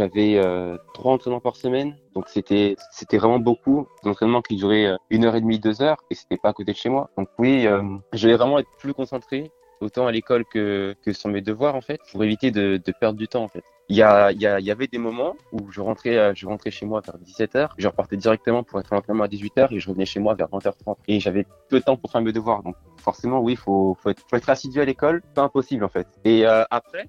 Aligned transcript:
J'avais 0.00 0.38
euh, 0.38 0.78
trois 0.94 1.12
entraînements 1.12 1.40
par 1.40 1.56
semaine, 1.56 1.94
donc 2.14 2.26
c'était 2.28 2.74
c'était 2.90 3.18
vraiment 3.18 3.38
beaucoup. 3.38 3.86
Des 4.02 4.08
entraînements 4.08 4.40
qui 4.40 4.56
duraient 4.56 4.86
euh, 4.86 4.96
une 5.10 5.26
heure 5.26 5.36
et 5.36 5.42
demie, 5.42 5.58
deux 5.58 5.82
heures, 5.82 5.98
et 6.10 6.14
c'était 6.14 6.38
pas 6.38 6.48
à 6.48 6.52
côté 6.54 6.72
de 6.72 6.76
chez 6.78 6.88
moi. 6.88 7.10
Donc 7.18 7.28
oui, 7.38 7.66
euh, 7.66 7.82
je 8.14 8.26
vais 8.26 8.34
vraiment 8.34 8.58
être 8.58 8.70
plus 8.78 8.94
concentré, 8.94 9.50
autant 9.82 10.06
à 10.06 10.12
l'école 10.12 10.46
que 10.46 10.96
que 11.04 11.12
sur 11.12 11.28
mes 11.28 11.42
devoirs 11.42 11.74
en 11.74 11.82
fait, 11.82 12.00
pour 12.10 12.24
éviter 12.24 12.50
de, 12.50 12.80
perdre 12.98 13.18
du 13.18 13.28
temps 13.28 13.44
en 13.44 13.48
fait. 13.48 13.62
Il 13.90 13.96
y, 13.96 14.02
a, 14.02 14.32
il, 14.32 14.40
y 14.40 14.46
il 14.46 14.70
avait 14.70 14.86
des 14.86 14.96
moments 14.96 15.36
où 15.52 15.70
je 15.70 15.82
rentrais, 15.82 16.16
euh, 16.16 16.32
je 16.34 16.46
rentrais 16.46 16.70
chez 16.70 16.86
moi 16.86 17.02
vers 17.04 17.18
17h, 17.18 17.72
je 17.76 17.86
repartais 17.86 18.16
directement 18.16 18.62
pour 18.62 18.80
être 18.80 18.90
à 18.94 18.96
l'entraînement 18.96 19.24
à 19.24 19.28
18h 19.28 19.68
et 19.70 19.80
je 19.80 19.88
revenais 19.90 20.06
chez 20.06 20.20
moi 20.20 20.34
vers 20.34 20.48
20h30. 20.48 20.96
Et 21.08 21.20
j'avais 21.20 21.44
peu 21.68 21.80
de 21.80 21.84
temps 21.84 21.98
pour 21.98 22.10
faire 22.10 22.22
mes 22.22 22.32
devoirs. 22.32 22.62
Donc 22.62 22.76
forcément, 22.96 23.40
oui, 23.40 23.54
faut, 23.54 23.98
faut, 24.00 24.08
être, 24.08 24.22
faut 24.30 24.36
être 24.36 24.48
assidu 24.48 24.80
à 24.80 24.86
l'école, 24.86 25.20
pas 25.34 25.42
impossible 25.42 25.84
en 25.84 25.90
fait. 25.90 26.06
Et 26.24 26.46
après, 26.46 27.06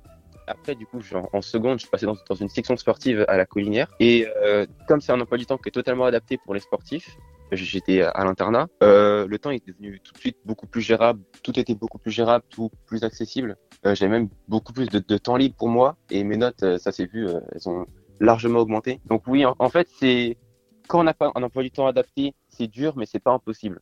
après, 0.47 0.75
du 0.75 0.85
coup, 0.85 0.99
en, 1.13 1.29
en 1.33 1.41
seconde, 1.41 1.79
je 1.79 1.81
suis 1.83 1.89
passé 1.89 2.05
dans, 2.05 2.35
une 2.35 2.49
section 2.49 2.75
sportive 2.77 3.25
à 3.27 3.37
la 3.37 3.45
Collinière. 3.45 3.87
Et 3.99 4.27
euh, 4.43 4.65
comme 4.87 5.01
c'est 5.01 5.11
un 5.11 5.21
emploi 5.21 5.37
du 5.37 5.45
temps 5.45 5.57
qui 5.57 5.69
est 5.69 5.71
totalement 5.71 6.05
adapté 6.05 6.37
pour 6.37 6.53
les 6.53 6.59
sportifs, 6.59 7.17
j'étais 7.51 8.01
à 8.01 8.23
l'internat. 8.23 8.67
Euh, 8.83 9.27
le 9.27 9.39
temps 9.39 9.51
est 9.51 9.65
devenu 9.65 9.99
tout 9.99 10.13
de 10.13 10.17
suite 10.17 10.37
beaucoup 10.45 10.67
plus 10.67 10.81
gérable. 10.81 11.21
Tout 11.43 11.59
était 11.59 11.75
beaucoup 11.75 11.97
plus 11.97 12.11
gérable, 12.11 12.45
tout 12.49 12.71
plus 12.85 13.03
accessible. 13.03 13.57
Euh, 13.85 13.95
J'avais 13.95 14.11
même 14.11 14.29
beaucoup 14.47 14.73
plus 14.73 14.87
de, 14.87 14.99
de, 14.99 15.17
temps 15.17 15.35
libre 15.35 15.55
pour 15.55 15.69
moi. 15.69 15.97
Et 16.09 16.23
mes 16.23 16.37
notes, 16.37 16.63
euh, 16.63 16.77
ça 16.77 16.91
s'est 16.91 17.05
vu, 17.05 17.27
euh, 17.27 17.39
elles 17.53 17.67
ont 17.69 17.85
largement 18.19 18.59
augmenté. 18.59 19.01
Donc 19.05 19.23
oui, 19.27 19.45
en, 19.45 19.55
en 19.59 19.69
fait, 19.69 19.87
c'est 19.99 20.37
quand 20.87 20.99
on 20.99 21.03
n'a 21.03 21.13
pas 21.13 21.31
un 21.35 21.43
emploi 21.43 21.63
du 21.63 21.71
temps 21.71 21.87
adapté, 21.87 22.33
c'est 22.49 22.67
dur, 22.67 22.93
mais 22.97 23.05
c'est 23.05 23.19
pas 23.19 23.31
impossible. 23.31 23.79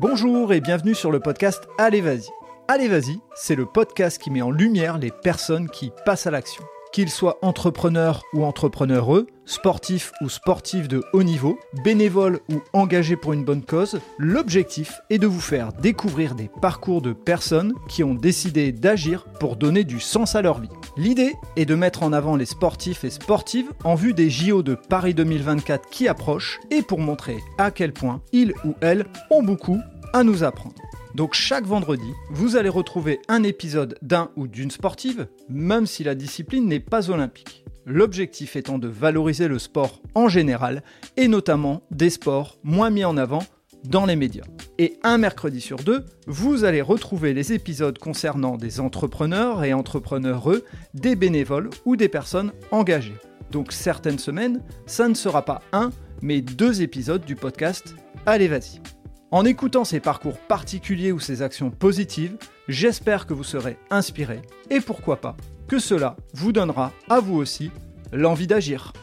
Bonjour 0.00 0.52
et 0.52 0.60
bienvenue 0.60 0.94
sur 0.94 1.10
le 1.10 1.18
podcast 1.18 1.66
Allez 1.76 2.00
Vas-y. 2.00 2.28
Allez 2.68 2.86
Vas-y, 2.86 3.18
c'est 3.34 3.56
le 3.56 3.66
podcast 3.66 4.22
qui 4.22 4.30
met 4.30 4.42
en 4.42 4.52
lumière 4.52 4.96
les 4.96 5.10
personnes 5.10 5.68
qui 5.68 5.90
passent 6.04 6.28
à 6.28 6.30
l'action. 6.30 6.62
Qu'ils 6.92 7.10
soient 7.10 7.38
entrepreneurs 7.42 8.22
ou 8.32 8.44
entrepreneureux, 8.44 9.26
sportifs 9.44 10.12
ou 10.22 10.28
sportifs 10.28 10.88
de 10.88 11.02
haut 11.12 11.22
niveau, 11.22 11.58
bénévoles 11.84 12.40
ou 12.50 12.60
engagés 12.72 13.16
pour 13.16 13.34
une 13.34 13.44
bonne 13.44 13.62
cause, 13.62 14.00
l'objectif 14.18 15.00
est 15.10 15.18
de 15.18 15.26
vous 15.26 15.40
faire 15.40 15.72
découvrir 15.72 16.34
des 16.34 16.50
parcours 16.60 17.02
de 17.02 17.12
personnes 17.12 17.74
qui 17.88 18.02
ont 18.02 18.14
décidé 18.14 18.72
d'agir 18.72 19.26
pour 19.38 19.56
donner 19.56 19.84
du 19.84 20.00
sens 20.00 20.34
à 20.34 20.42
leur 20.42 20.60
vie. 20.60 20.70
L'idée 20.96 21.34
est 21.56 21.66
de 21.66 21.74
mettre 21.74 22.02
en 22.02 22.12
avant 22.12 22.36
les 22.36 22.46
sportifs 22.46 23.04
et 23.04 23.10
sportives 23.10 23.70
en 23.84 23.94
vue 23.94 24.14
des 24.14 24.30
JO 24.30 24.62
de 24.62 24.74
Paris 24.74 25.14
2024 25.14 25.90
qui 25.90 26.08
approchent 26.08 26.58
et 26.70 26.82
pour 26.82 27.00
montrer 27.00 27.38
à 27.58 27.70
quel 27.70 27.92
point 27.92 28.22
ils 28.32 28.54
ou 28.64 28.74
elles 28.80 29.06
ont 29.30 29.42
beaucoup 29.42 29.78
à 30.14 30.24
nous 30.24 30.42
apprendre. 30.42 30.74
Donc 31.14 31.34
chaque 31.34 31.66
vendredi, 31.66 32.12
vous 32.30 32.56
allez 32.56 32.68
retrouver 32.68 33.20
un 33.28 33.42
épisode 33.42 33.98
d'un 34.02 34.30
ou 34.36 34.46
d'une 34.46 34.70
sportive, 34.70 35.28
même 35.48 35.86
si 35.86 36.04
la 36.04 36.14
discipline 36.14 36.66
n'est 36.66 36.80
pas 36.80 37.10
olympique. 37.10 37.64
L'objectif 37.86 38.56
étant 38.56 38.78
de 38.78 38.88
valoriser 38.88 39.48
le 39.48 39.58
sport 39.58 40.02
en 40.14 40.28
général, 40.28 40.82
et 41.16 41.28
notamment 41.28 41.82
des 41.90 42.10
sports 42.10 42.58
moins 42.62 42.90
mis 42.90 43.04
en 43.04 43.16
avant 43.16 43.42
dans 43.84 44.06
les 44.06 44.16
médias. 44.16 44.44
Et 44.78 44.98
un 45.02 45.18
mercredi 45.18 45.60
sur 45.60 45.78
deux, 45.78 46.04
vous 46.26 46.64
allez 46.64 46.82
retrouver 46.82 47.32
les 47.32 47.52
épisodes 47.52 47.98
concernant 47.98 48.56
des 48.56 48.80
entrepreneurs 48.80 49.64
et 49.64 49.72
entrepreneureux, 49.72 50.64
des 50.94 51.16
bénévoles 51.16 51.70
ou 51.84 51.96
des 51.96 52.08
personnes 52.08 52.52
engagées. 52.70 53.16
Donc 53.50 53.72
certaines 53.72 54.18
semaines, 54.18 54.62
ça 54.86 55.08
ne 55.08 55.14
sera 55.14 55.44
pas 55.44 55.62
un, 55.72 55.90
mais 56.20 56.42
deux 56.42 56.82
épisodes 56.82 57.24
du 57.24 57.36
podcast 57.36 57.94
Allez 58.26 58.48
vas-y. 58.48 58.97
En 59.30 59.44
écoutant 59.44 59.84
ces 59.84 60.00
parcours 60.00 60.38
particuliers 60.38 61.12
ou 61.12 61.20
ces 61.20 61.42
actions 61.42 61.70
positives, 61.70 62.38
j'espère 62.66 63.26
que 63.26 63.34
vous 63.34 63.44
serez 63.44 63.76
inspiré 63.90 64.40
et 64.70 64.80
pourquoi 64.80 65.20
pas 65.20 65.36
que 65.66 65.78
cela 65.78 66.16
vous 66.32 66.50
donnera 66.50 66.92
à 67.10 67.20
vous 67.20 67.36
aussi 67.36 67.70
l'envie 68.10 68.46
d'agir. 68.46 68.94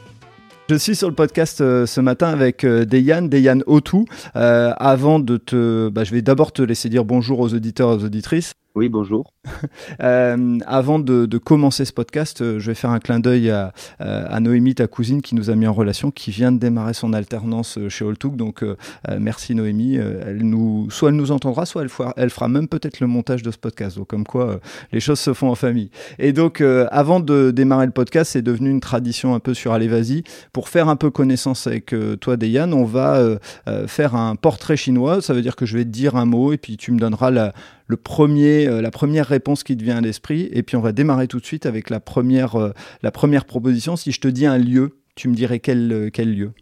Je 0.67 0.73
suis 0.73 0.95
sur 0.95 1.09
le 1.09 1.13
podcast 1.13 1.61
euh, 1.61 1.85
ce 1.85 2.01
matin 2.01 2.29
avec 2.29 2.63
euh, 2.63 2.85
Deyan, 2.85 3.21
Deyan 3.21 3.59
Otou. 3.67 4.05
Euh, 4.35 4.73
avant 4.77 5.19
de 5.19 5.37
te, 5.37 5.89
bah, 5.89 6.03
je 6.03 6.11
vais 6.11 6.23
d'abord 6.23 6.51
te 6.51 6.63
laisser 6.63 6.89
dire 6.89 7.05
bonjour 7.05 7.39
aux 7.39 7.53
auditeurs 7.53 7.91
et 7.91 7.95
aux 7.97 8.05
auditrices. 8.05 8.53
Oui, 8.75 8.89
bonjour. 8.89 9.31
euh, 10.01 10.57
avant 10.67 10.99
de, 10.99 11.37
commencer 11.37 11.85
ce 11.85 11.93
podcast, 11.93 12.41
euh, 12.41 12.59
je 12.59 12.71
vais 12.71 12.75
faire 12.75 12.89
un 12.89 12.99
clin 12.99 13.21
d'œil 13.21 13.49
à, 13.49 13.71
à, 13.99 14.41
Noémie, 14.41 14.75
ta 14.75 14.87
cousine, 14.87 15.21
qui 15.21 15.33
nous 15.33 15.49
a 15.49 15.55
mis 15.55 15.65
en 15.65 15.71
relation, 15.71 16.11
qui 16.11 16.29
vient 16.29 16.51
de 16.51 16.57
démarrer 16.57 16.93
son 16.93 17.13
alternance 17.13 17.79
chez 17.87 18.05
Alltook. 18.05 18.35
Donc, 18.35 18.63
euh, 18.63 18.75
merci 19.17 19.55
Noémie. 19.55 19.95
Elle 19.95 20.43
nous, 20.43 20.89
soit 20.91 21.07
elle 21.07 21.15
nous 21.15 21.31
entendra, 21.31 21.65
soit 21.65 21.83
elle 21.83 21.89
fera, 21.89 22.13
elle 22.17 22.29
fera 22.29 22.49
même 22.49 22.67
peut-être 22.67 22.99
le 22.99 23.07
montage 23.07 23.43
de 23.43 23.51
ce 23.51 23.57
podcast. 23.57 23.97
Donc, 23.97 24.07
comme 24.07 24.25
quoi, 24.25 24.59
les 24.91 24.99
choses 24.99 25.19
se 25.19 25.33
font 25.33 25.49
en 25.49 25.55
famille. 25.55 25.89
Et 26.19 26.33
donc, 26.33 26.61
avant 26.91 27.21
de 27.21 27.51
démarrer 27.51 27.85
le 27.85 27.93
podcast, 27.93 28.31
c'est 28.33 28.41
devenu 28.41 28.69
une 28.69 28.81
tradition 28.81 29.35
un 29.35 29.39
peu 29.39 29.53
sur 29.53 29.71
Allez 29.71 29.87
Vas-y. 29.87 30.23
Pour 30.51 30.67
faire 30.67 30.89
un 30.89 30.97
peu 30.97 31.11
connaissance 31.11 31.65
avec 31.65 31.95
toi, 32.19 32.35
Deyan, 32.35 32.73
on 32.73 32.83
va 32.83 33.39
faire 33.87 34.15
un 34.15 34.35
portrait 34.35 34.75
chinois. 34.75 35.21
Ça 35.21 35.33
veut 35.33 35.41
dire 35.41 35.55
que 35.55 35.65
je 35.65 35.77
vais 35.77 35.85
te 35.85 35.89
dire 35.89 36.17
un 36.17 36.25
mot 36.25 36.51
et 36.51 36.57
puis 36.57 36.75
tu 36.75 36.91
me 36.91 36.99
donneras 36.99 37.31
la, 37.31 37.53
le 37.87 37.97
premier, 37.97 38.67
euh, 38.67 38.81
la 38.81 38.91
première 38.91 39.27
réponse 39.27 39.63
qui 39.63 39.77
te 39.77 39.83
vient 39.83 39.97
à 39.97 40.01
l'esprit. 40.01 40.49
Et 40.51 40.63
puis 40.63 40.75
on 40.75 40.81
va 40.81 40.91
démarrer 40.91 41.27
tout 41.27 41.39
de 41.39 41.45
suite 41.45 41.65
avec 41.65 41.89
la 41.89 41.99
première, 41.99 42.55
euh, 42.55 42.71
la 43.01 43.11
première 43.11 43.45
proposition. 43.45 43.95
Si 43.95 44.11
je 44.11 44.19
te 44.19 44.27
dis 44.27 44.45
un 44.45 44.57
lieu, 44.57 44.99
tu 45.15 45.27
me 45.27 45.35
dirais 45.35 45.59
quel, 45.59 45.91
euh, 45.91 46.09
quel 46.11 46.35
lieu? 46.35 46.53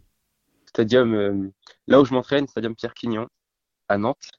Stadium, 0.66 1.51
là 1.88 2.01
où 2.01 2.06
je 2.06 2.13
m'entraîne, 2.13 2.47
Stadium 2.47 2.75
Pierre 2.75 2.95
Quignon, 2.95 3.28
à 3.89 3.97
Nantes. 4.00 4.31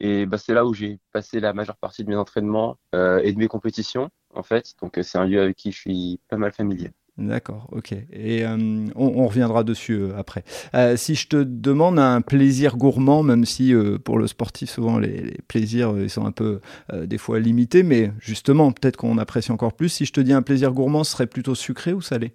Et 0.00 0.24
bah, 0.24 0.38
c'est 0.38 0.54
là 0.54 0.64
où 0.64 0.72
j'ai 0.72 0.98
passé 1.12 1.38
la 1.38 1.52
majeure 1.52 1.76
partie 1.76 2.02
de 2.02 2.08
mes 2.08 2.16
entraînements 2.16 2.78
et 2.94 3.30
de 3.30 3.38
mes 3.38 3.46
compétitions, 3.46 4.08
en 4.34 4.42
fait. 4.42 4.72
Donc 4.80 4.98
c'est 5.02 5.18
un 5.18 5.26
lieu 5.26 5.38
avec 5.38 5.54
qui 5.56 5.72
je 5.72 5.78
suis 5.78 6.20
pas 6.28 6.38
mal 6.38 6.52
familier. 6.52 6.92
D'accord, 7.18 7.66
ok. 7.72 7.92
Et 8.12 8.44
euh, 8.44 8.56
on, 8.94 9.06
on, 9.06 9.26
reviendra 9.26 9.64
dessus 9.64 9.94
euh, 9.94 10.18
après. 10.18 10.44
Euh, 10.74 10.96
si 10.98 11.14
je 11.14 11.28
te 11.28 11.36
demande 11.36 11.98
un 11.98 12.20
plaisir 12.20 12.76
gourmand, 12.76 13.22
même 13.22 13.46
si 13.46 13.72
pour 14.04 14.18
le 14.18 14.26
sportif, 14.26 14.68
souvent 14.68 14.98
les, 14.98 15.22
les 15.22 15.38
plaisirs 15.48 15.94
ils 15.98 16.10
sont 16.10 16.26
un 16.26 16.32
peu 16.32 16.60
des 16.92 17.18
fois 17.18 17.40
limités, 17.40 17.82
mais 17.82 18.12
justement, 18.20 18.70
peut-être 18.72 18.96
qu'on 18.96 19.18
apprécie 19.18 19.50
encore 19.50 19.72
plus. 19.72 19.88
Si 19.88 20.04
je 20.04 20.12
te 20.12 20.20
dis 20.20 20.32
un 20.32 20.42
plaisir 20.42 20.72
gourmand, 20.72 21.04
ce 21.04 21.12
serait 21.12 21.26
plutôt 21.26 21.54
sucré 21.54 21.92
ou 21.92 22.02
salé? 22.02 22.34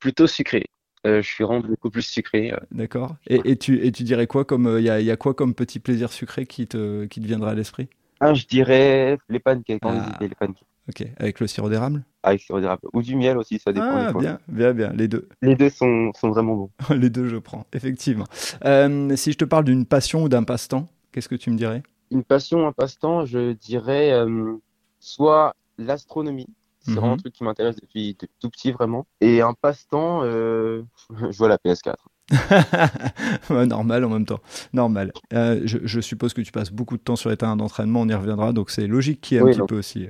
Plutôt 0.00 0.26
sucré. 0.26 0.64
je 1.04 1.20
suis 1.20 1.44
vraiment 1.44 1.60
beaucoup 1.60 1.90
plus 1.90 2.02
sucré. 2.02 2.52
D'accord. 2.72 3.16
Et, 3.28 3.40
et, 3.44 3.56
tu, 3.56 3.84
et 3.84 3.92
tu 3.92 4.02
dirais 4.02 4.26
quoi 4.26 4.44
comme 4.44 4.76
il 4.78 4.84
y 4.84 4.90
a, 4.90 5.00
y, 5.00 5.10
a, 5.10 5.16
quoi 5.16 5.34
comme 5.34 5.54
petit 5.54 5.78
plaisir 5.78 6.10
sucré 6.12 6.46
qui 6.46 6.66
te, 6.66 7.04
qui 7.04 7.20
te 7.20 7.26
viendra 7.26 7.50
à 7.50 7.54
l'esprit? 7.54 7.88
Ah, 8.20 8.34
Je 8.34 8.46
dirais 8.46 9.16
les 9.28 9.38
pancakes. 9.38 9.78
Ah. 9.82 10.18
Les 10.20 10.28
pancakes. 10.30 10.64
Ok, 10.88 11.06
avec 11.18 11.38
le 11.38 11.46
sirop 11.46 11.68
d'érable? 11.68 12.02
Avec 12.28 12.40
le 12.40 12.44
sirop 12.44 12.60
d'érable. 12.60 12.82
Ou 12.92 13.02
du 13.02 13.16
miel 13.16 13.38
aussi, 13.38 13.58
ça 13.58 13.72
dépend. 13.72 13.86
Ah, 13.86 14.12
bien, 14.12 14.38
bien, 14.48 14.74
bien, 14.74 14.92
les 14.92 15.08
deux. 15.08 15.28
Les 15.40 15.56
deux 15.56 15.70
sont, 15.70 16.12
sont 16.14 16.28
vraiment 16.28 16.54
bons. 16.54 16.70
les 16.94 17.10
deux, 17.10 17.26
je 17.26 17.36
prends, 17.36 17.64
effectivement. 17.72 18.26
Euh, 18.64 19.16
si 19.16 19.32
je 19.32 19.38
te 19.38 19.44
parle 19.44 19.64
d'une 19.64 19.86
passion 19.86 20.24
ou 20.24 20.28
d'un 20.28 20.44
passe-temps, 20.44 20.88
qu'est-ce 21.12 21.28
que 21.28 21.34
tu 21.34 21.50
me 21.50 21.56
dirais? 21.56 21.82
Une 22.10 22.24
passion, 22.24 22.66
un 22.66 22.72
passe-temps, 22.72 23.24
je 23.24 23.52
dirais 23.52 24.12
euh, 24.12 24.56
soit 25.00 25.54
l'astronomie. 25.78 26.46
C'est 26.80 26.90
mm 26.90 26.94
-hmm. 26.94 26.96
vraiment 26.98 27.14
un 27.14 27.16
truc 27.16 27.32
qui 27.32 27.44
m'intéresse 27.44 27.76
depuis, 27.76 28.14
depuis, 28.20 28.36
tout 28.40 28.50
petit, 28.50 28.72
vraiment. 28.72 29.06
Et 29.20 29.40
un 29.40 29.54
passe-temps, 29.54 30.20
euh, 30.24 30.82
je 31.30 31.38
vois 31.38 31.48
la 31.48 31.56
PS4. 31.56 31.96
normal 33.50 34.04
en 34.04 34.10
même 34.10 34.26
temps. 34.26 34.40
Normal. 34.72 35.12
Euh, 35.32 35.60
je, 35.64 35.78
je, 35.84 36.00
suppose 36.00 36.34
que 36.34 36.40
tu 36.42 36.52
passes 36.52 36.70
beaucoup 36.70 36.96
de 36.96 37.02
temps 37.02 37.16
sur 37.16 37.30
les 37.30 37.36
terrains 37.36 37.56
d'entraînement, 37.56 38.02
on 38.02 38.08
y 38.08 38.14
reviendra, 38.14 38.52
donc 38.52 38.70
c'est 38.70 38.86
logique 38.86 39.20
qu'il 39.20 39.36
y 39.36 39.40
ait 39.40 39.42
un 39.42 39.46
petit 39.46 39.66
peu 39.66 39.78
aussi. 39.78 40.08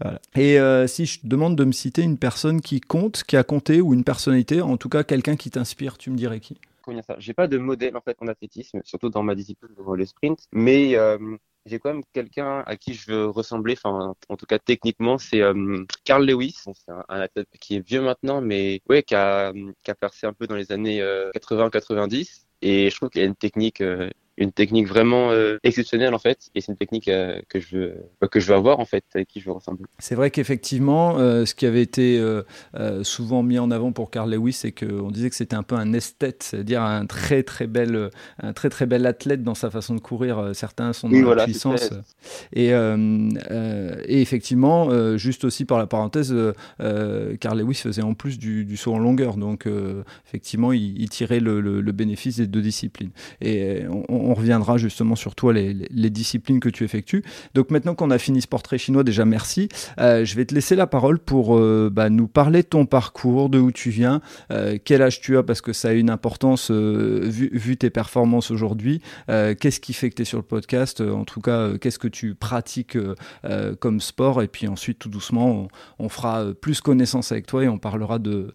Voilà. 0.00 0.20
Et 0.34 0.58
euh, 0.58 0.86
si 0.86 1.06
je 1.06 1.20
te 1.20 1.26
demande 1.26 1.56
de 1.56 1.64
me 1.64 1.72
citer 1.72 2.02
une 2.02 2.18
personne 2.18 2.60
qui 2.60 2.80
compte, 2.80 3.22
qui 3.24 3.36
a 3.36 3.44
compté, 3.44 3.80
ou 3.80 3.94
une 3.94 4.04
personnalité, 4.04 4.60
en 4.62 4.76
tout 4.76 4.88
cas 4.88 5.04
quelqu'un 5.04 5.36
qui 5.36 5.50
t'inspire, 5.50 5.98
tu 5.98 6.10
me 6.10 6.16
dirais 6.16 6.40
qui? 6.40 6.58
J'ai 7.18 7.34
pas 7.34 7.48
de 7.48 7.58
modèle 7.58 7.96
en 7.96 8.00
fait 8.00 8.16
en 8.20 8.28
athlétisme, 8.28 8.80
surtout 8.84 9.10
dans 9.10 9.22
ma 9.22 9.34
discipline, 9.34 9.70
le 9.76 10.06
sprint, 10.06 10.46
mais 10.52 10.96
euh, 10.96 11.18
j'ai 11.68 11.78
quand 11.78 11.92
même 11.92 12.02
quelqu'un 12.12 12.60
à 12.66 12.76
qui 12.76 12.94
je 12.94 13.10
veux 13.12 13.26
ressembler, 13.28 13.74
enfin 13.74 14.14
en 14.28 14.36
tout 14.36 14.46
cas 14.46 14.58
techniquement, 14.58 15.18
c'est 15.18 15.40
euh, 15.42 15.84
Carl 16.04 16.24
Lewis. 16.26 16.56
C'est 16.74 16.90
un, 16.92 17.04
athlète 17.08 17.48
qui 17.60 17.76
est 17.76 17.86
vieux 17.86 18.00
maintenant, 18.00 18.40
mais 18.40 18.80
ouais, 18.88 19.02
qui 19.02 19.14
a, 19.14 19.52
percé 20.00 20.26
un 20.26 20.32
peu 20.32 20.46
dans 20.46 20.56
les 20.56 20.72
années 20.72 21.00
euh, 21.02 21.30
80-90. 21.32 22.44
Et 22.62 22.90
je 22.90 22.96
trouve 22.96 23.10
qu'il 23.10 23.22
a 23.22 23.24
une 23.24 23.36
technique, 23.36 23.80
euh, 23.80 24.10
une 24.38 24.52
technique 24.52 24.86
vraiment 24.86 25.30
euh, 25.30 25.58
exceptionnelle 25.62 26.14
en 26.14 26.18
fait. 26.18 26.48
Et 26.54 26.60
c'est 26.60 26.72
une 26.72 26.78
technique 26.78 27.08
euh, 27.08 27.40
que 27.48 27.60
je 27.60 27.76
veux, 27.76 27.94
que 28.30 28.40
je 28.40 28.46
veux 28.48 28.54
avoir 28.54 28.80
en 28.80 28.84
fait, 28.84 29.04
avec 29.14 29.28
qui 29.28 29.40
je 29.40 29.46
veux 29.46 29.52
ressembler. 29.52 29.84
C'est 29.98 30.14
vrai 30.14 30.30
qu'effectivement, 30.30 31.18
euh, 31.18 31.44
ce 31.44 31.54
qui 31.54 31.66
avait 31.66 31.82
été 31.82 32.18
euh, 32.18 32.42
souvent 33.02 33.42
mis 33.42 33.58
en 33.58 33.70
avant 33.70 33.92
pour 33.92 34.10
Carl 34.10 34.30
Lewis, 34.30 34.52
c'est 34.52 34.72
qu'on 34.72 35.10
disait 35.10 35.30
que 35.30 35.36
c'était 35.36 35.56
un 35.56 35.62
peu 35.62 35.74
un 35.74 35.92
esthète, 35.92 36.42
c'est-à-dire 36.42 36.82
un 36.82 37.06
très 37.06 37.42
très 37.42 37.66
bel, 37.66 38.10
un 38.42 38.52
très 38.52 38.70
très 38.70 38.86
bel 38.86 39.04
athlète 39.06 39.42
dans 39.42 39.54
sa 39.54 39.70
façon 39.70 39.94
de 39.94 40.00
courir. 40.00 40.50
Certains 40.54 40.92
sont 40.92 41.08
dans 41.08 41.14
oui, 41.14 41.20
la 41.20 41.26
voilà, 41.26 41.44
puissance. 41.44 41.90
Et, 42.52 42.68
et, 42.68 44.22
effectivement, 44.22 45.16
juste 45.16 45.44
aussi 45.44 45.64
par 45.64 45.78
la 45.78 45.86
parenthèse, 45.86 46.34
Carl 47.40 47.58
Lewis 47.58 47.74
faisait 47.74 48.02
en 48.02 48.14
plus 48.14 48.38
du, 48.38 48.64
du 48.64 48.76
saut 48.76 48.94
en 48.94 48.98
longueur, 48.98 49.36
donc 49.36 49.66
effectivement, 50.26 50.72
il, 50.72 51.00
il 51.00 51.08
tirait 51.08 51.40
le, 51.40 51.60
le, 51.60 51.80
le 51.80 51.92
bénéfice 51.92 52.36
des 52.36 52.46
deux 52.46 52.62
disciplines. 52.62 53.10
Et 53.40 53.82
on, 53.88 54.04
on, 54.08 54.27
reviendra 54.34 54.78
justement 54.78 55.16
sur 55.16 55.34
toi, 55.34 55.52
les, 55.52 56.10
disciplines 56.10 56.58
que 56.58 56.68
tu 56.68 56.84
effectues. 56.84 57.22
Donc 57.54 57.70
maintenant 57.70 57.94
qu'on 57.94 58.10
a 58.10 58.18
fini 58.18 58.40
ce 58.40 58.48
portrait 58.48 58.78
chinois, 58.78 59.04
déjà 59.04 59.24
merci. 59.24 59.68
Euh, 60.00 60.24
je 60.24 60.34
vais 60.36 60.44
te 60.44 60.54
laisser 60.54 60.74
la 60.74 60.86
parole 60.86 61.18
pour 61.18 61.56
euh, 61.56 61.90
bah, 61.92 62.08
nous 62.08 62.28
parler 62.28 62.62
de 62.62 62.68
ton 62.68 62.86
parcours, 62.86 63.50
de 63.50 63.58
où 63.58 63.70
tu 63.70 63.90
viens, 63.90 64.20
euh, 64.50 64.78
quel 64.82 65.02
âge 65.02 65.20
tu 65.20 65.36
as, 65.36 65.42
parce 65.42 65.60
que 65.60 65.72
ça 65.72 65.88
a 65.88 65.92
une 65.92 66.10
importance 66.10 66.70
vu, 66.70 67.76
tes 67.76 67.90
performances 67.90 68.50
aujourd'hui. 68.50 69.00
qu'est-ce 69.26 69.80
qui 69.80 69.92
fait 69.92 70.10
que 70.10 70.16
tu 70.16 70.22
es 70.22 70.24
sur 70.24 70.38
le 70.38 70.44
podcast? 70.44 71.00
En 71.00 71.24
tout 71.24 71.40
cas, 71.40 71.76
qu'est-ce 71.78 71.98
que 71.98 72.08
tu 72.08 72.34
pratiques 72.34 72.96
comme 73.80 74.00
sport? 74.00 74.42
Et 74.42 74.48
puis 74.48 74.66
ensuite, 74.68 74.98
tout 74.98 75.08
doucement, 75.08 75.68
on, 75.98 76.04
on, 76.04 76.08
fera 76.08 76.46
plus 76.60 76.80
connaissance 76.80 77.32
avec 77.32 77.46
toi 77.46 77.64
et 77.64 77.68
on 77.68 77.78
parlera 77.78 78.18
de, 78.18 78.54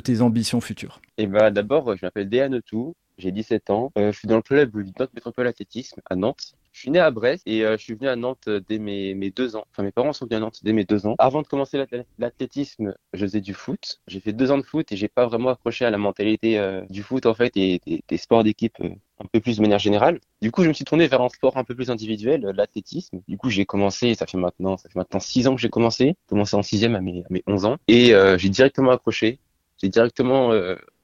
tes 0.00 0.20
ambitions 0.20 0.60
futures. 0.60 1.00
Et 1.18 1.26
bah, 1.26 1.50
d'abord, 1.50 1.94
je 1.96 2.04
m'appelle 2.04 2.28
Déa 2.28 2.48
Netou, 2.48 2.94
j'ai 3.22 3.32
17 3.32 3.70
ans. 3.70 3.92
Euh, 3.96 4.12
je 4.12 4.18
suis 4.18 4.28
dans 4.28 4.36
le 4.36 4.42
club 4.42 4.74
Nantes 4.98 5.14
Métropole 5.14 5.46
Athlétisme 5.46 6.00
à 6.10 6.16
Nantes. 6.16 6.54
Je 6.72 6.80
suis 6.80 6.90
né 6.90 6.98
à 6.98 7.10
Brest 7.10 7.42
et 7.46 7.64
euh, 7.64 7.76
je 7.76 7.82
suis 7.82 7.94
venu 7.94 8.08
à 8.08 8.16
Nantes 8.16 8.48
dès 8.68 8.78
mes, 8.78 9.30
deux 9.30 9.56
ans. 9.56 9.64
Enfin, 9.70 9.82
mes 9.82 9.92
parents 9.92 10.12
sont 10.12 10.24
venus 10.24 10.38
à 10.38 10.40
Nantes 10.40 10.60
dès 10.62 10.72
mes 10.72 10.84
deux 10.84 11.06
ans. 11.06 11.14
Avant 11.18 11.42
de 11.42 11.46
commencer 11.46 11.82
l'athlétisme, 12.18 12.94
je 13.12 13.24
faisais 13.24 13.40
du 13.40 13.54
foot. 13.54 14.00
J'ai 14.08 14.20
fait 14.20 14.32
deux 14.32 14.50
ans 14.50 14.58
de 14.58 14.62
foot 14.62 14.90
et 14.90 14.96
j'ai 14.96 15.08
pas 15.08 15.26
vraiment 15.26 15.50
accroché 15.50 15.84
à 15.84 15.90
la 15.90 15.98
mentalité 15.98 16.58
euh, 16.58 16.82
du 16.90 17.02
foot 17.02 17.26
en 17.26 17.34
fait 17.34 17.56
et 17.56 17.80
des, 18.08 18.16
sports 18.16 18.42
d'équipe 18.42 18.76
un 18.80 19.26
peu 19.32 19.40
plus 19.40 19.58
de 19.58 19.62
manière 19.62 19.78
générale. 19.78 20.18
Du 20.40 20.50
coup, 20.50 20.64
je 20.64 20.68
me 20.68 20.72
suis 20.72 20.84
tourné 20.84 21.06
vers 21.06 21.20
un 21.20 21.28
sport 21.28 21.56
un 21.56 21.64
peu 21.64 21.74
plus 21.76 21.90
individuel, 21.90 22.40
l'athlétisme. 22.56 23.20
Du 23.28 23.36
coup, 23.36 23.50
j'ai 23.50 23.66
commencé, 23.66 24.14
ça 24.14 24.26
fait 24.26 24.38
maintenant, 24.38 24.76
ça 24.76 24.88
fait 24.88 24.98
maintenant 24.98 25.20
six 25.20 25.46
ans 25.46 25.54
que 25.54 25.60
j'ai 25.60 25.70
commencé. 25.70 26.16
Commencé 26.26 26.56
en 26.56 26.62
sixième 26.62 26.96
à 26.96 27.00
mes, 27.00 27.20
à 27.20 27.26
mes 27.30 27.44
11 27.46 27.66
ans 27.66 27.76
et 27.86 28.12
j'ai 28.38 28.48
directement 28.48 28.90
accroché. 28.90 29.38
J'ai 29.80 29.88
directement 29.88 30.52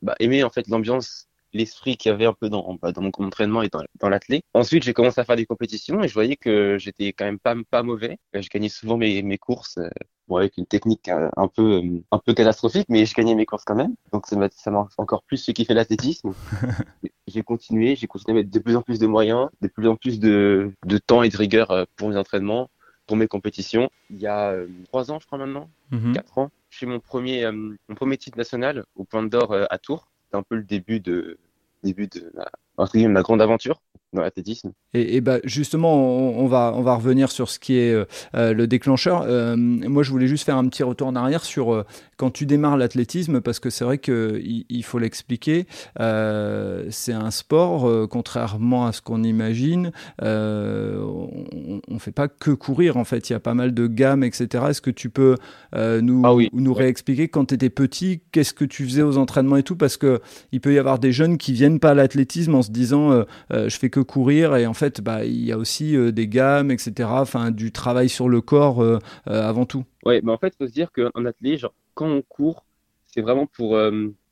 bah, 0.02 0.14
aimé 0.20 0.44
en 0.44 0.50
fait 0.50 0.68
l'ambiance 0.68 1.27
l'esprit 1.52 1.96
qu'il 1.96 2.10
y 2.10 2.14
avait 2.14 2.26
un 2.26 2.32
peu 2.32 2.48
dans, 2.48 2.78
bah, 2.80 2.92
dans 2.92 3.02
mon 3.02 3.10
entraînement 3.18 3.62
et 3.62 3.68
dans, 3.68 3.82
dans 4.00 4.08
l'athlète. 4.08 4.42
Ensuite, 4.54 4.82
j'ai 4.82 4.92
commencé 4.92 5.20
à 5.20 5.24
faire 5.24 5.36
des 5.36 5.46
compétitions 5.46 6.02
et 6.02 6.08
je 6.08 6.14
voyais 6.14 6.36
que 6.36 6.76
j'étais 6.78 7.12
quand 7.12 7.24
même 7.24 7.38
pas, 7.38 7.54
pas 7.70 7.82
mauvais. 7.82 8.18
Je 8.34 8.48
gagnais 8.48 8.68
souvent 8.68 8.96
mes, 8.96 9.22
mes 9.22 9.38
courses, 9.38 9.78
euh, 9.78 9.88
bon, 10.28 10.36
avec 10.36 10.56
une 10.58 10.66
technique 10.66 11.08
euh, 11.08 11.28
un 11.36 11.48
peu, 11.48 11.82
euh, 11.82 12.00
un 12.10 12.18
peu 12.18 12.34
catastrophique, 12.34 12.86
mais 12.88 13.06
je 13.06 13.14
gagnais 13.14 13.34
mes 13.34 13.46
courses 13.46 13.64
quand 13.64 13.74
même. 13.74 13.94
Donc, 14.12 14.26
ça 14.26 14.36
m'a, 14.36 14.48
ça 14.50 14.70
m'a 14.70 14.88
encore 14.98 15.22
plus 15.22 15.38
ce 15.38 15.52
qui 15.52 15.64
fait 15.64 15.74
l'athlétisme. 15.74 16.32
j'ai 17.26 17.42
continué, 17.42 17.96
j'ai 17.96 18.06
continué 18.06 18.38
à 18.38 18.42
mettre 18.42 18.50
de 18.50 18.58
plus 18.58 18.76
en 18.76 18.82
plus 18.82 18.98
de 18.98 19.06
moyens, 19.06 19.48
de 19.60 19.68
plus 19.68 19.88
en 19.88 19.96
plus 19.96 20.20
de, 20.20 20.72
de 20.84 20.98
temps 20.98 21.22
et 21.22 21.28
de 21.28 21.36
rigueur 21.36 21.86
pour 21.96 22.08
mes 22.08 22.16
entraînements, 22.16 22.68
pour 23.06 23.16
mes 23.16 23.26
compétitions. 23.26 23.90
Il 24.10 24.20
y 24.20 24.26
a 24.26 24.54
trois 24.84 25.10
ans, 25.10 25.18
je 25.20 25.26
crois 25.26 25.38
maintenant, 25.38 25.70
mm-hmm. 25.92 26.12
quatre 26.12 26.38
ans, 26.38 26.50
j'ai 26.70 26.86
mon 26.86 27.00
premier, 27.00 27.50
mon 27.50 27.94
premier 27.94 28.18
titre 28.18 28.36
national 28.36 28.84
au 28.96 29.04
Point 29.04 29.24
d'Or 29.24 29.54
à 29.70 29.78
Tours 29.78 30.08
c'était 30.28 30.36
un 30.36 30.42
peu 30.42 30.56
le 30.56 30.62
début 30.62 31.00
de, 31.00 31.38
début 31.82 32.06
de 32.06 32.30
ma, 32.76 33.22
grande 33.22 33.40
aventure 33.40 33.80
dans 34.12 34.22
l'athlétisme. 34.22 34.72
Et, 34.94 35.16
et 35.16 35.20
bah 35.20 35.38
justement, 35.44 35.94
on, 35.94 36.46
va, 36.46 36.72
on 36.74 36.82
va 36.82 36.94
revenir 36.94 37.30
sur 37.30 37.50
ce 37.50 37.58
qui 37.58 37.76
est 37.76 37.92
euh, 37.92 38.06
euh, 38.34 38.54
le 38.54 38.66
déclencheur. 38.66 39.24
Euh, 39.26 39.54
moi, 39.56 40.02
je 40.02 40.10
voulais 40.10 40.26
juste 40.28 40.44
faire 40.44 40.56
un 40.56 40.66
petit 40.68 40.82
retour 40.82 41.08
en 41.08 41.16
arrière 41.16 41.44
sur 41.44 41.84
quand 42.16 42.30
tu 42.30 42.46
démarres 42.46 42.76
l'athlétisme, 42.76 43.40
parce 43.40 43.60
que 43.60 43.70
c'est 43.70 43.84
vrai 43.84 43.98
qu'il 43.98 44.64
il 44.68 44.84
faut 44.84 44.98
l'expliquer, 44.98 45.66
c'est 45.96 47.12
un 47.12 47.30
sport, 47.30 48.08
contrairement 48.08 48.86
à 48.86 48.92
ce 48.92 49.02
qu'on 49.02 49.22
imagine, 49.22 49.92
on 50.20 51.80
ne 51.88 51.98
fait 51.98 52.12
pas 52.12 52.26
que 52.26 52.50
courir, 52.50 52.96
en 52.96 53.04
fait, 53.04 53.30
il 53.30 53.34
y 53.34 53.36
a 53.36 53.40
pas 53.40 53.54
mal 53.54 53.72
de 53.72 53.86
gammes, 53.86 54.24
etc. 54.24 54.64
Est-ce 54.70 54.80
que 54.80 54.90
tu 54.90 55.10
peux 55.10 55.36
nous, 55.74 56.22
ah 56.24 56.34
nous 56.52 56.74
réexpliquer 56.74 57.28
quand 57.28 57.46
tu 57.46 57.54
étais 57.54 57.70
petit, 57.70 58.22
qu'est-ce 58.32 58.54
que 58.54 58.64
tu 58.64 58.84
faisais 58.84 59.02
aux 59.02 59.16
entraînements 59.16 59.56
et 59.56 59.62
tout? 59.62 59.76
Parce 59.76 59.96
qu'il 59.96 60.60
peut 60.60 60.74
y 60.74 60.78
avoir 60.78 60.98
des 60.98 61.12
jeunes 61.12 61.38
qui 61.38 61.52
viennent 61.52 61.78
pas 61.78 61.90
à 61.90 61.94
l'athlétisme 61.94 62.56
en 62.56 62.62
se 62.62 62.72
disant, 62.72 63.24
je 63.50 63.76
fais 63.76 63.90
que 63.90 63.97
courir 64.02 64.56
et 64.56 64.66
en 64.66 64.74
fait 64.74 65.00
bah, 65.00 65.24
il 65.24 65.44
y 65.44 65.52
a 65.52 65.58
aussi 65.58 65.96
euh, 65.96 66.12
des 66.12 66.28
gammes 66.28 66.70
etc 66.70 67.08
enfin 67.12 67.50
du 67.50 67.72
travail 67.72 68.08
sur 68.08 68.28
le 68.28 68.40
corps 68.40 68.82
euh, 68.82 68.98
euh, 69.28 69.48
avant 69.48 69.66
tout. 69.66 69.84
Ouais 70.04 70.20
mais 70.22 70.32
en 70.32 70.38
fait 70.38 70.54
faut 70.56 70.66
se 70.66 70.72
dire 70.72 70.90
qu'en 70.92 71.24
athlète 71.24 71.58
genre 71.58 71.74
quand 71.94 72.08
on 72.08 72.22
court 72.22 72.64
c'est 73.06 73.22
vraiment 73.22 73.46
pour 73.46 73.78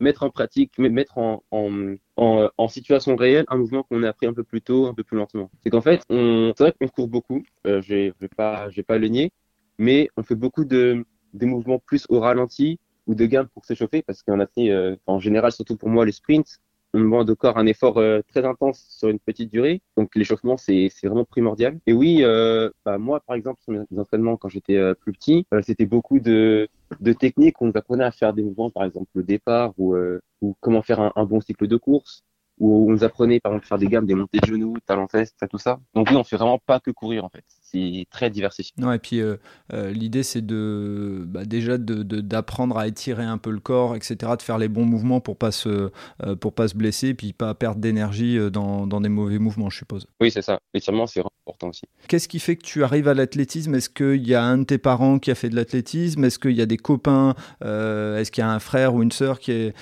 mettre 0.01 0.23
en 0.23 0.31
pratique 0.31 0.79
mettre 0.79 1.17
en, 1.17 1.43
en, 1.51 2.69
situation 2.69 3.17
réelle 3.17 3.47
un 3.49 3.57
mouvement 3.57 3.83
qu'on 3.83 4.03
a 4.03 4.09
appris 4.11 4.27
un 4.27 4.35
peu 4.35 4.45
plus 4.45 4.61
tôt 4.61 4.87
un 4.87 4.93
peu 4.95 5.03
plus 5.03 5.17
lentement. 5.17 5.51
C'est 5.63 5.71
qu'en 5.71 5.81
fait 5.81 6.03
on 6.11 6.53
c'est 6.57 6.65
vrai 6.65 6.75
qu'on 6.79 6.89
court 6.89 7.09
beaucoup 7.09 7.43
je 7.65 7.81
vais, 7.81 8.13
pas 8.37 8.69
je 8.71 8.77
vais 8.77 8.83
pas 8.83 8.99
le 8.99 9.09
nier 9.09 9.33
mais 9.79 10.11
on 10.17 10.23
fait 10.23 10.35
beaucoup 10.35 10.67
de 10.67 11.05
des 11.33 11.47
mouvements 11.47 11.79
plus 11.79 12.05
au 12.11 12.21
ralenti 12.21 12.79
ou 13.07 13.15
de 13.15 13.25
gammes 13.25 13.49
pour 13.49 13.65
s'échauffer 13.65 14.03
parce 14.03 14.23
qu'en 14.23 14.41
athlète 14.41 15.01
en 15.07 15.19
général 15.21 15.53
surtout 15.53 15.77
pour 15.77 15.89
moi 15.89 16.05
les 16.05 16.13
sprints 16.13 16.61
on 16.97 17.01
demande 17.01 17.29
au 17.29 17.37
corps 17.37 17.59
un 17.59 17.67
effort 17.67 17.99
euh, 17.99 18.21
très 18.27 18.45
intense 18.45 18.87
sur 18.89 19.09
une 19.09 19.19
petite 19.19 19.51
durée. 19.53 19.83
Donc 19.97 20.15
l'échauffement, 20.17 20.57
c'est 20.57 20.91
vraiment 21.05 21.25
primordial. 21.25 21.79
Et 21.87 21.93
oui, 21.93 22.21
euh, 22.23 22.71
bah, 22.85 22.97
moi, 22.97 23.21
par 23.21 23.37
exemple, 23.37 23.61
sur 23.63 23.73
mes 23.73 23.99
entraînements, 23.99 24.37
quand 24.37 24.49
j'étais 24.49 24.77
euh, 24.77 24.95
plus 24.95 25.13
petit, 25.13 25.47
c'était 25.63 25.87
beaucoup 25.87 26.21
de, 26.21 26.69
de 27.01 27.13
techniques. 27.13 27.61
On 27.61 27.71
apprenait 27.71 28.05
à 28.05 28.11
faire 28.11 28.33
des 28.33 28.43
mouvements, 28.43 28.71
par 28.71 28.85
exemple 28.85 29.09
le 29.15 29.23
départ 29.23 29.73
ou, 29.77 29.97
ou 30.41 30.57
comment 30.61 30.83
faire 30.83 31.01
un, 31.01 31.13
un 31.17 31.25
bon 31.25 31.41
cycle 31.41 31.67
de 31.67 31.77
course 31.77 32.25
où 32.59 32.89
on 32.89 32.93
nous 32.93 33.05
apprenait 33.05 33.41
par 33.41 33.53
exemple 33.53 33.67
faire 33.67 33.79
des 33.79 33.87
gammes, 33.87 34.07
des 34.07 34.15
montées 34.15 34.39
de 34.41 34.47
genoux, 34.47 34.77
talons 34.87 35.09
fesses, 35.09 35.35
tout 35.51 35.59
ça. 35.59 35.79
Donc 35.95 36.09
oui, 36.11 36.17
on 36.17 36.25
fait 36.25 36.37
vraiment 36.37 36.59
pas 36.59 36.81
que 36.81 36.91
courir 36.91 37.25
en 37.25 37.29
fait. 37.29 37.45
C'est 37.71 38.07
très 38.11 38.31
diversifié. 38.31 38.73
Non, 38.79 38.93
et 38.93 38.99
puis 38.99 39.21
euh, 39.21 39.37
euh, 39.73 39.91
l'idée 39.91 40.23
c'est 40.23 40.45
de 40.45 41.25
bah, 41.27 41.45
déjà 41.45 41.79
d'apprendre 41.79 42.77
de, 42.77 42.81
à 42.81 42.87
étirer 42.87 43.25
un 43.25 43.39
peu 43.39 43.51
le 43.51 43.59
corps, 43.59 43.97
etc., 43.97 44.33
de 44.39 44.43
faire 44.43 44.59
les 44.59 44.69
bons 44.69 44.85
mouvements 44.85 45.21
pour 45.21 45.37
pas 45.37 45.51
se 45.51 45.91
euh, 46.25 46.37
pour 46.37 46.53
pas 46.53 46.69
se 46.69 46.77
blesser, 46.77 47.15
puis 47.15 47.33
pas 47.33 47.55
perdre 47.55 47.81
d'énergie 47.81 48.39
dans, 48.51 48.87
dans, 48.87 49.01
des 49.01 49.09
mauvais 49.09 49.39
mouvements, 49.39 49.71
je 49.71 49.79
suppose. 49.79 50.07
Oui, 50.21 50.31
c'est 50.31 50.43
ça. 50.43 50.61
L'étirement 50.75 51.07
c'est 51.07 51.21
important 51.21 51.69
aussi. 51.69 51.83
Qu'est-ce 52.09 52.29
qui 52.29 52.39
fait 52.39 52.57
que 52.57 52.63
tu 52.63 52.85
arrives 52.85 53.09
à 53.09 53.15
l'athlétisme? 53.15 53.75
Est-ce 53.75 53.91
qu'il 53.91 54.27
y 54.27 54.35
a 54.35 54.45
un 54.45 54.59
de 54.59 54.65
tes 54.65 54.79
parents 54.79 55.19
qui 55.19 55.31
a 55.31 55.35
fait 55.35 55.49
de 55.49 55.57
l'athlétisme? 55.57 56.25
Est-ce 56.25 56.39
qu'il 56.39 56.53
y 56.53 56.63
a 56.63 56.67
des 56.67 56.77
copains 56.77 57.35
Est-ce 57.61 58.31
qu'il 58.31 58.43
y 58.43 58.45
a 58.45 58.51
un 58.51 58.61
frère 58.61 58.95
ou 58.95 59.03
une 59.03 59.13
sœur 59.13 59.41
qui 59.41 59.53
est 59.53 59.75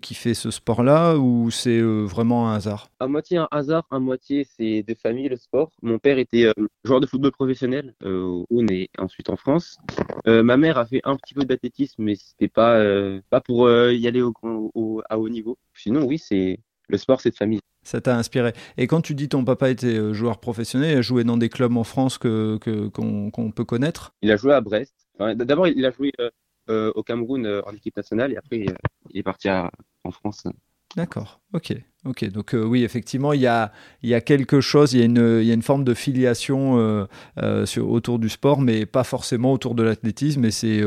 qui 0.00 0.14
fait 0.14 0.34
ce 0.34 0.50
sport-là 0.50 1.16
ou 1.16 1.50
c'est 1.50 1.80
vraiment 1.80 2.50
un 2.50 2.56
hasard? 2.56 2.90
À 3.00 3.06
moitié 3.06 3.38
un 3.38 3.48
hasard, 3.50 3.86
à 3.90 3.98
moitié 3.98 4.46
c'est 4.58 4.82
de 4.82 4.94
famille 4.94 5.28
le 5.28 5.36
sport. 5.36 5.70
Mon 5.82 5.98
père 5.98 6.18
était 6.18 6.46
euh, 6.46 6.52
joueur 6.84 7.00
de 7.00 7.06
football 7.14 7.30
professionnel 7.30 7.94
euh, 8.02 8.44
au 8.50 8.62
et 8.70 8.90
ensuite 8.98 9.30
en 9.30 9.36
France. 9.36 9.78
Euh, 10.26 10.42
ma 10.42 10.56
mère 10.56 10.78
a 10.78 10.86
fait 10.86 11.00
un 11.04 11.16
petit 11.16 11.34
peu 11.34 11.44
d'athlétisme, 11.44 12.02
mais 12.02 12.16
c'était 12.16 12.48
pas 12.48 12.82
pas 13.30 13.40
pour 13.40 13.70
y 13.70 14.08
aller 14.08 14.22
au, 14.22 15.02
à 15.08 15.18
haut 15.18 15.28
niveau. 15.28 15.56
Sinon, 15.74 16.04
oui, 16.04 16.18
c'est 16.18 16.58
le 16.88 16.98
sport, 16.98 17.20
c'est 17.20 17.30
de 17.30 17.36
famille. 17.36 17.60
Ça 17.82 18.00
t'a 18.00 18.16
inspiré. 18.16 18.52
Et 18.76 18.86
quand 18.86 19.00
tu 19.00 19.14
dis 19.14 19.28
ton 19.28 19.44
papa 19.44 19.70
était 19.70 20.12
joueur 20.12 20.40
professionnel, 20.40 20.92
il 20.92 20.98
a 20.98 21.02
joué 21.02 21.22
dans 21.22 21.36
des 21.36 21.48
clubs 21.48 21.76
en 21.76 21.84
France 21.84 22.18
que 22.18 22.58
qu'on 22.88 23.50
peut 23.52 23.64
connaître? 23.64 24.12
Il 24.22 24.30
a 24.32 24.36
joué 24.36 24.54
à 24.54 24.60
Brest. 24.60 24.94
D'abord, 25.18 25.68
il 25.68 25.84
a 25.84 25.90
joué 25.92 26.12
au 26.68 27.02
Cameroun 27.04 27.62
en 27.64 27.72
équipe 27.72 27.96
nationale 27.96 28.32
et 28.32 28.36
après, 28.36 28.66
il 29.10 29.18
est 29.18 29.22
parti 29.22 29.48
en 29.48 30.10
France. 30.10 30.44
D'accord, 30.96 31.40
ok. 31.52 31.74
Ok, 32.06 32.28
donc 32.30 32.54
euh, 32.54 32.62
oui, 32.62 32.84
effectivement, 32.84 33.32
il 33.32 33.40
y 33.40 33.46
a, 33.46 33.72
il 34.02 34.10
y 34.10 34.14
a 34.14 34.20
quelque 34.20 34.60
chose, 34.60 34.92
il 34.92 34.98
y 34.98 35.02
a 35.02 35.06
une, 35.06 35.38
il 35.40 35.46
y 35.46 35.50
a 35.50 35.54
une 35.54 35.62
forme 35.62 35.84
de 35.84 35.94
filiation 35.94 36.78
euh, 36.78 37.06
euh, 37.42 37.64
sur, 37.64 37.90
autour 37.90 38.18
du 38.18 38.28
sport, 38.28 38.60
mais 38.60 38.84
pas 38.84 39.04
forcément 39.04 39.52
autour 39.52 39.74
de 39.74 39.82
l'athlétisme. 39.82 40.44
Et 40.44 40.50
c'est 40.50 40.82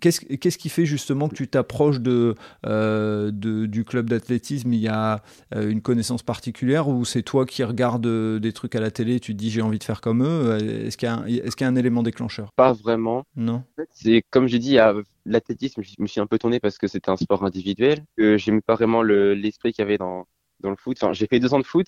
qu'est-ce, 0.00 0.20
qu'est-ce 0.20 0.58
qui 0.58 0.68
fait 0.68 0.84
justement 0.84 1.28
que 1.28 1.34
tu 1.34 1.48
t'approches 1.48 2.00
de, 2.00 2.34
de, 2.64 3.66
du 3.66 3.84
club 3.84 4.10
d'athlétisme? 4.10 4.72
Il 4.74 4.80
y 4.80 4.88
a 4.88 5.22
une 5.54 5.80
connaissance 5.80 6.22
particulière 6.22 6.88
ou 6.88 7.06
c'est 7.06 7.22
toi 7.22 7.46
qui 7.46 7.64
regardes 7.64 8.06
des 8.06 8.52
trucs 8.52 8.74
à 8.74 8.80
la 8.80 8.90
télé 8.90 9.14
et 9.16 9.20
tu 9.20 9.32
te 9.32 9.38
dis 9.38 9.50
j'ai 9.50 9.62
envie 9.62 9.78
de 9.78 9.84
faire 9.84 10.02
comme 10.02 10.22
eux? 10.22 10.58
Est-ce 10.84 10.98
qu'il 10.98 11.06
y 11.06 11.10
a 11.10 11.16
un, 11.16 11.26
est-ce 11.26 11.56
qu'il 11.56 11.64
y 11.64 11.68
a 11.68 11.70
un 11.70 11.76
élément 11.76 12.02
déclencheur? 12.02 12.52
Pas 12.54 12.74
vraiment. 12.74 13.24
Non? 13.34 13.62
c'est 13.92 14.22
comme 14.30 14.46
j'ai 14.46 14.58
dit, 14.58 14.70
il 14.70 14.74
y 14.74 14.78
a 14.78 14.94
l'athlétisme, 15.26 15.82
je 15.82 15.94
me 15.98 16.06
suis 16.06 16.20
un 16.20 16.26
peu 16.26 16.38
tourné 16.38 16.60
parce 16.60 16.78
que 16.78 16.86
c'était 16.88 17.10
un 17.10 17.16
sport 17.16 17.44
individuel, 17.44 18.04
que 18.16 18.36
j'aime 18.38 18.62
pas 18.62 18.74
vraiment 18.74 19.02
l'esprit 19.02 19.72
qu'il 19.72 19.82
y 19.82 19.86
avait 19.86 19.98
dans, 19.98 20.26
dans 20.60 20.70
le 20.70 20.76
foot. 20.76 20.96
Enfin, 21.02 21.12
j'ai 21.12 21.26
fait 21.26 21.40
deux 21.40 21.52
ans 21.54 21.58
de 21.58 21.64
foot 21.66 21.86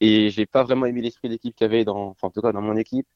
et 0.00 0.30
j'ai 0.30 0.46
pas 0.46 0.64
vraiment 0.64 0.86
aimé 0.86 1.02
l'esprit 1.02 1.28
d'équipe 1.28 1.54
qu'il 1.54 1.66
y 1.66 1.70
avait 1.70 1.84
dans, 1.84 2.08
enfin, 2.08 2.28
en 2.28 2.30
tout 2.30 2.40
cas, 2.42 2.52
dans 2.52 2.62
mon 2.62 2.76
équipe. 2.76 3.06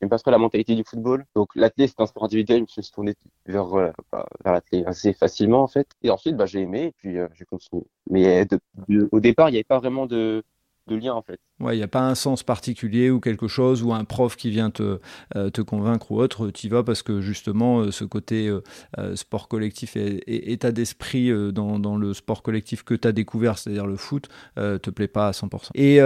J'aime 0.00 0.08
pas 0.08 0.18
trop 0.18 0.32
la 0.32 0.38
mentalité 0.38 0.74
du 0.74 0.82
football. 0.84 1.24
Donc, 1.36 1.54
l'athlète, 1.54 1.90
c'est 1.90 2.02
un 2.02 2.06
sport 2.06 2.24
individuel. 2.24 2.66
Je 2.68 2.80
me 2.80 2.82
suis 2.82 2.92
tourné 2.92 3.14
vers, 3.46 3.72
euh, 3.78 3.92
bah, 4.10 4.26
vers 4.44 4.52
l'athlète 4.54 4.84
assez 4.86 5.12
facilement, 5.12 5.62
en 5.62 5.68
fait. 5.68 5.86
Et 6.02 6.10
ensuite, 6.10 6.36
bah, 6.36 6.46
j'ai 6.46 6.60
aimé 6.60 6.86
et 6.86 6.92
puis 6.92 7.18
euh, 7.18 7.28
j'ai 7.34 7.44
continué. 7.44 7.84
Mais 8.10 8.44
de, 8.88 9.08
au 9.12 9.20
départ, 9.20 9.48
il 9.48 9.52
n'y 9.52 9.58
avait 9.58 9.64
pas 9.64 9.78
vraiment 9.78 10.06
de, 10.06 10.42
de 10.88 10.96
lien, 10.96 11.14
en 11.14 11.22
fait. 11.22 11.38
Il 11.70 11.76
n'y 11.76 11.82
a 11.82 11.88
pas 11.88 12.02
un 12.02 12.14
sens 12.14 12.42
particulier 12.42 13.10
ou 13.10 13.20
quelque 13.20 13.48
chose 13.48 13.82
ou 13.82 13.92
un 13.92 14.04
prof 14.04 14.36
qui 14.36 14.50
vient 14.50 14.70
te, 14.70 14.98
euh, 15.36 15.50
te 15.50 15.60
convaincre 15.60 16.10
ou 16.12 16.20
autre. 16.20 16.50
Tu 16.50 16.66
y 16.66 16.70
vas 16.70 16.82
parce 16.82 17.02
que 17.02 17.20
justement, 17.20 17.80
euh, 17.80 17.90
ce 17.90 18.04
côté 18.04 18.48
euh, 18.48 19.16
sport 19.16 19.48
collectif 19.48 19.96
et, 19.96 20.52
état 20.52 20.72
d'esprit 20.72 21.30
dans, 21.52 21.78
dans, 21.78 21.96
le 21.96 22.14
sport 22.14 22.42
collectif 22.42 22.82
que 22.82 22.94
tu 22.94 23.06
as 23.06 23.12
découvert, 23.12 23.58
c'est-à-dire 23.58 23.86
le 23.86 23.96
foot, 23.96 24.28
te 24.56 24.90
plaît 24.90 25.08
pas 25.08 25.28
à 25.28 25.30
100%. 25.32 25.70
Et 25.74 26.00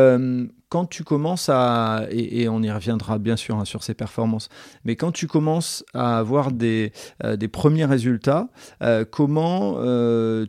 quand 0.69 0.87
tu 0.87 1.05
commences 1.05 1.49
à, 1.49 2.07
et, 2.11 2.49
on 2.49 2.61
y 2.63 2.71
reviendra 2.71 3.19
bien 3.19 3.37
sûr 3.37 3.57
hein, 3.57 3.65
sur 3.65 3.85
ces 3.85 3.95
performances, 3.95 4.49
mais 4.85 4.97
quand 4.97 5.13
tu 5.13 5.27
commences 5.29 5.85
à 5.95 6.19
avoir 6.19 6.51
des, 6.51 6.93
des 7.25 7.49
premiers 7.49 7.85
résultats, 7.85 8.49
comment, 9.11 9.77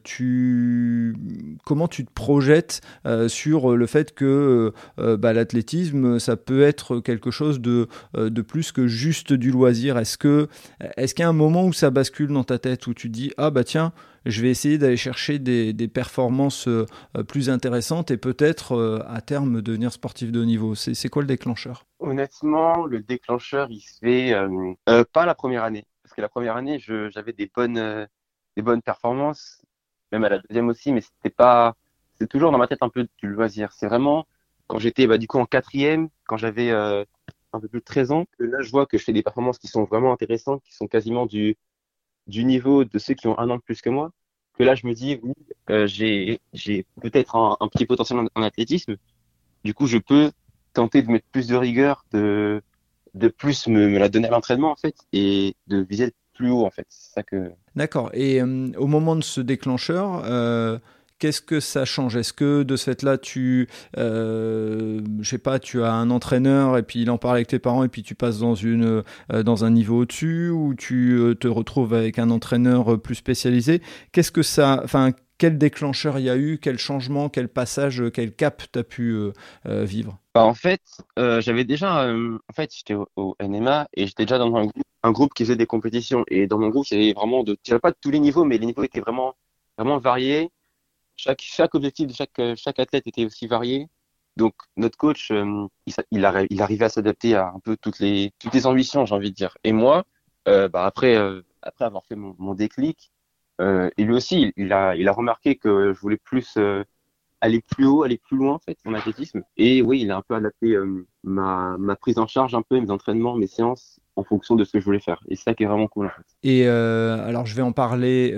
tu, 0.04 1.16
comment 1.66 1.88
tu 1.88 2.06
te 2.06 2.12
projettes 2.12 2.82
sur 3.28 3.76
le 3.76 3.86
fait 3.86 4.14
que 4.14 4.74
bah, 4.98 5.34
l'athlétisme, 5.34 6.20
ça 6.20 6.36
peut 6.38 6.62
être 6.64 7.00
quelque 7.00 7.32
chose 7.32 7.60
de, 7.60 7.88
de 8.16 8.42
plus 8.42 8.72
que 8.72 8.88
juste 8.88 9.34
du 9.34 9.52
loisir 9.52 9.98
Est-ce 9.98 10.18
que 10.18 10.48
est-ce 10.98 11.14
qu'il 11.14 11.24
y 11.24 11.26
a 11.26 11.30
un 11.30 11.34
moment 11.34 11.66
où 11.66 11.74
ça 11.74 11.90
bascule 11.90 12.32
dans 12.32 12.44
ta 12.44 12.60
tête, 12.60 12.88
où 12.88 12.94
tu 12.94 13.10
dis, 13.10 13.32
ah 13.38 13.50
bah 13.50 13.64
tiens, 13.64 13.94
je 14.28 14.42
vais 14.42 14.50
essayer 14.50 14.78
d'aller 14.78 14.98
chercher 14.98 15.40
des, 15.40 15.88
performances 15.88 16.68
euh, 16.68 16.86
plus 17.28 17.50
intéressantes 17.50 18.12
et 18.12 18.18
peut-être 18.18 18.74
euh, 18.74 19.00
à 19.08 19.22
terme 19.22 19.62
devenir 19.62 19.92
sportif 19.92 20.32
de 20.32 20.42
haut 20.42 20.46
niveau? 20.46 20.76
C'est 20.76 21.10
quoi 21.10 21.22
le 21.22 21.28
déclencheur? 21.28 21.86
Honnêtement, 22.00 22.86
le 22.86 23.02
déclencheur, 23.02 23.70
il 23.72 23.80
se 23.80 23.98
fait 24.00 24.34
euh, 24.34 25.04
pas 25.14 25.26
la 25.26 25.34
première 25.34 25.64
année. 25.64 25.86
Parce 26.04 26.14
que 26.14 26.22
la 26.22 26.30
première 26.30 26.56
année, 26.56 26.80
j'avais 26.80 27.34
des 27.34 27.52
bonnes, 27.54 28.08
des 28.56 28.62
bonnes 28.62 28.82
performances, 28.82 29.62
même 30.12 30.24
à 30.24 30.30
la 30.30 30.40
deuxième 30.40 30.70
aussi, 30.70 30.94
mais 30.94 31.02
c'était 31.02 31.34
pas. 31.34 31.76
C'est 32.16 32.28
toujours 32.28 32.52
dans 32.52 32.58
ma 32.58 32.68
tête 32.68 32.82
un 32.82 32.90
peu 32.90 33.08
du 33.22 33.28
loisir. 33.28 33.72
C'est 33.74 33.88
vraiment 33.88 34.26
quand 34.68 34.80
j'étais 34.80 35.08
bah, 35.08 35.18
du 35.18 35.28
coup 35.28 35.40
en 35.40 35.46
quatrième, 35.46 36.10
quand 36.28 36.38
j'avais 36.38 36.72
un 36.72 37.06
peu 37.60 37.68
plus 37.68 37.80
de 37.80 37.86
13 37.86 38.12
ans, 38.12 38.26
que 38.38 38.44
là 38.44 38.62
je 38.62 38.70
vois 38.70 38.86
que 38.86 38.98
je 38.98 39.04
fais 39.04 39.14
des 39.14 39.24
performances 39.24 39.58
qui 39.58 39.68
sont 39.68 39.86
vraiment 39.86 40.14
intéressantes, 40.14 40.62
qui 40.64 40.76
sont 40.76 40.88
quasiment 40.88 41.26
du, 41.26 41.58
du 42.28 42.44
niveau 42.44 42.84
de 42.84 43.00
ceux 43.00 43.14
qui 43.14 43.28
ont 43.28 43.38
un 43.40 43.50
an 43.50 43.58
de 43.58 43.62
plus 43.62 43.82
que 43.82 43.90
moi, 43.90 44.12
que 44.58 44.64
là, 44.64 44.76
je 44.76 44.88
me 44.88 44.94
dis, 44.94 45.20
oui, 45.22 45.34
euh, 45.70 45.88
j'ai, 45.88 46.40
j'ai 46.54 46.86
peut-être 47.02 47.36
un, 47.36 47.68
petit 47.68 47.86
potentiel 47.86 48.20
en, 48.36 48.42
athlétisme. 48.42 48.96
Du 49.64 49.74
coup, 49.74 49.88
je 49.88 49.98
peux 49.98 50.32
tenter 50.74 51.02
de 51.02 51.12
mettre 51.12 51.28
plus 51.32 51.48
de 51.48 51.56
rigueur, 51.56 52.06
de, 52.12 52.62
de 53.14 53.28
plus 53.28 53.68
me, 53.68 53.98
la 53.98 54.10
donner 54.10 54.28
à 54.28 54.32
l'entraînement, 54.32 54.72
en 54.72 54.76
fait, 54.76 54.96
et 55.14 55.56
de 55.68 55.82
viser 55.82 56.14
plus 56.34 56.50
haut, 56.50 56.66
en 56.66 56.72
fait. 56.72 56.86
C'est 56.90 57.14
ça 57.14 57.24
que. 57.24 57.52
D'accord. 57.76 58.10
Et 58.14 58.42
euh, 58.42 58.72
au 58.78 58.88
moment 58.88 59.16
de 59.16 59.24
ce 59.24 59.42
déclencheur, 59.42 60.24
euh, 60.26 60.80
Qu'est-ce 61.20 61.42
que 61.42 61.60
ça 61.60 61.84
change? 61.84 62.16
Est-ce 62.16 62.32
que 62.32 62.62
de 62.62 62.76
ce 62.76 62.84
fait-là, 62.84 63.18
tu, 63.18 63.68
euh, 63.98 65.02
je 65.20 65.28
sais 65.28 65.40
pas, 65.40 65.58
tu 65.58 65.82
as 65.82 65.92
un 65.92 66.12
entraîneur 66.12 66.78
et 66.78 66.84
puis 66.84 67.02
il 67.02 67.10
en 67.10 67.18
parle 67.18 67.38
avec 67.38 67.48
tes 67.48 67.58
parents 67.58 67.84
et 67.84 67.88
puis 67.88 68.04
tu 68.04 68.14
passes 68.14 68.38
dans 68.38 68.54
une, 68.54 69.04
euh, 69.34 69.42
dans 69.44 69.66
un 69.66 69.72
niveau 69.72 70.02
au-dessus 70.02 70.52
ou 70.52 70.76
tu 70.76 71.18
euh, 71.18 71.34
te 71.34 71.48
retrouves 71.48 71.96
avec 71.96 72.20
un 72.20 72.30
entraîneur 72.30 72.94
euh, 72.94 72.98
plus 73.00 73.16
spécialisé? 73.16 73.82
Qu'est-ce 74.12 74.32
que 74.32 74.44
ça, 74.44 74.80
enfin, 74.84 75.10
quel 75.40 75.58
déclencheur 75.58 76.20
il 76.20 76.26
y 76.26 76.30
a 76.30 76.38
eu? 76.38 76.60
Quel 76.62 76.78
changement? 76.78 77.30
Quel 77.30 77.48
passage? 77.48 78.04
Quel 78.14 78.36
cap 78.36 78.62
tu 78.72 78.78
as 78.78 78.84
pu 78.84 79.32
vivre? 79.66 80.20
Bah, 80.36 80.46
En 80.46 80.54
fait, 80.54 80.82
j'avais 81.18 81.64
déjà, 81.64 82.08
en 82.12 82.54
fait, 82.56 82.72
j'étais 82.76 82.96
au, 83.16 83.36
NMA 83.42 83.88
et 83.96 84.06
j'étais 84.06 84.26
déjà 84.26 84.38
dans 84.38 84.56
un 84.56 84.66
groupe, 84.66 84.84
un 85.02 85.12
groupe 85.12 85.34
qui 85.34 85.44
faisait 85.46 85.56
des 85.56 85.66
compétitions. 85.66 86.24
Et 86.30 86.46
dans 86.46 86.60
mon 86.60 86.70
groupe, 86.70 86.86
il 86.92 87.00
y 87.00 87.04
avait 87.04 87.14
vraiment 87.14 87.44
de, 87.44 87.58
je 87.68 87.76
pas 87.76 87.92
de 87.92 87.98
tous 88.02 88.12
les 88.12 88.20
niveaux, 88.20 88.46
mais 88.46 88.58
les 88.58 88.68
niveaux 88.68 88.84
étaient 88.84 89.00
vraiment, 89.00 89.36
vraiment 89.78 89.98
variés 90.00 90.50
chaque, 91.18 91.42
chaque 91.42 91.76
objectif 91.76 92.08
de 92.08 92.14
chaque, 92.14 92.40
chaque 92.56 92.80
athlète 92.80 93.08
était 93.08 93.26
aussi 93.26 93.48
varié. 93.48 93.90
Donc 94.38 94.54
notre 94.78 94.98
coach, 94.98 95.32
euh, 95.32 95.68
il, 96.12 96.26
arrivait 96.26 96.86
à 96.86 96.90
s'adapter 96.90 97.36
à 97.36 97.48
un 97.48 97.60
peu 97.60 97.76
toutes 97.76 98.00
les, 98.00 98.32
toutes 98.40 98.54
les 98.54 98.68
ambitions, 98.68 99.06
j'ai 99.06 99.16
envie 99.16 99.32
de 99.32 99.36
dire. 99.36 99.58
Et 99.64 99.74
moi, 99.74 100.06
euh, 100.48 100.70
bah 100.70 100.86
après, 100.86 101.18
euh, 101.18 101.42
après 101.64 101.86
avoir 101.86 102.06
fait 102.06 102.16
mon, 102.16 102.54
déclic, 102.54 103.12
euh, 103.60 103.90
et 103.98 104.04
lui 104.04 104.14
aussi, 104.14 104.54
il, 104.56 104.72
a, 104.72 104.96
il 104.96 105.08
a 105.08 105.12
remarqué 105.12 105.56
que 105.56 105.92
je 105.92 106.00
voulais 106.00 106.18
plus 106.18 106.54
euh, 106.58 106.84
aller 107.42 107.62
plus 107.62 107.88
haut, 107.88 108.04
aller 108.04 108.20
plus 108.20 108.38
loin 108.38 108.54
en 108.54 108.60
fait, 108.60 108.78
mon 108.86 108.94
athlétisme. 108.94 109.42
Et 109.58 109.82
oui, 109.82 110.02
il 110.02 110.12
a 110.12 110.18
un 110.18 110.22
peu 110.22 110.36
adapté 110.36 110.78
ma, 111.24 111.76
ma 111.80 111.96
prise 111.96 112.20
en 112.20 112.28
charge, 112.28 112.54
un 112.54 112.62
peu 112.62 112.80
mes 112.80 112.92
entraînements, 112.92 113.36
mes 113.36 113.48
séances 113.48 114.00
en 114.16 114.24
fonction 114.24 114.56
de 114.56 114.64
ce 114.64 114.74
que 114.74 114.80
je 114.80 114.86
voulais 114.86 115.00
faire. 115.00 115.22
Et 115.30 115.36
c'est 115.36 115.44
ça 115.44 115.54
qui 115.56 115.64
est 115.64 115.68
vraiment 115.68 115.88
cool 115.88 116.08
en 116.08 116.10
fait. 116.10 116.26
Et 116.44 116.68
alors 116.68 117.48
je 117.48 117.56
vais 117.56 117.62
en 117.64 117.74
parler 117.74 118.36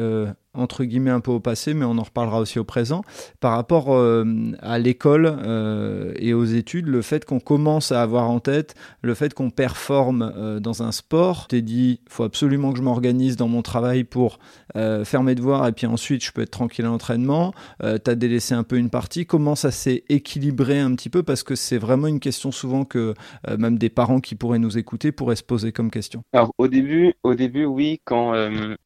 entre 0.54 0.84
guillemets 0.84 1.12
un 1.12 1.20
peu 1.20 1.32
au 1.32 1.40
passé, 1.40 1.74
mais 1.74 1.86
on 1.86 1.98
en 1.98 2.04
reparlera 2.04 2.40
aussi 2.40 2.60
au 2.60 2.64
présent. 2.64 3.04
Par 3.40 3.54
rapport 3.54 3.94
euh, 3.94 4.26
à 4.62 4.80
l'école 4.80 5.38
euh, 5.46 6.14
et 6.18 6.34
aux 6.34 6.46
études, 6.46 6.88
le 6.88 7.02
fait 7.02 7.24
qu'on 7.24 7.40
commence 7.40 7.92
à 7.92 8.02
avoir 8.02 8.30
en 8.30 8.40
tête 8.40 8.74
le 9.02 9.14
fait 9.14 9.34
qu'on 9.34 9.52
performe 9.52 10.34
euh, 10.36 10.60
dans 10.60 10.82
un 10.82 10.92
sport, 10.92 11.48
t'es 11.48 11.62
dit, 11.62 12.02
faut 12.10 12.24
absolument 12.24 12.72
que 12.72 12.80
je 12.80 12.84
m'organise 12.84 13.38
dans 13.38 13.48
mon 13.48 13.62
travail 13.62 14.04
pour 14.04 14.40
faire 14.76 15.24
mes 15.24 15.34
devoirs 15.34 15.68
et 15.68 15.72
puis 15.72 15.88
ensuite 15.88 16.24
je 16.24 16.32
peux 16.32 16.44
être 16.44 16.52
tranquille 16.52 16.86
à 16.86 16.90
l'entraînement. 16.90 17.54
t'as 17.80 18.16
délaissé 18.16 18.54
un 18.54 18.64
peu 18.64 18.78
une 18.78 18.92
partie. 18.92 19.26
Comment 19.26 19.56
ça 19.56 19.72
s'est 19.72 20.04
équilibré 20.10 20.80
un 20.80 20.94
petit 20.94 21.10
peu? 21.10 21.24
Parce 21.24 21.42
que 21.42 21.56
c'est 21.56 21.80
vraiment 21.80 22.06
une 22.06 22.20
question 22.20 22.52
souvent 22.52 22.86
que 22.86 23.16
même 23.58 23.80
des 23.80 23.90
parents 23.90 24.20
qui 24.20 24.36
pourraient 24.36 24.60
nous 24.60 24.78
écouter 24.78 25.12
pourraient 25.12 25.36
se 25.36 25.44
poser 25.44 25.72
comme 25.72 25.90
question. 25.90 26.22
Alors 26.34 26.54
au 26.60 26.68
début, 26.68 27.16
au 27.24 27.34
début, 27.34 27.66
oui, 27.66 28.00
quand 28.06 28.34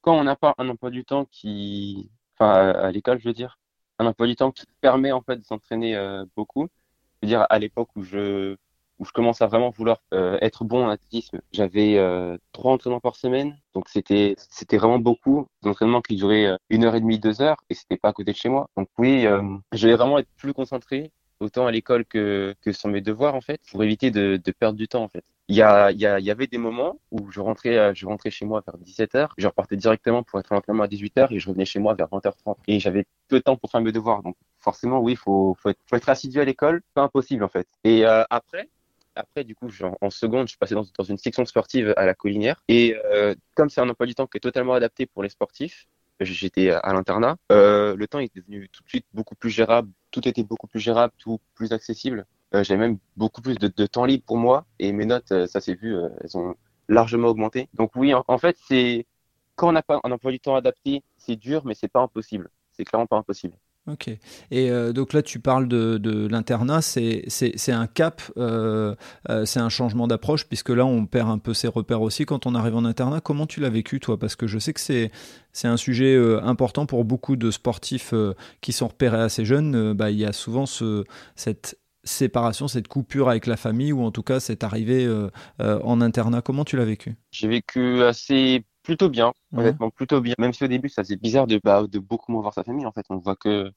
quand 0.01 0.17
on 0.17 0.23
n'a 0.23 0.37
pas 0.37 0.53
un 0.57 0.69
emploi 0.69 0.89
du 0.89 1.03
temps 1.03 1.25
qui 1.29 1.52
enfin 2.37 2.51
à, 2.51 2.91
l'école, 2.91 3.19
je 3.19 3.27
veux 3.27 3.33
dire, 3.33 3.59
un 3.99 4.05
emploi 4.05 4.27
du 4.27 4.35
temps 4.35 4.51
qui 4.51 4.65
permet 4.81 5.11
en 5.11 5.21
fait 5.21 5.37
de 5.37 5.45
s'entraîner 5.45 5.95
euh, 5.95 6.25
beaucoup. 6.35 6.67
Je 7.21 7.27
veux 7.27 7.29
dire, 7.29 7.45
à 7.49 7.59
l'époque 7.59 7.89
où 7.95 8.03
je 8.03 8.55
où 8.99 9.05
je 9.05 9.11
commence 9.11 9.41
à 9.41 9.47
vraiment 9.47 9.71
vouloir 9.71 10.01
euh, 10.13 10.37
être 10.41 10.63
bon 10.65 10.85
en 10.85 10.89
athlétisme, 10.89 11.41
j'avais 11.51 11.97
euh, 11.97 12.37
trois 12.51 12.73
entraînements 12.73 12.99
par 12.99 13.15
semaine, 13.15 13.57
donc 13.73 13.89
c'était 13.89 14.35
c'était 14.37 14.77
vraiment 14.77 14.99
beaucoup 14.99 15.47
d'entraînements 15.63 16.01
qui 16.01 16.15
duraient 16.15 16.57
une 16.69 16.85
heure 16.85 16.95
et 16.95 17.01
demie, 17.01 17.19
deux 17.19 17.41
heures, 17.41 17.57
et 17.69 17.73
c'était 17.73 17.97
pas 17.97 18.09
à 18.09 18.13
côté 18.13 18.31
de 18.31 18.37
chez 18.37 18.49
moi. 18.49 18.69
Donc 18.77 18.89
oui, 18.97 19.25
je 19.73 19.87
vais 19.87 19.95
vraiment 19.95 20.19
être 20.19 20.29
plus 20.37 20.53
concentré 20.53 21.11
autant 21.39 21.67
à 21.67 21.71
l'école 21.71 22.05
que, 22.05 22.55
que 22.61 22.71
sur 22.71 22.89
mes 22.89 23.01
devoirs 23.01 23.35
en 23.35 23.41
fait, 23.41 23.61
pour 23.71 23.83
éviter 23.83 24.11
de, 24.11 24.39
de 24.43 24.51
perdre 24.51 24.77
du 24.77 24.87
temps 24.87 25.03
en 25.03 25.09
fait. 25.09 25.25
Il 25.49 25.55
y, 25.55 25.61
a, 25.61 25.91
il, 25.91 25.99
y 25.99 26.05
a, 26.05 26.19
y 26.19 26.31
avait 26.31 26.47
des 26.47 26.57
moments 26.57 26.99
où 27.11 27.29
je 27.29 27.41
rentrais, 27.41 27.77
euh, 27.77 27.93
je 27.93 28.05
rentrais 28.05 28.31
chez 28.31 28.45
moi 28.45 28.63
vers 28.65 28.77
17h, 28.77 29.29
je 29.37 29.47
repartais 29.47 29.75
directement 29.75 30.23
pour 30.23 30.39
être 30.39 30.51
à 30.51 30.55
l'entraînement 30.55 30.83
à 30.83 30.87
18h 30.87 31.33
et 31.33 31.39
je 31.39 31.49
revenais 31.49 31.65
chez 31.65 31.79
moi 31.79 31.95
vers 31.95 32.07
20h30. 32.07 32.55
Et 32.67 32.79
j'avais 32.79 33.05
peu 33.27 33.39
de 33.39 33.43
temps 33.43 33.57
pour 33.57 33.69
faire 33.69 33.81
mes 33.81 33.91
devoirs. 33.91 34.23
Donc 34.23 34.37
forcément, 34.59 34.99
oui, 34.99 35.13
il 35.13 35.17
faut, 35.17 35.55
faut, 35.59 35.71
faut 35.85 35.95
être 35.95 36.09
assidu 36.09 36.39
à 36.39 36.45
l'école, 36.45 36.81
pas 36.93 37.01
impossible 37.01 37.43
en 37.43 37.49
fait. 37.49 37.67
Et 37.83 38.05
euh, 38.05 38.23
après, 38.29 38.69
après, 39.15 39.43
du 39.43 39.55
coup, 39.55 39.69
en 40.01 40.09
seconde, 40.09 40.47
je 40.47 40.57
passé 40.57 40.75
dans, 40.75 40.85
dans, 40.97 41.03
une 41.03 41.17
section 41.17 41.45
sportive 41.45 41.93
à 41.97 42.05
la 42.05 42.13
Collinière. 42.13 42.63
Et 42.67 42.95
euh, 43.05 43.35
comme 43.55 43.69
c'est 43.69 43.81
un 43.81 43.89
emploi 43.89 44.07
du 44.07 44.15
temps 44.15 44.27
qui 44.27 44.37
est 44.37 44.41
totalement 44.41 44.73
adapté 44.73 45.05
pour 45.05 45.23
les 45.23 45.29
sportifs, 45.29 45.87
j'étais 46.19 46.71
à 46.71 46.93
l'internat. 46.93 47.37
Euh, 47.51 47.95
le 47.95 48.07
temps 48.07 48.19
est 48.19 48.33
devenu 48.35 48.69
tout 48.69 48.83
de 48.83 48.89
suite 48.89 49.05
beaucoup 49.13 49.35
plus 49.35 49.49
gérable. 49.49 49.89
Tout 50.11 50.27
était 50.27 50.43
beaucoup 50.43 50.67
plus 50.67 50.79
gérable, 50.79 51.13
tout 51.17 51.39
plus 51.55 51.73
accessible. 51.73 52.25
Euh, 52.55 52.63
J'avais 52.63 52.79
même 52.79 52.97
beaucoup 53.17 53.41
plus 53.41 53.55
de, 53.55 53.85
temps 53.87 54.05
libre 54.05 54.23
pour 54.25 54.37
moi 54.37 54.65
et 54.79 54.91
mes 54.91 55.05
notes, 55.05 55.31
euh, 55.31 55.47
ça 55.47 55.59
s'est 55.59 55.75
vu, 55.75 55.95
euh, 55.95 56.09
elles 56.21 56.37
ont 56.37 56.55
largement 56.87 57.29
augmenté. 57.29 57.69
Donc 57.73 57.91
oui, 57.95 58.13
en, 58.13 58.37
fait, 58.37 58.57
c'est 58.67 59.05
quand 59.55 59.69
on 59.69 59.71
n'a 59.71 59.81
pas 59.81 59.99
un 60.03 60.11
emploi 60.11 60.31
du 60.31 60.39
temps 60.39 60.55
adapté, 60.55 61.03
c'est 61.17 61.35
dur, 61.35 61.63
mais 61.65 61.73
c'est 61.73 61.87
pas 61.87 62.01
impossible. 62.01 62.49
C'est 62.71 62.83
clairement 62.83 63.07
pas 63.07 63.17
impossible. 63.17 63.55
Ok. 63.85 64.09
Et 64.49 64.71
donc 64.93 65.11
là, 65.11 65.21
tu 65.21 65.39
parles 65.39 65.67
de, 65.67 65.97
de 65.97 66.27
l'internat, 66.27 66.81
c'est 66.81 67.27
un 67.69 67.87
cap, 67.87 68.21
c'est 69.45 69.59
un 69.59 69.69
changement 69.69 70.07
d'approche, 70.07 70.47
puisque 70.47 70.69
là, 70.69 70.85
on 70.85 71.05
perd 71.05 71.29
un 71.29 71.37
peu 71.37 71.53
ses 71.53 71.67
repères 71.67 72.01
aussi 72.01 72.25
quand 72.25 72.45
on 72.45 72.55
arrive 72.55 72.75
en 72.75 72.85
internat. 72.85 73.21
Comment 73.21 73.45
tu 73.45 73.59
l'as 73.59 73.69
vécu, 73.69 73.99
toi? 73.99 74.17
Parce 74.17 74.35
que 74.35 74.47
je 74.47 74.57
sais 74.57 74.73
que 74.73 74.79
c'est 74.79 75.11
un 75.67 75.77
sujet 75.77 76.17
important 76.41 76.85
pour 76.85 77.05
beaucoup 77.05 77.35
de 77.35 77.51
sportifs 77.51 78.13
qui 78.61 78.71
sont 78.71 78.87
repérés 78.87 79.21
assez 79.21 79.45
jeunes. 79.45 79.93
Bah, 79.93 80.11
il 80.11 80.17
y 80.17 80.25
a 80.25 80.33
souvent 80.33 80.65
ce, 80.65 81.03
cette 81.35 81.77
séparation, 82.03 82.67
cette 82.67 82.87
coupure 82.87 83.29
avec 83.29 83.47
la 83.47 83.57
famille, 83.57 83.93
ou 83.93 84.03
en 84.03 84.11
tout 84.11 84.23
cas 84.23 84.39
cette 84.39 84.63
arrivée 84.63 85.07
en 85.59 86.01
internat. 86.01 86.41
Comment 86.41 86.65
tu 86.65 86.77
l'as 86.77 86.85
vécu? 86.85 87.15
J'ai 87.31 87.47
vécu 87.47 88.03
assez 88.03 88.63
plutôt 88.83 89.09
bien, 89.09 89.33
honnêtement, 89.55 89.89
plutôt 89.89 90.21
bien. 90.21 90.35
Même 90.37 90.53
si 90.53 90.63
au 90.63 90.67
début, 90.67 90.89
ça 90.89 91.03
faisait 91.03 91.15
bizarre 91.15 91.47
de, 91.47 91.59
bah, 91.63 91.83
de 91.87 91.99
beaucoup 91.99 92.31
moins 92.31 92.41
voir 92.41 92.53
sa 92.53 92.63
famille, 92.63 92.85
en 92.85 92.91
fait. 92.91 93.05
On 93.09 93.17
voit 93.17 93.35
que, 93.35 93.71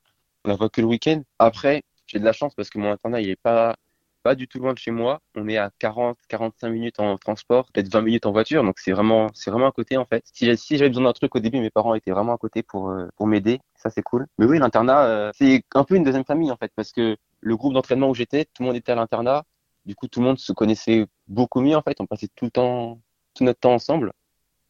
on 0.44 0.48
la 0.48 0.56
voit 0.56 0.68
que 0.68 0.80
le 0.80 0.86
week-end. 0.88 1.22
Après, 1.38 1.82
j'ai 2.06 2.18
de 2.18 2.24
la 2.24 2.32
chance 2.32 2.54
parce 2.54 2.68
que 2.68 2.78
mon 2.78 2.90
internat, 2.90 3.20
il 3.20 3.30
est 3.30 3.40
pas, 3.40 3.76
pas 4.22 4.34
du 4.34 4.48
tout 4.48 4.58
loin 4.58 4.74
de 4.74 4.78
chez 4.78 4.90
moi. 4.90 5.20
On 5.36 5.48
est 5.48 5.56
à 5.56 5.70
40, 5.78 6.18
45 6.28 6.68
minutes 6.70 7.00
en 7.00 7.16
transport, 7.16 7.66
peut-être 7.72 7.90
20 7.92 8.02
minutes 8.02 8.26
en 8.26 8.32
voiture. 8.32 8.62
Donc, 8.64 8.78
c'est 8.78 8.92
vraiment, 8.92 9.28
c'est 9.34 9.50
vraiment 9.50 9.68
à 9.68 9.72
côté, 9.72 9.96
en 9.96 10.04
fait. 10.04 10.24
Si, 10.32 10.56
si 10.56 10.76
j'avais 10.76 10.90
besoin 10.90 11.04
d'un 11.04 11.12
truc 11.12 11.34
au 11.34 11.40
début, 11.40 11.60
mes 11.60 11.70
parents 11.70 11.94
étaient 11.94 12.10
vraiment 12.10 12.34
à 12.34 12.38
côté 12.38 12.62
pour, 12.62 12.90
euh, 12.90 13.06
pour 13.16 13.26
m'aider. 13.26 13.60
Ça, 13.76 13.90
c'est 13.90 14.02
cool. 14.02 14.26
Mais 14.38 14.46
oui, 14.46 14.58
l'internat, 14.58 15.04
euh, 15.06 15.30
c'est 15.34 15.62
un 15.74 15.84
peu 15.84 15.94
une 15.94 16.04
deuxième 16.04 16.24
famille, 16.24 16.50
en 16.50 16.56
fait, 16.56 16.72
parce 16.74 16.92
que 16.92 17.16
le 17.46 17.56
groupe 17.56 17.74
d'entraînement 17.74 18.10
où 18.10 18.14
j'étais, 18.14 18.44
tout 18.44 18.62
le 18.62 18.66
monde 18.66 18.76
était 18.76 18.92
à 18.92 18.96
l'internat. 18.96 19.44
Du 19.84 19.94
coup, 19.94 20.08
tout 20.08 20.18
le 20.20 20.26
monde 20.26 20.38
se 20.38 20.52
connaissait 20.52 21.06
beaucoup 21.28 21.60
mieux, 21.60 21.76
en 21.76 21.82
fait. 21.82 22.00
On 22.00 22.06
passait 22.06 22.28
tout 22.34 22.44
le 22.46 22.50
temps, 22.50 23.00
tout 23.34 23.44
notre 23.44 23.60
temps 23.60 23.74
ensemble. 23.74 24.12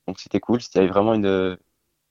Donc 0.07 0.21
c'était 0.21 0.41
cool, 0.41 0.61
il 0.61 0.77
y 0.77 0.79
avait 0.79 0.89
vraiment 0.89 1.15
une, 1.15 1.59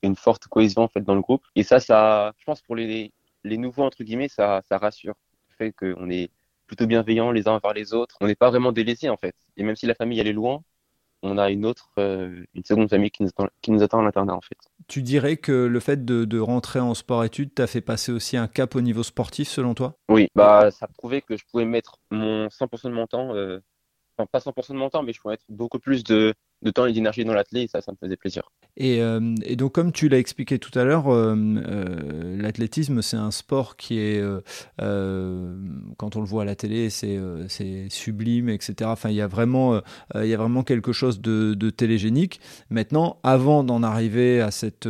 une 0.01 0.15
forte 0.15 0.47
cohésion 0.47 0.81
en 0.81 0.87
fait 0.87 1.01
dans 1.01 1.15
le 1.15 1.21
groupe. 1.21 1.43
Et 1.55 1.63
ça, 1.63 1.79
ça, 1.79 2.33
je 2.39 2.43
pense 2.45 2.61
pour 2.63 2.75
les, 2.75 3.13
les 3.43 3.57
nouveaux 3.57 3.83
entre 3.83 4.03
guillemets, 4.03 4.27
ça, 4.27 4.61
ça 4.67 4.77
rassure. 4.79 5.15
Le 5.49 5.55
fait 5.55 5.71
qu'on 5.71 6.09
est 6.09 6.31
plutôt 6.67 6.87
bienveillants 6.87 7.31
les 7.31 7.47
uns 7.47 7.53
envers 7.53 7.73
les 7.73 7.93
autres. 7.93 8.17
On 8.21 8.27
n'est 8.27 8.35
pas 8.35 8.49
vraiment 8.49 8.71
délaissés 8.71 9.09
en 9.09 9.17
fait. 9.17 9.35
Et 9.55 9.63
même 9.63 9.75
si 9.75 9.85
la 9.85 9.93
famille 9.95 10.19
elle 10.19 10.27
est 10.27 10.33
loin, 10.33 10.63
on 11.25 11.37
a 11.37 11.49
une 11.49 11.65
autre, 11.65 11.89
euh, 11.97 12.45
une 12.53 12.63
seconde 12.63 12.89
famille 12.89 13.11
qui 13.11 13.23
nous 13.23 13.29
attend, 13.29 13.47
qui 13.61 13.71
nous 13.71 13.83
attend 13.83 13.99
à 13.99 14.03
l'internat 14.03 14.35
en 14.35 14.41
fait. 14.41 14.57
Tu 14.87 15.01
dirais 15.01 15.37
que 15.37 15.51
le 15.51 15.79
fait 15.79 16.05
de, 16.05 16.25
de 16.25 16.39
rentrer 16.39 16.79
en 16.79 16.93
sport-études 16.93 17.53
t'a 17.53 17.67
fait 17.67 17.81
passer 17.81 18.11
aussi 18.11 18.37
un 18.37 18.47
cap 18.47 18.75
au 18.75 18.81
niveau 18.81 19.03
sportif 19.03 19.47
selon 19.47 19.73
toi? 19.73 19.95
Oui, 20.09 20.27
bah 20.35 20.71
ça 20.71 20.87
prouvait 20.87 21.21
que 21.21 21.35
je 21.35 21.43
pouvais 21.49 21.65
mettre 21.65 21.97
mon 22.11 22.47
100% 22.47 22.89
de 22.89 22.93
mon 22.93 23.07
temps, 23.07 23.33
euh, 23.35 23.59
enfin 24.17 24.27
pas 24.31 24.39
100% 24.39 24.73
de 24.73 24.77
mon 24.77 24.89
temps, 24.89 25.03
mais 25.03 25.13
je 25.13 25.21
pouvais 25.21 25.33
mettre 25.33 25.45
beaucoup 25.49 25.79
plus 25.79 26.03
de, 26.03 26.33
de 26.65 26.71
temps 26.71 26.85
et 26.85 26.93
d'énergie 26.93 27.23
dans 27.23 27.33
l'athlète 27.33 27.69
ça, 27.69 27.81
ça 27.81 27.91
me 27.91 27.97
faisait 27.97 28.17
plaisir. 28.17 28.43
Et, 28.77 29.01
euh, 29.01 29.35
et, 29.43 29.55
donc, 29.55 29.73
comme 29.73 29.91
tu 29.91 30.09
l'as 30.09 30.17
expliqué 30.17 30.59
tout 30.59 30.77
à 30.77 30.83
l'heure, 30.83 31.07
euh, 31.07 31.33
euh, 31.35 32.41
l'athlétisme, 32.41 33.01
c'est 33.01 33.15
un 33.15 33.31
sport 33.31 33.77
qui 33.77 33.99
est, 33.99 34.21
quand 34.77 36.15
on 36.15 36.19
le 36.19 36.25
voit 36.25 36.41
à 36.41 36.45
la 36.45 36.55
télé, 36.55 36.89
c'est 36.89 37.19
sublime, 37.89 38.49
etc. 38.49 38.89
Enfin, 38.91 39.09
il 39.09 39.15
y 39.15 39.21
a 39.21 39.27
vraiment, 39.27 39.81
y 40.15 40.33
a 40.33 40.37
vraiment 40.37 40.63
quelque 40.63 40.91
chose 40.91 41.21
de, 41.21 41.69
télégénique. 41.69 42.39
Maintenant, 42.69 43.19
avant 43.23 43.63
d'en 43.63 43.83
arriver 43.83 44.41
à, 44.41 44.51
cette, 44.51 44.87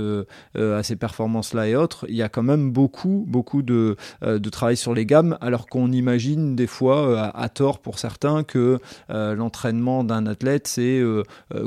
à 0.55 0.83
ces 0.83 0.95
performances-là 0.95 1.67
et 1.67 1.75
autres, 1.75 2.05
il 2.09 2.15
y 2.15 2.21
a 2.23 2.29
quand 2.29 2.43
même 2.43 2.71
beaucoup, 2.71 3.25
beaucoup 3.27 3.61
de, 3.61 3.97
de 4.21 4.49
travail 4.49 4.77
sur 4.77 4.93
les 4.93 5.05
gammes, 5.05 5.37
alors 5.41 5.67
qu'on 5.67 5.91
imagine 5.91 6.55
des 6.55 6.67
fois, 6.67 7.29
à, 7.29 7.49
tort 7.49 7.79
pour 7.79 7.99
certains, 7.99 8.43
que 8.43 8.79
l'entraînement 9.09 10.03
d'un 10.03 10.25
athlète, 10.25 10.67
c'est 10.67 11.03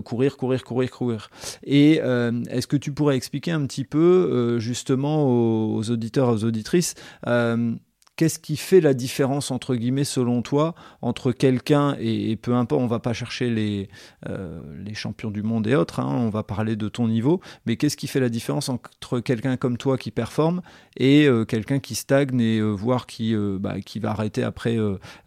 courir, 0.01 0.37
courir, 0.37 0.65
courir, 0.65 0.91
courir. 0.91 1.31
Et 1.65 2.01
euh, 2.03 2.43
est-ce 2.51 2.67
que 2.67 2.77
tu 2.77 2.93
pourrais 2.93 3.17
expliquer 3.17 3.53
un 3.53 3.67
petit 3.67 3.85
peu 3.85 3.99
euh, 3.99 4.59
justement 4.59 5.27
aux, 5.27 5.91
auditeurs, 5.91 6.29
aux 6.29 6.45
auditrices, 6.45 6.95
euh, 7.27 7.75
Qu'est-ce 8.19 8.41
qui 8.41 8.57
fait 8.57 8.81
la 8.81 8.95
différence, 8.95 9.53
entre 9.53 9.77
guillemets, 9.77 10.03
selon 10.03 10.43
toi, 10.43 10.75
entre 11.03 11.31
quelqu'un, 11.31 11.97
et, 12.01 12.35
peu 12.35 12.53
importe, 12.53 12.83
on 12.83 12.89
va 12.89 12.99
pas 12.99 13.13
chercher 13.13 13.49
les, 13.49 13.89
euh, 14.29 14.61
champions 14.93 15.31
du 15.31 15.45
monde 15.45 15.69
et 15.69 15.77
autres, 15.77 16.01
hein, 16.01 16.17
on 16.19 16.29
va 16.29 16.43
parler 16.43 16.75
de 16.75 16.89
ton 16.89 17.07
niveau, 17.07 17.41
mais 17.65 17.77
qu'est-ce 17.77 17.97
qui 17.97 18.09
fait 18.09 18.19
la 18.19 18.29
différence 18.29 18.69
entre 18.69 19.21
quelqu'un 19.21 19.57
comme 19.57 19.77
toi 19.77 19.97
qui 19.97 20.11
performe 20.11 20.63
et 20.97 21.29
euh, 21.29 21.45
quelqu'un 21.45 21.79
qui 21.79 21.95
stagne 21.95 22.41
et 22.41 22.59
euh, 22.59 22.73
voire 22.73 23.07
qui, 23.07 23.37
bah, 23.37 23.81
qui 23.83 24.01
va 24.01 24.11
arrêter 24.11 24.43
après 24.43 24.77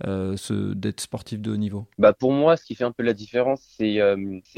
d'être 0.04 1.00
sportif 1.00 1.40
de 1.40 1.50
haut 1.50 1.58
niveau? 1.58 1.88
Bah 1.98 2.12
Pour 2.12 2.34
moi, 2.34 2.58
ce 2.58 2.66
qui 2.66 2.76
fait 2.76 2.84
un 2.84 2.92
peu 2.92 3.04
la 3.04 3.14
différence, 3.14 3.62
c'est 3.80 4.00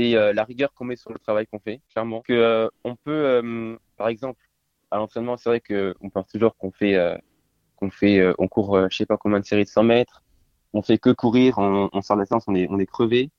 la 0.01 0.43
rigueur 0.43 0.73
qu'on 0.73 0.85
met 0.85 0.95
sur 0.95 1.13
le 1.13 1.19
travail 1.19 1.45
qu'on 1.45 1.59
fait, 1.59 1.81
clairement. 1.91 2.23
Que, 2.27 2.67
on 2.83 2.95
peut, 2.95 3.77
par 3.95 4.07
exemple, 4.07 4.43
à 4.89 4.97
l'entraînement, 4.97 5.37
c'est 5.37 5.49
vrai 5.49 5.61
qu'on 5.61 6.09
pense 6.09 6.25
toujours 6.29 6.57
qu'on 6.57 6.71
fait 6.71 6.97
on 7.83 7.89
fait, 7.91 8.19
euh, 8.19 8.33
on 8.39 8.47
court, 8.47 8.77
euh, 8.77 8.87
je 8.89 8.97
sais 8.97 9.05
pas 9.05 9.17
combien 9.17 9.39
de 9.39 9.45
séries 9.45 9.65
de 9.65 9.69
100 9.69 9.83
mètres, 9.83 10.23
on 10.73 10.81
fait 10.81 10.97
que 10.97 11.11
courir, 11.11 11.57
on, 11.59 12.01
sort 12.01 12.15
de 12.15 12.21
la 12.21 12.25
séance, 12.25 12.45
on 12.47 12.55
est, 12.55 12.67
on 12.69 12.79
est 12.79 12.85
crevé. 12.85 13.29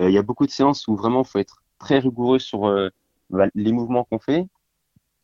Euh, 0.00 0.08
il 0.08 0.14
y 0.14 0.18
a 0.18 0.22
beaucoup 0.22 0.46
de 0.46 0.50
séances 0.50 0.88
où 0.88 0.96
vraiment 0.96 1.22
faut 1.22 1.38
être 1.38 1.62
très 1.78 1.98
rigoureux 1.98 2.38
sur 2.38 2.62
bah, 3.30 3.46
les 3.54 3.72
mouvements 3.72 4.04
qu'on 4.04 4.18
fait, 4.18 4.46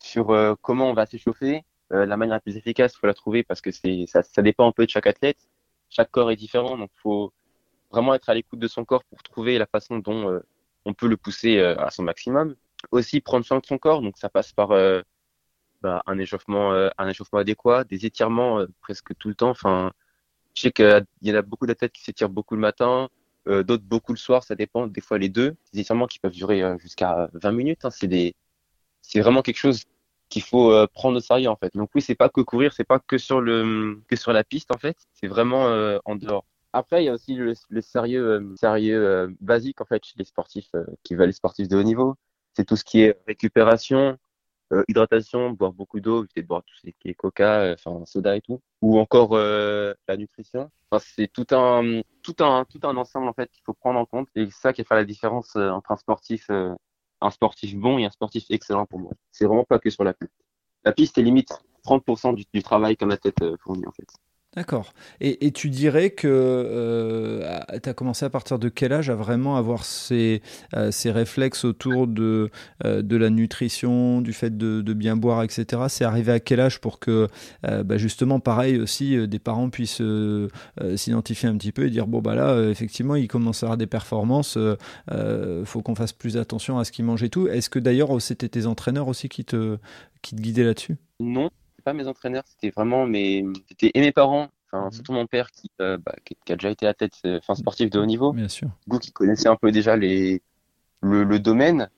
sur 0.01 0.57
comment 0.63 0.91
on 0.91 0.95
va 0.95 1.07
s'échauffer, 1.07 1.65
la 1.91 2.17
manière 2.17 2.37
la 2.37 2.41
plus 2.41 2.57
efficace, 2.57 2.97
faut 2.97 3.07
la 3.07 3.15
trouver 3.15 3.43
parce 3.43 3.61
que 3.61 3.71
c'est 3.71 4.07
ça, 4.07 4.23
ça 4.23 4.43
dépend 4.43 4.67
un 4.69 4.73
peu 4.73 4.87
de 4.87 4.91
chaque 4.91 5.07
athlète. 5.07 5.39
Chaque 5.91 6.11
corps 6.11 6.31
est 6.31 6.37
différent, 6.37 6.79
donc 6.79 6.91
faut 7.03 7.33
vraiment 7.91 8.15
être 8.15 8.29
à 8.29 8.35
l'écoute 8.35 8.59
de 8.59 8.69
son 8.69 8.85
corps 8.85 9.05
pour 9.05 9.23
trouver 9.23 9.59
la 9.59 9.67
façon 9.67 9.99
dont 9.99 10.41
on 10.85 10.95
peut 10.95 11.09
le 11.09 11.17
pousser 11.17 11.61
à 11.61 11.91
son 11.91 12.05
maximum. 12.05 12.55
Aussi 12.91 13.21
prendre 13.21 13.45
soin 13.45 13.59
de 13.59 13.67
son 13.67 13.79
corps, 13.79 14.03
donc 14.03 14.19
ça 14.19 14.29
passe 14.29 14.53
par 14.53 14.71
bah, 15.83 16.03
un 16.07 16.19
échauffement, 16.19 16.73
euh, 16.73 16.89
un 16.99 17.09
échauffement 17.09 17.39
adéquat, 17.39 17.85
des 17.85 18.07
étirements 18.07 18.61
euh, 18.61 18.67
presque 18.81 19.17
tout 19.19 19.29
le 19.29 19.35
temps. 19.35 19.51
Enfin, 19.51 19.93
je 20.55 20.63
sais 20.63 20.73
qu'il 20.73 21.05
y 21.23 21.33
en 21.33 21.35
a 21.35 21.43
beaucoup 21.43 21.67
d'athlètes 21.67 21.93
qui 21.93 22.03
s'étirent 22.03 22.29
beaucoup 22.29 22.55
le 22.55 22.61
matin, 22.61 23.09
euh, 23.49 23.63
d'autres 23.63 23.85
beaucoup 23.85 24.13
le 24.13 24.19
soir, 24.19 24.43
ça 24.45 24.55
dépend. 24.55 24.87
Des 24.87 25.01
fois 25.01 25.19
les 25.19 25.29
deux. 25.29 25.57
Des 25.73 25.81
étirements 25.81 26.07
qui 26.07 26.19
peuvent 26.19 26.33
durer 26.33 26.63
jusqu'à 26.79 27.29
20 27.35 27.53
minutes. 27.53 27.85
Hein, 27.85 27.91
c'est 27.91 28.09
des, 28.09 28.35
c'est 29.03 29.21
vraiment 29.21 29.43
quelque 29.43 29.59
chose 29.59 29.85
qu'il 30.29 30.43
faut 30.43 30.73
prendre 30.89 31.19
au 31.19 31.21
sérieux 31.21 31.49
en 31.49 31.57
fait. 31.57 31.73
Donc 31.77 31.91
oui, 31.95 32.03
c'est 32.03 32.17
pas 32.17 32.29
que 32.29 32.41
courir, 32.41 32.73
c'est 32.73 32.85
pas 32.85 32.99
que 32.99 33.19
sur 33.19 33.41
le 33.41 34.01
que 34.09 34.17
sur 34.17 34.33
la 34.33 34.43
piste 34.45 34.73
en 34.75 34.79
fait, 34.79 34.97
c'est 35.15 35.29
vraiment 35.29 35.67
en 36.05 36.17
dehors. 36.17 36.45
Après, 36.73 37.03
il 37.03 37.07
y 37.07 37.09
a 37.09 37.13
aussi 37.15 37.35
le, 37.35 37.55
sérieux 37.81 38.55
sérieux 38.61 39.37
basique 39.41 39.81
en 39.81 39.85
fait 39.85 40.05
chez 40.05 40.15
les 40.19 40.25
sportifs 40.25 40.73
qui 41.05 41.15
veulent 41.15 41.29
les 41.29 41.33
sportifs 41.33 41.69
de 41.69 41.77
haut 41.77 41.83
niveau. 41.85 42.17
C'est 42.55 42.65
tout 42.65 42.77
ce 42.77 42.85
qui 42.85 43.03
est 43.03 43.21
récupération, 43.27 44.19
euh, 44.73 44.83
hydratation, 44.89 45.51
boire 45.51 45.73
beaucoup 45.73 46.01
d'eau, 46.01 46.25
éviter 46.25 46.43
de 46.43 46.47
boire 46.47 46.63
tout 46.65 46.75
ce 46.77 46.91
qui 46.91 47.09
est 47.09 47.15
coca, 47.15 47.61
euh, 47.61 47.75
enfin 47.75 48.05
soda 48.05 48.37
et 48.37 48.41
tout, 48.41 48.61
ou 48.83 48.99
encore 48.99 49.35
euh, 49.35 49.95
la 50.09 50.17
nutrition. 50.17 50.71
Enfin, 50.91 51.05
c'est 51.15 51.29
tout 51.29 51.47
un 51.53 52.01
tout 52.23 52.35
un 52.41 52.65
tout 52.65 52.81
un 52.83 52.97
ensemble 52.97 53.29
en 53.29 53.33
fait 53.33 53.51
qu'il 53.51 53.63
faut 53.65 53.75
prendre 53.75 53.99
en 54.01 54.07
compte 54.07 54.29
et 54.35 54.47
c'est 54.47 54.61
ça 54.61 54.73
qui 54.73 54.85
fait 54.85 54.95
la 54.95 55.05
différence 55.05 55.55
entre 55.57 55.93
un 55.93 55.97
sportif 55.97 56.51
un 56.51 57.31
sportif 57.31 57.77
bon 57.77 57.99
et 57.99 58.07
un 58.07 58.11
sportif 58.11 58.45
excellent 58.51 58.87
pour 58.87 58.99
moi. 59.01 59.13
C'est 59.33 59.47
vraiment 59.47 59.65
pas 59.65 59.79
que 59.79 59.91
sur 59.91 60.05
la 60.05 60.15
piste. 60.15 60.33
La 60.85 60.93
piste 60.93 61.19
est 61.19 61.23
limite 61.23 61.51
30% 61.85 62.35
du, 62.35 62.45
du 62.53 62.63
travail 62.63 62.97
qu'un 62.97 63.11
athlète 63.11 63.43
fournit 63.59 63.87
en 63.87 63.93
fait. 63.93 64.07
D'accord. 64.57 64.95
Et, 65.21 65.51
tu 65.51 65.69
dirais 65.69 66.09
que 66.09 66.27
euh, 66.27 67.59
tu 67.83 67.91
as 67.91 67.93
commencé 67.93 68.25
à 68.25 68.31
partir 68.31 68.59
de 68.59 68.71
quel 68.71 68.91
âge 68.95 69.11
à 69.11 69.15
vraiment 69.15 69.59
avoir 69.59 69.85
ces, 69.85 70.41
euh, 70.75 70.91
ces 70.91 71.11
réflexes 71.11 71.67
autour 71.67 72.07
de, 72.07 72.51
euh, 72.87 73.03
de 73.03 73.17
la 73.19 73.29
nutrition, 73.29 74.23
du 74.23 74.33
fait 74.33 74.57
de, 74.57 74.81
bien 74.95 75.15
boire, 75.15 75.43
etc. 75.43 75.83
C'est 75.89 76.05
arrivé 76.05 76.33
à 76.33 76.41
quel 76.41 76.61
âge 76.61 76.81
pour 76.81 77.01
que, 77.01 77.29
bah, 77.63 77.99
justement, 77.99 78.41
pareil 78.41 78.79
aussi, 78.79 79.29
des 79.29 79.39
parents 79.39 79.69
puissent 79.69 80.01
s'identifier 80.95 81.51
un 81.51 81.57
petit 81.59 81.73
peu 81.73 81.87
et 81.87 81.91
dire 81.91 82.07
bon, 82.07 82.23
bah 82.23 82.35
là, 82.35 82.71
effectivement, 82.71 83.15
il 83.15 83.29
commence 83.29 83.63
à 83.63 83.67
avoir 83.67 83.77
des 83.77 83.87
performances, 83.87 84.57
il 85.11 85.67
faut 85.67 85.83
qu'on 85.83 85.95
fasse 85.95 86.15
plus 86.15 86.39
attention 86.39 86.79
à 86.79 86.85
ce 86.85 86.93
qu'il 86.93 87.05
mange 87.05 87.23
et 87.23 87.29
tout. 87.29 87.47
Est-ce 87.47 87.69
que 87.69 87.79
d'ailleurs, 87.79 88.23
c'était 88.23 88.49
tes 88.49 88.65
entraîneurs 88.65 89.09
aussi 89.09 89.29
qui 89.29 89.45
te, 89.45 89.77
qui 90.23 90.35
te 90.35 90.41
guidaient 90.41 90.65
là-dessus? 90.65 90.97
Non, 91.21 91.51
pas 91.87 91.93
mes 91.93 92.09
entraîneurs, 92.09 92.43
c'était 92.49 92.71
vraiment 92.71 93.07
mes, 93.07 93.45
c'était 93.69 93.93
et 93.95 94.01
mes 94.01 94.11
parents, 94.11 94.49
enfin 94.67 94.87
mhm. 94.87 94.91
surtout 94.91 95.13
mon 95.13 95.27
père 95.27 95.53
qui, 95.53 95.71
euh, 95.81 95.97
bah, 95.97 96.17
qui, 96.25 96.53
a 96.53 96.57
déjà 96.57 96.71
été 96.71 96.85
athlète, 96.85 97.15
euh, 97.25 97.39
enfin 97.39 97.55
sportif 97.55 97.91
de 97.91 98.01
haut 98.01 98.07
niveau, 98.07 98.33
bien 98.33 98.49
sûr, 98.49 98.69
du 98.89 98.99
qui 98.99 99.13
connaissait 99.13 99.49
un 99.49 99.55
peu 99.55 99.71
déjà 99.71 99.97
les 99.97 100.43
le, 101.01 101.23
le 101.23 101.39
domaine. 101.39 101.89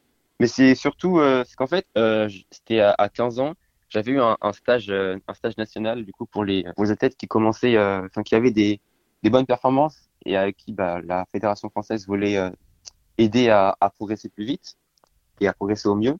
Mais 0.41 0.47
c'est 0.47 0.75
surtout, 0.75 1.19
euh, 1.19 1.43
c'est 1.47 1.57
qu'en 1.57 1.67
fait, 1.67 1.87
euh, 1.97 2.29
c'était 2.51 2.81
à, 2.81 2.95
à, 2.99 3.09
15 3.09 3.41
ans, 3.41 3.55
j'avais 3.89 4.13
eu 4.13 4.21
un, 4.21 4.37
un, 4.43 4.53
stage, 4.53 4.91
un 4.91 5.35
stage 5.35 5.57
national 5.57 6.05
du 6.05 6.13
coup 6.13 6.27
pour 6.27 6.45
les 6.45 6.65
pour 6.77 6.85
les 6.85 6.91
athlètes 6.91 7.17
qui 7.17 7.27
commençaient, 7.27 7.79
enfin 7.79 8.23
qui 8.23 8.35
avaient 8.35 8.51
des 8.51 8.81
des 9.23 9.31
bonnes 9.31 9.47
performances 9.47 10.11
et 10.27 10.37
avec 10.37 10.59
qui 10.59 10.75
bah, 10.75 11.01
la 11.03 11.25
fédération 11.33 11.71
française 11.71 12.07
voulait 12.07 12.37
aider 13.17 13.49
à, 13.49 13.75
à 13.81 13.89
progresser 13.89 14.29
plus 14.29 14.45
vite 14.45 14.77
et 15.41 15.49
à 15.49 15.55
progresser 15.55 15.89
au 15.89 15.95
mieux. 15.95 16.19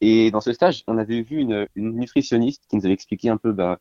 Et 0.00 0.30
dans 0.30 0.40
ce 0.40 0.52
stage, 0.52 0.84
on 0.86 0.98
avait 0.98 1.22
vu 1.22 1.38
une, 1.38 1.66
une 1.74 1.96
nutritionniste 1.96 2.64
qui 2.68 2.76
nous 2.76 2.84
avait 2.84 2.94
expliqué 2.94 3.28
un 3.28 3.36
peu 3.36 3.52
bah, 3.52 3.78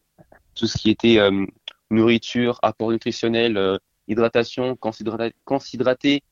tout 0.56 0.66
ce 0.66 0.78
qui 0.78 0.90
était 0.90 1.20
euh, 1.20 1.46
nourriture, 1.92 2.60
apport 2.62 2.92
nutritionnel, 2.92 3.58
euh, 3.58 3.78
hydratation, 4.08 4.76
quand 4.76 4.92
s'hydrater, 4.92 6.24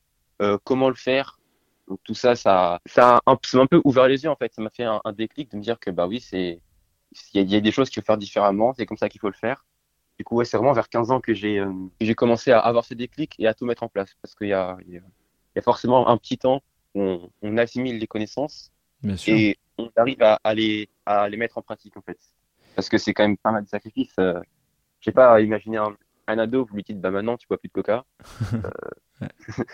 euh, 0.42 0.58
comment 0.64 0.88
le 0.88 0.94
faire. 0.94 1.38
Donc 1.88 2.00
tout 2.02 2.14
ça, 2.14 2.34
ça, 2.34 2.80
ça 2.84 3.20
m'a 3.26 3.32
un, 3.32 3.66
peu 3.66 3.80
ouvert 3.84 4.08
les 4.08 4.24
yeux 4.24 4.30
en 4.30 4.36
fait. 4.36 4.52
Ça 4.52 4.60
m'a 4.60 4.70
fait 4.70 4.84
un, 4.84 5.00
un, 5.04 5.12
déclic 5.12 5.50
de 5.52 5.56
me 5.56 5.62
dire 5.62 5.78
que 5.78 5.90
bah 5.90 6.06
oui, 6.08 6.20
c'est 6.20 6.60
il 7.32 7.42
y, 7.42 7.52
y, 7.52 7.56
a 7.56 7.60
des 7.60 7.70
choses 7.70 7.88
qu'il 7.88 8.02
faut 8.02 8.06
faire 8.06 8.18
différemment. 8.18 8.74
C'est 8.74 8.86
comme 8.86 8.96
ça 8.96 9.08
qu'il 9.08 9.20
faut 9.20 9.28
le 9.28 9.34
faire. 9.34 9.64
Du 10.18 10.24
coup, 10.24 10.36
ouais, 10.36 10.44
c'est 10.44 10.56
vraiment 10.56 10.72
vers 10.72 10.88
15 10.88 11.10
ans 11.10 11.20
que 11.20 11.32
j'ai 11.32 11.60
euh, 11.60 11.72
j'ai 12.00 12.14
commencé 12.14 12.50
à 12.50 12.58
avoir 12.58 12.84
ce 12.84 12.94
déclic 12.94 13.36
et 13.38 13.46
à 13.46 13.54
tout 13.54 13.66
mettre 13.66 13.84
en 13.84 13.88
place 13.88 14.16
parce 14.20 14.34
qu'il 14.34 14.48
y 14.48 14.52
a, 14.52 14.76
il 14.88 14.94
y 14.94 15.58
a 15.58 15.62
forcément 15.62 16.08
un 16.08 16.16
petit 16.16 16.38
temps 16.38 16.62
où 16.94 17.02
on, 17.02 17.30
on 17.42 17.56
assimile 17.58 17.98
les 17.98 18.06
connaissances 18.06 18.72
Bien 19.02 19.16
sûr. 19.16 19.36
et 19.36 19.58
on 19.78 19.90
arrive 19.96 20.22
à, 20.22 20.38
à, 20.42 20.54
les, 20.54 20.88
à 21.04 21.28
les 21.28 21.36
mettre 21.36 21.58
en 21.58 21.62
pratique 21.62 21.96
en 21.96 22.02
fait. 22.02 22.18
Parce 22.74 22.88
que 22.88 22.98
c'est 22.98 23.14
quand 23.14 23.24
même 23.24 23.36
pas 23.36 23.52
mal 23.52 23.64
de 23.64 23.68
sacrifices. 23.68 24.14
Euh, 24.18 24.40
je 25.00 25.06
sais 25.06 25.12
pas, 25.12 25.40
imaginer 25.40 25.78
un, 25.78 25.96
un, 26.26 26.38
ado, 26.38 26.64
vous 26.64 26.76
lui 26.76 26.82
dites 26.82 27.00
bah 27.00 27.10
maintenant 27.10 27.36
tu 27.36 27.46
bois 27.48 27.58
plus 27.58 27.68
de 27.68 27.72
coca. 27.72 28.04
euh, 29.22 29.26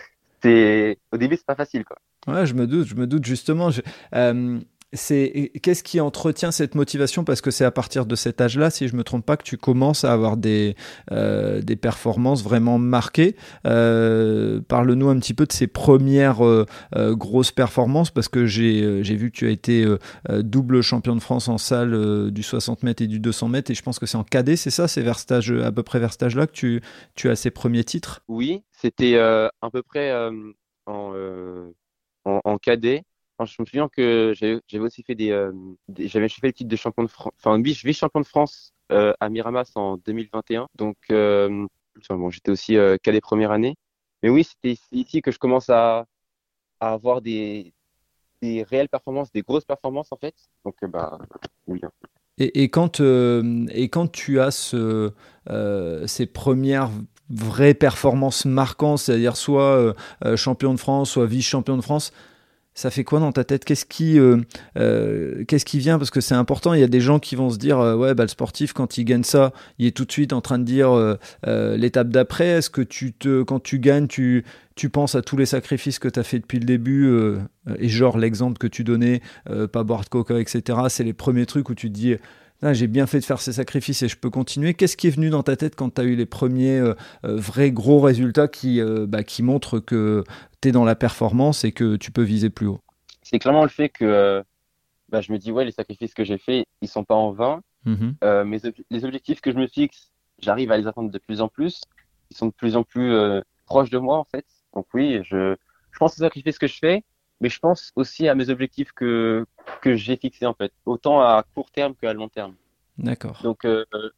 c'est 0.41 0.99
au 1.11 1.17
début 1.17 1.35
c'est 1.35 1.45
pas 1.45 1.55
facile 1.55 1.85
quoi. 1.85 1.97
Ouais, 2.27 2.45
je 2.45 2.53
me 2.53 2.67
doute, 2.67 2.87
je 2.87 2.95
me 2.95 3.07
doute 3.07 3.25
justement. 3.25 3.69
Je, 3.69 3.81
euh, 4.15 4.59
c'est 4.93 5.51
qu'est-ce 5.61 5.83
qui 5.83 5.99
entretient 5.99 6.51
cette 6.51 6.75
motivation? 6.75 7.23
Parce 7.23 7.41
que 7.41 7.51
c'est 7.51 7.65
à 7.65 7.71
partir 7.71 8.05
de 8.05 8.15
cet 8.15 8.39
âge-là, 8.41 8.69
si 8.69 8.87
je 8.87 8.95
me 8.95 9.03
trompe 9.03 9.25
pas, 9.25 9.37
que 9.37 9.43
tu 9.43 9.57
commences 9.57 10.03
à 10.03 10.13
avoir 10.13 10.37
des 10.37 10.75
euh, 11.11 11.61
des 11.61 11.75
performances 11.75 12.43
vraiment 12.43 12.77
marquées. 12.77 13.35
Euh, 13.65 14.61
Parle-nous 14.67 15.09
un 15.09 15.19
petit 15.19 15.33
peu 15.33 15.45
de 15.45 15.51
ces 15.51 15.67
premières 15.67 16.45
euh, 16.45 16.65
euh 16.95 17.15
grosses 17.15 17.51
performances 17.51 18.11
parce 18.11 18.29
que 18.29 18.45
j'ai 18.45 18.83
euh, 18.83 19.03
j'ai 19.03 19.15
vu 19.15 19.31
que 19.31 19.37
tu 19.37 19.47
as 19.47 19.51
été 19.51 19.85
euh, 19.85 19.97
double 20.41 20.81
champion 20.81 21.15
de 21.15 21.21
France 21.21 21.47
en 21.47 21.57
salle 21.57 22.31
du 22.31 22.43
60 22.43 22.83
mètres 22.83 23.01
et 23.01 23.07
du 23.07 23.19
200 23.19 23.49
mètres 23.49 23.71
et 23.71 23.75
je 23.75 23.81
pense 23.81 23.99
que 23.99 24.05
c'est 24.05 24.17
en 24.17 24.23
cadet, 24.23 24.55
c'est 24.55 24.69
ça, 24.69 24.87
c'est 24.87 25.01
vers 25.01 25.19
stage 25.19 25.51
à 25.51 25.71
peu 25.71 25.83
près 25.83 25.99
vers 25.99 26.13
stage 26.13 26.35
là 26.35 26.47
que 26.47 26.53
tu 26.53 26.81
tu 27.15 27.29
as 27.29 27.35
ces 27.35 27.51
premiers 27.51 27.83
titres? 27.83 28.21
Oui, 28.27 28.63
c'était 28.71 29.17
à 29.17 29.69
peu 29.71 29.83
près 29.83 30.13
en, 30.85 31.13
en, 32.25 32.41
en 32.43 32.57
cadet 32.57 33.03
je 33.39 33.55
me 33.59 33.65
souviens 33.65 33.89
que 33.89 34.33
j'avais 34.35 34.83
aussi 34.83 35.03
fait 35.03 35.15
des, 35.15 35.31
euh, 35.31 35.51
j'avais 35.97 36.29
fait 36.29 36.47
le 36.47 36.53
titre 36.53 36.69
de 36.69 36.75
champion 36.75 37.03
de 37.03 37.09
France, 37.09 37.33
enfin 37.37 37.61
vice 37.61 37.97
champion 37.97 38.21
de 38.21 38.25
France 38.25 38.73
euh, 38.91 39.13
à 39.19 39.29
Miramas 39.29 39.71
en 39.75 39.97
2021. 39.97 40.67
Donc 40.75 40.97
euh, 41.11 41.65
bon, 42.09 42.29
j'étais 42.29 42.51
aussi 42.51 42.77
euh, 42.77 42.97
qu'à 43.01 43.11
les 43.11 43.21
premières 43.21 43.51
années. 43.51 43.75
Mais 44.21 44.29
oui, 44.29 44.45
c'était 44.45 44.79
ici 44.91 45.21
que 45.21 45.31
je 45.31 45.37
commence 45.37 45.69
à, 45.69 46.05
avoir 46.79 47.21
des, 47.21 47.73
des 48.41 48.63
réelles 48.63 48.89
performances, 48.89 49.31
des 49.31 49.41
grosses 49.41 49.65
performances 49.65 50.11
en 50.11 50.17
fait. 50.17 50.35
Donc, 50.65 50.75
euh, 50.83 50.87
bah, 50.87 51.17
oui. 51.67 51.81
Et, 52.39 52.69
quand, 52.69 52.99
euh, 52.99 53.67
et 53.69 53.89
quand 53.89 54.07
tu 54.11 54.39
as 54.39 54.49
ce, 54.49 55.13
euh, 55.49 56.07
ces 56.07 56.25
premières 56.25 56.89
vraies 57.29 57.75
performances 57.75 58.45
marquantes, 58.45 58.99
c'est-à-dire 58.99 59.37
soit 59.37 59.95
champion 60.35 60.73
de 60.73 60.79
France, 60.79 61.11
soit 61.11 61.27
vice-champion 61.27 61.77
de 61.77 61.83
France, 61.83 62.11
ça 62.75 62.89
fait 62.89 63.03
quoi 63.03 63.19
dans 63.19 63.31
ta 63.31 63.43
tête? 63.43 63.65
Qu'est-ce 63.65 63.85
qui, 63.85 64.19
euh, 64.19 64.37
euh, 64.77 65.43
qu'est-ce 65.45 65.65
qui 65.65 65.79
vient? 65.79 65.97
Parce 65.97 66.09
que 66.09 66.21
c'est 66.21 66.33
important. 66.33 66.73
Il 66.73 66.79
y 66.79 66.83
a 66.83 66.87
des 66.87 67.01
gens 67.01 67.19
qui 67.19 67.35
vont 67.35 67.49
se 67.49 67.57
dire 67.57 67.79
euh, 67.79 67.95
ouais, 67.95 68.15
bah, 68.15 68.23
le 68.23 68.29
sportif 68.29 68.73
quand 68.73 68.97
il 68.97 69.05
gagne 69.05 69.23
ça, 69.23 69.53
il 69.77 69.85
est 69.85 69.91
tout 69.91 70.05
de 70.05 70.11
suite 70.11 70.33
en 70.33 70.41
train 70.41 70.57
de 70.57 70.63
dire 70.63 71.17
l'étape 71.45 72.09
d'après. 72.09 72.47
Est-ce 72.47 72.69
que 72.69 72.81
tu 72.81 73.13
te, 73.13 73.43
quand 73.43 73.61
tu 73.61 73.79
gagnes, 73.79 74.07
tu, 74.07 74.43
tu 74.75 74.89
penses 74.89 75.15
à 75.15 75.21
tous 75.21 75.37
les 75.37 75.45
sacrifices 75.45 75.99
que 75.99 76.07
tu 76.07 76.19
as 76.19 76.23
fait 76.23 76.39
depuis 76.39 76.59
le 76.59 76.65
début 76.65 77.11
Et 77.77 77.89
genre 77.89 78.17
l'exemple 78.17 78.57
que 78.57 78.67
tu 78.67 78.83
donnais, 78.83 79.21
pas 79.71 79.83
boire 79.83 80.01
de 80.01 80.09
coca, 80.09 80.39
etc. 80.39 80.79
C'est 80.89 81.03
les 81.03 81.13
premiers 81.13 81.45
trucs 81.45 81.69
où 81.69 81.75
tu 81.75 81.89
te 81.89 81.95
dis 81.95 82.15
j'ai 82.71 82.87
bien 82.87 83.07
fait 83.07 83.19
de 83.19 83.25
faire 83.25 83.41
ces 83.41 83.51
sacrifices 83.51 84.03
et 84.03 84.07
je 84.07 84.15
peux 84.15 84.29
continuer. 84.29 84.73
Qu'est-ce 84.73 84.95
qui 84.95 85.07
est 85.07 85.11
venu 85.11 85.29
dans 85.29 85.43
ta 85.43 85.57
tête 85.57 85.75
quand 85.75 85.95
tu 85.95 86.01
as 86.01 86.05
eu 86.05 86.15
les 86.15 86.25
premiers 86.25 86.81
vrais 87.23 87.71
gros 87.71 87.99
résultats 87.99 88.47
qui, 88.47 88.81
bah, 89.07 89.23
qui 89.23 89.43
montrent 89.43 89.79
que 89.79 90.23
dans 90.71 90.85
la 90.85 90.95
performance 90.95 91.63
et 91.63 91.71
que 91.71 91.95
tu 91.95 92.11
peux 92.11 92.23
viser 92.23 92.49
plus 92.49 92.67
haut 92.67 92.81
C'est 93.21 93.39
clairement 93.39 93.63
le 93.63 93.69
fait 93.69 93.89
que 93.89 94.05
euh, 94.05 94.43
bah, 95.09 95.21
je 95.21 95.31
me 95.31 95.37
dis, 95.37 95.51
ouais, 95.51 95.65
les 95.65 95.71
sacrifices 95.71 96.13
que 96.13 96.23
j'ai 96.23 96.37
faits, 96.37 96.65
ils 96.81 96.87
sont 96.87 97.03
pas 97.03 97.15
en 97.15 97.31
vain. 97.31 97.61
Mais 97.85 98.59
les 98.89 99.05
objectifs 99.05 99.41
que 99.41 99.51
je 99.51 99.57
me 99.57 99.67
fixe, 99.67 100.11
j'arrive 100.39 100.71
à 100.71 100.77
les 100.77 100.87
atteindre 100.87 101.11
de 101.11 101.17
plus 101.17 101.41
en 101.41 101.49
plus. 101.49 101.81
Ils 102.31 102.37
sont 102.37 102.47
de 102.47 102.53
plus 102.53 102.75
en 102.75 102.83
plus 102.83 103.11
euh, 103.11 103.41
proches 103.65 103.89
de 103.89 103.97
moi, 103.97 104.17
en 104.17 104.23
fait. 104.23 104.45
Donc 104.73 104.87
oui, 104.93 105.19
je, 105.23 105.55
je 105.91 105.99
pense 105.99 106.13
aux 106.17 106.23
sacrifices 106.23 106.57
que 106.57 106.67
je 106.67 106.77
fais, 106.77 107.03
mais 107.41 107.49
je 107.49 107.59
pense 107.59 107.91
aussi 107.95 108.27
à 108.27 108.35
mes 108.35 108.49
objectifs 108.49 108.91
que, 108.93 109.45
que 109.81 109.95
j'ai 109.95 110.15
fixés, 110.15 110.45
en 110.45 110.53
fait. 110.53 110.71
Autant 110.85 111.19
à 111.19 111.43
court 111.53 111.69
terme 111.71 111.93
qu'à 111.95 112.13
long 112.13 112.29
terme. 112.29 112.55
D'accord. 112.97 113.41
Donc, 113.43 113.67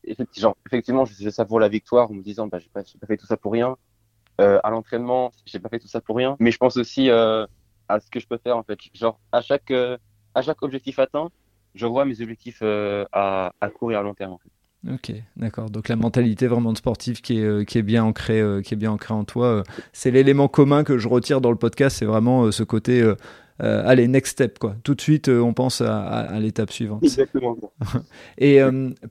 effectivement, 0.03 0.55
effectivement, 0.67 1.05
je 1.05 1.29
ça 1.29 1.45
pour 1.45 1.59
la 1.59 1.69
victoire 1.69 2.11
en 2.11 2.13
me 2.13 2.21
disant, 2.21 2.47
bah, 2.47 2.59
j'ai 2.59 2.69
pas, 2.69 2.83
pas 2.83 3.07
fait 3.07 3.17
tout 3.17 3.25
ça 3.25 3.37
pour 3.37 3.53
rien. 3.53 3.77
Euh, 4.41 4.59
à 4.63 4.69
l'entraînement, 4.69 5.31
j'ai 5.45 5.59
pas 5.59 5.69
fait 5.69 5.79
tout 5.79 5.87
ça 5.87 6.01
pour 6.01 6.17
rien, 6.17 6.35
mais 6.39 6.51
je 6.51 6.57
pense 6.57 6.75
aussi 6.75 7.09
euh, 7.09 7.45
à 7.87 7.99
ce 7.99 8.09
que 8.09 8.19
je 8.19 8.27
peux 8.27 8.37
faire 8.37 8.57
en 8.57 8.63
fait. 8.63 8.77
Genre 8.93 9.17
à 9.31 9.41
chaque 9.41 9.71
euh, 9.71 9.97
à 10.33 10.41
chaque 10.41 10.61
objectif 10.61 10.99
atteint, 10.99 11.29
je 11.73 11.85
vois 11.85 12.03
mes 12.03 12.19
objectifs 12.21 12.61
à, 12.61 13.53
à 13.61 13.69
court 13.69 13.93
et 13.93 13.95
à 13.95 14.01
long 14.01 14.13
terme 14.13 14.33
en 14.33 14.37
fait. 14.37 14.49
Ok, 14.93 15.13
d'accord. 15.37 15.69
Donc 15.69 15.87
la 15.87 15.95
mentalité 15.95 16.47
vraiment 16.47 16.73
de 16.73 16.77
sportif 16.77 17.21
qui 17.21 17.39
est, 17.39 17.65
qui 17.65 17.77
est 17.77 17.83
bien 17.83 18.03
ancrée, 18.03 18.43
qui 18.63 18.73
est 18.73 18.77
bien 18.77 18.91
ancrée 18.91 19.13
en 19.13 19.23
toi, 19.23 19.63
c'est 19.93 20.11
l'élément 20.11 20.47
commun 20.47 20.83
que 20.83 20.97
je 20.97 21.07
retire 21.07 21.41
dans 21.41 21.49
le 21.49 21.57
podcast. 21.57 21.97
C'est 21.97 22.05
vraiment 22.05 22.51
ce 22.51 22.61
côté, 22.61 23.03
allez, 23.57 24.07
next 24.07 24.33
step 24.33 24.59
quoi. 24.59 24.75
Tout 24.83 24.93
de 24.93 25.01
suite, 25.01 25.27
on 25.27 25.53
pense 25.53 25.81
à, 25.81 26.01
à, 26.01 26.39
l'étape 26.39 26.71
suivante. 26.71 27.03
Exactement. 27.03 27.57
Et 28.37 28.59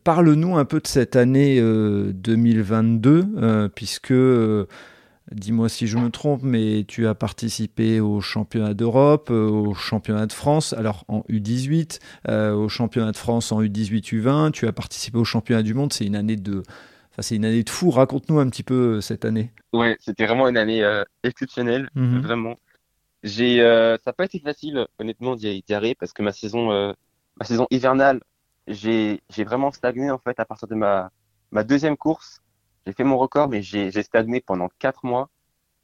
parle-nous 0.05 0.57
un 0.57 0.65
peu 0.65 0.79
de 0.79 0.87
cette 0.87 1.17
année 1.17 1.61
2022, 1.61 3.71
puisque 3.75 4.13
Dis-moi 5.33 5.71
si 5.71 5.87
je 5.87 5.97
me 5.97 6.11
trompe, 6.11 6.43
mais 6.43 6.85
tu 6.87 7.07
as 7.07 7.15
participé 7.15 7.99
au 7.99 8.21
championnat 8.21 8.75
d'Europe, 8.75 9.29
euh, 9.31 9.49
au 9.49 9.73
championnat 9.73 10.27
de 10.27 10.33
France, 10.33 10.75
alors 10.75 11.05
en 11.09 11.21
U18, 11.31 11.99
euh, 12.29 12.53
au 12.53 12.69
championnat 12.69 13.11
de 13.11 13.17
France 13.17 13.51
en 13.51 13.63
U18, 13.63 14.03
U20. 14.03 14.51
Tu 14.53 14.67
as 14.67 14.73
participé 14.73 15.17
au 15.17 15.25
championnat 15.25 15.63
du 15.63 15.73
monde. 15.73 15.95
C'est 15.95 16.05
une 16.05 16.17
année 16.17 16.37
de, 16.37 16.63
enfin, 17.11 17.23
c'est 17.23 17.37
une 17.37 17.47
année 17.47 17.63
de 17.63 17.71
fou. 17.71 17.91
Raconte-nous 17.91 18.39
un 18.39 18.51
petit 18.51 18.63
peu 18.63 18.97
euh, 18.97 19.01
cette 19.01 19.25
année. 19.25 19.51
Ouais, 19.73 19.97
c'était 19.99 20.27
vraiment 20.27 20.47
une 20.47 20.59
année 20.59 20.85
exceptionnelle, 21.23 21.89
mhm. 21.95 22.21
vraiment. 22.21 22.57
J'ai, 23.23 23.61
ça 23.61 23.99
n'a 24.07 24.13
pas 24.13 24.27
été 24.27 24.39
facile, 24.41 24.87
honnêtement, 24.99 25.37
d'y 25.37 25.65
arriver 25.71 25.95
parce 25.95 26.13
que 26.13 26.23
ma 26.23 26.33
saison, 26.33 26.69
ma 26.69 27.47
saison 27.47 27.67
hivernale, 27.71 28.21
j'ai, 28.69 29.23
j'ai 29.31 29.45
vraiment 29.45 29.73
stagné 29.73 30.11
en 30.11 30.19
fait 30.19 30.39
à 30.39 30.45
partir 30.45 30.69
de 30.69 30.75
ma, 30.75 31.11
ma 31.51 31.65
deuxième 31.65 31.97
course 31.97 32.44
j'ai 32.87 32.93
fait 32.93 33.05
mon 33.05 33.19
record, 33.19 33.49
mais 33.49 33.63
j'ai 33.63 33.91
stagné 34.03 34.41
pendant 34.41 34.69
quatre 34.79 35.05
mois. 35.05 35.31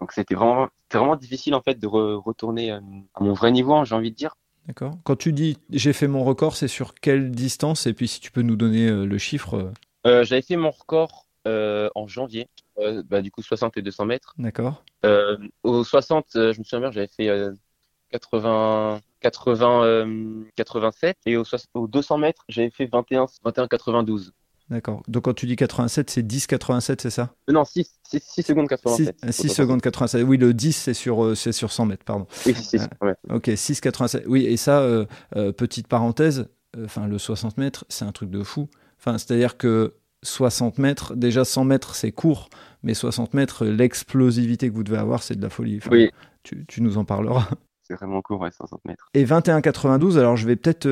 Donc 0.00 0.12
c'était 0.12 0.34
vraiment, 0.34 0.68
vraiment 0.90 1.16
difficile 1.16 1.54
en 1.54 1.60
fait 1.60 1.78
de 1.78 1.86
retourner 1.86 2.72
euh, 2.72 2.80
à 3.14 3.22
mon 3.22 3.34
vrai 3.34 3.52
niveau, 3.52 3.74
hein, 3.74 3.84
j'ai 3.84 3.94
envie 3.94 4.10
de 4.10 4.16
dire. 4.16 4.36
D'accord. 4.66 4.94
Quand 5.04 5.16
tu 5.16 5.32
dis 5.32 5.58
j'ai 5.70 5.92
fait 5.92 6.08
mon 6.08 6.24
record, 6.24 6.56
c'est 6.56 6.68
sur 6.68 6.94
quelle 6.94 7.30
distance? 7.30 7.86
Et 7.86 7.92
puis 7.92 8.08
si 8.08 8.20
tu 8.20 8.30
peux 8.30 8.42
nous 8.42 8.56
donner 8.56 8.88
euh, 8.88 9.04
le 9.04 9.18
chiffre. 9.18 9.56
Euh. 9.56 9.72
euh 10.06 10.24
J'avais 10.24 10.42
fait 10.42 10.56
mon 10.56 10.70
record 10.70 11.26
en 11.46 12.06
janvier, 12.06 12.48
bah, 13.06 13.22
du 13.22 13.30
coup 13.30 13.42
60 13.42 13.76
et 13.76 13.82
200 13.82 14.04
mètres. 14.04 14.34
D'accord. 14.38 14.84
au 15.62 15.82
60, 15.82 16.26
je 16.34 16.58
me 16.58 16.64
souviens 16.64 16.80
bien, 16.80 16.90
j'avais 16.92 17.08
fait 17.08 17.28
80, 18.10 19.00
80, 19.20 20.44
87 20.54 21.16
et 21.26 21.36
au, 21.36 21.44
au 21.74 21.88
200 21.88 22.18
mètres, 22.18 22.44
j'avais 22.48 22.70
fait 22.70 22.86
21, 22.86 23.26
21, 23.42 23.68
92. 23.68 24.32
D'accord. 24.70 25.02
Donc 25.08 25.24
quand 25.24 25.34
tu 25.34 25.46
dis 25.46 25.56
87, 25.56 26.10
c'est 26.10 26.22
10 26.22 26.46
87, 26.46 27.00
c'est 27.00 27.10
ça? 27.10 27.34
Euh, 27.48 27.52
Non, 27.52 27.64
6, 27.64 27.90
6, 28.04 28.42
secondes 28.42 28.68
87. 28.68 29.16
6, 29.30 29.48
secondes 29.48 29.82
87. 29.82 30.24
Oui, 30.24 30.36
le 30.36 30.54
10, 30.54 30.72
c'est 30.72 30.94
sur, 30.94 31.24
euh, 31.24 31.34
c'est 31.34 31.52
sur 31.52 31.72
100 31.72 31.86
mètres, 31.86 32.04
pardon. 32.04 32.26
Oui, 32.46 32.54
6, 32.54 32.82
ouais. 33.02 33.14
Ok, 33.30 33.50
6 33.54 33.80
87. 33.80 34.24
Oui, 34.28 34.46
et 34.46 34.56
ça, 34.56 34.80
euh, 34.80 35.06
petite 35.52 35.88
parenthèse, 35.88 36.48
enfin 36.84 37.08
le 37.08 37.18
60 37.18 37.58
mètres, 37.58 37.84
c'est 37.88 38.04
un 38.04 38.12
truc 38.12 38.30
de 38.30 38.44
fou. 38.44 38.68
Enfin, 39.00 39.18
c'est-à-dire 39.18 39.56
que 39.56 39.94
60 40.22 40.78
mètres, 40.78 41.16
déjà 41.16 41.44
100 41.44 41.64
mètres, 41.64 41.96
c'est 41.96 42.12
court, 42.12 42.48
mais 42.84 42.94
60 42.94 43.34
mètres, 43.34 43.64
l'explosivité 43.64 44.68
que 44.70 44.74
vous 44.74 44.84
devez 44.84 44.98
avoir, 44.98 45.22
c'est 45.24 45.34
de 45.34 45.42
la 45.42 45.50
folie. 45.50 45.80
oui. 45.90 46.10
Tu, 46.42 46.64
tu, 46.64 46.80
nous 46.80 46.96
en 46.96 47.04
parleras. 47.04 47.46
C'est 47.82 47.96
vraiment 47.96 48.22
court, 48.22 48.40
ouais, 48.40 48.50
60 48.50 48.80
mètres. 48.86 49.10
Et 49.12 49.24
21 49.24 49.60
92, 49.60 50.16
alors 50.16 50.36
je 50.38 50.46
vais 50.46 50.56
peut-être 50.56 50.88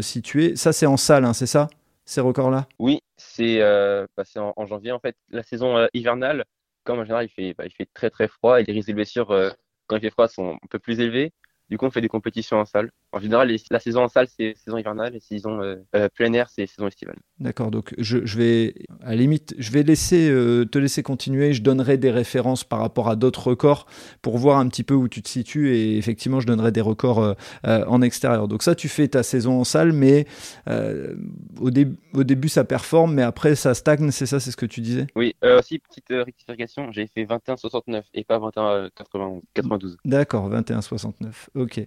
situer. 0.00 0.56
Ça, 0.56 0.72
c'est 0.72 0.86
en 0.86 0.96
salle, 0.96 1.24
hein, 1.24 1.34
c'est 1.34 1.46
ça? 1.46 1.68
Ces 2.12 2.20
records-là 2.20 2.68
Oui, 2.78 3.00
c'est 3.16 3.60
euh, 3.60 4.06
passé 4.14 4.38
en, 4.38 4.66
janvier. 4.66 4.92
En 4.92 5.00
fait, 5.00 5.16
la 5.30 5.42
saison 5.42 5.76
euh, 5.76 5.86
hivernale, 5.94 6.44
comme 6.84 7.00
en 7.00 7.04
général 7.04 7.26
il 7.26 7.28
fait, 7.28 7.54
bah, 7.54 7.64
il 7.66 7.72
fait 7.72 7.88
très 7.92 8.10
très 8.10 8.28
froid 8.28 8.60
et 8.60 8.64
les 8.64 8.72
risques 8.72 8.88
de 8.88 8.94
blessures 8.94 9.30
euh, 9.30 9.50
quand 9.86 9.96
il 9.96 10.02
fait 10.02 10.10
froid 10.10 10.28
sont 10.28 10.52
un 10.54 10.66
peu 10.70 10.78
plus 10.78 11.00
élevés. 11.00 11.32
Du 11.70 11.78
coup, 11.78 11.86
on 11.86 11.90
fait 11.90 12.00
des 12.00 12.08
compétitions 12.08 12.58
en 12.58 12.64
salle. 12.64 12.90
En 13.14 13.20
général, 13.20 13.54
la 13.70 13.78
saison 13.78 14.04
en 14.04 14.08
salle, 14.08 14.26
c'est 14.26 14.54
saison 14.56 14.78
hivernale 14.78 15.14
et 15.14 15.20
saison 15.20 15.60
euh, 15.60 15.76
euh, 15.94 16.08
plein 16.08 16.32
air, 16.32 16.48
c'est 16.48 16.66
saison 16.66 16.86
estivale. 16.86 17.18
D'accord. 17.40 17.70
Donc, 17.70 17.94
je, 17.98 18.18
vais, 18.38 18.74
à 19.02 19.10
la 19.10 19.16
limite, 19.16 19.54
je 19.58 19.70
vais 19.70 19.82
laisser, 19.82 20.30
euh, 20.30 20.64
te 20.64 20.78
laisser 20.78 21.02
continuer. 21.02 21.52
Je 21.52 21.60
donnerai 21.60 21.98
des 21.98 22.10
références 22.10 22.64
par 22.64 22.78
rapport 22.78 23.10
à 23.10 23.16
d'autres 23.16 23.48
records 23.48 23.84
pour 24.22 24.38
voir 24.38 24.58
un 24.58 24.66
petit 24.68 24.82
peu 24.82 24.94
où 24.94 25.08
tu 25.08 25.20
te 25.20 25.28
situes. 25.28 25.76
Et 25.76 25.98
effectivement, 25.98 26.40
je 26.40 26.46
donnerai 26.46 26.72
des 26.72 26.80
records 26.80 27.36
en 27.64 28.02
extérieur. 28.02 28.48
Donc, 28.48 28.62
ça, 28.62 28.74
tu 28.74 28.88
fais 28.88 29.08
ta 29.08 29.22
saison 29.22 29.60
en 29.60 29.64
salle, 29.64 29.92
mais 29.92 30.26
au, 30.66 31.68
au, 32.14 32.24
début, 32.24 32.48
ça 32.48 32.64
performe, 32.64 33.14
mais 33.14 33.22
après, 33.22 33.56
ça 33.56 33.74
stagne. 33.74 34.10
C'est 34.10 34.26
ça, 34.26 34.40
c'est 34.40 34.50
ce 34.50 34.56
que 34.56 34.66
tu 34.66 34.80
disais? 34.80 35.06
Oui. 35.16 35.34
aussi, 35.42 35.78
petite 35.78 36.08
rectification, 36.08 36.90
j'ai 36.92 37.06
fait 37.08 37.24
21,69 37.24 38.04
et 38.14 38.24
pas 38.24 38.38
21,92. 38.38 39.96
D'accord, 40.06 40.50
21,69. 40.50 41.48
Ok, 41.54 41.86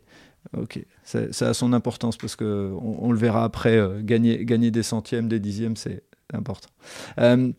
ok. 0.57 0.79
Ça, 1.03 1.49
a 1.49 1.53
son 1.53 1.73
importance 1.73 2.17
parce 2.17 2.35
que 2.35 2.71
on, 2.79 3.11
le 3.11 3.17
verra 3.17 3.43
après. 3.43 3.77
Euh, 3.77 4.01
gagner, 4.01 4.45
gagner 4.45 4.71
des 4.71 4.83
centièmes, 4.83 5.27
des 5.27 5.39
dixièmes, 5.39 5.75
c'est 5.75 6.03
important. 6.33 6.69
Euh, 7.19 7.51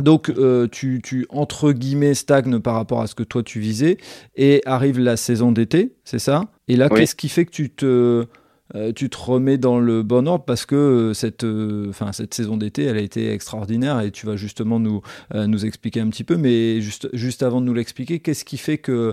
donc, 0.00 0.28
euh, 0.28 0.66
tu, 0.66 1.00
tu, 1.02 1.26
entre 1.28 1.72
guillemets, 1.72 2.14
stagnes 2.14 2.58
par 2.58 2.74
rapport 2.74 3.00
à 3.00 3.06
ce 3.06 3.14
que 3.14 3.22
toi 3.22 3.42
tu 3.42 3.60
visais, 3.60 3.98
et 4.34 4.60
arrive 4.66 4.98
la 4.98 5.16
saison 5.16 5.52
d'été, 5.52 5.94
c'est 6.04 6.18
ça? 6.18 6.50
Et 6.66 6.76
là, 6.76 6.88
qu'est-ce 6.88 7.14
qui 7.14 7.28
fait 7.28 7.44
que 7.44 7.52
tu 7.52 7.70
te, 7.70 8.26
euh, 8.74 8.92
tu 8.92 9.08
te 9.08 9.16
remets 9.16 9.58
dans 9.58 9.78
le 9.78 10.02
bon 10.02 10.26
ordre 10.26 10.44
parce 10.44 10.66
que 10.66 10.74
euh, 10.74 11.14
cette, 11.14 11.44
euh, 11.44 11.92
cette 12.12 12.34
saison 12.34 12.56
d'été, 12.56 12.84
elle 12.84 12.96
a 12.96 13.00
été 13.00 13.32
extraordinaire 13.32 14.00
et 14.00 14.10
tu 14.10 14.26
vas 14.26 14.36
justement 14.36 14.80
nous, 14.80 15.02
nous 15.32 15.64
expliquer 15.64 16.00
un 16.00 16.08
petit 16.08 16.24
peu. 16.24 16.36
Mais 16.36 16.80
juste, 16.80 17.08
juste 17.14 17.42
avant 17.42 17.60
de 17.60 17.66
nous 17.66 17.74
l'expliquer, 17.74 18.20
qu'est-ce 18.20 18.44
qui 18.44 18.58
fait 18.58 18.78
que 18.78 19.12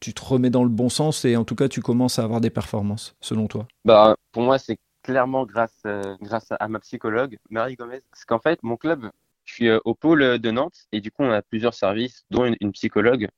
tu 0.00 0.14
te 0.14 0.24
remets 0.24 0.50
dans 0.50 0.64
le 0.64 0.70
bon 0.70 0.88
sens 0.88 1.24
et 1.24 1.36
en 1.36 1.44
tout 1.44 1.54
cas 1.54 1.68
tu 1.68 1.82
commences 1.82 2.18
à 2.18 2.24
avoir 2.24 2.40
des 2.40 2.50
performances, 2.50 3.16
selon 3.20 3.46
toi? 3.46 3.66
Bah, 3.84 4.16
Pour 4.32 4.42
moi, 4.42 4.58
c'est 4.58 4.78
clairement 5.02 5.44
grâce, 5.44 5.82
grâce 6.20 6.48
à 6.58 6.68
ma 6.68 6.80
psychologue, 6.80 7.36
Marie 7.50 7.76
Gomez. 7.76 8.00
Parce 8.10 8.24
qu'en 8.24 8.38
fait, 8.38 8.62
mon 8.62 8.76
club, 8.76 9.10
je 9.44 9.54
suis 9.54 9.70
au 9.70 9.94
pôle 9.94 10.38
de 10.38 10.50
Nantes 10.50 10.86
et 10.92 11.00
du 11.00 11.10
coup, 11.10 11.22
on 11.22 11.30
a 11.30 11.42
plusieurs 11.42 11.74
services, 11.74 12.24
dont 12.30 12.44
une, 12.44 12.72
psychologue. 12.72 13.28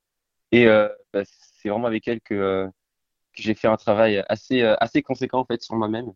Et 0.52 0.66
bah, 0.66 1.22
c'est 1.24 1.68
vraiment 1.68 1.86
avec 1.86 2.06
elle 2.08 2.20
que 2.20 2.70
j'ai 3.34 3.54
fait 3.54 3.68
un 3.68 3.76
travail 3.76 4.24
assez, 4.28 4.62
euh, 4.62 4.74
assez 4.80 5.02
conséquent 5.02 5.40
en 5.40 5.44
fait 5.44 5.62
sur 5.62 5.74
moi-même. 5.76 6.12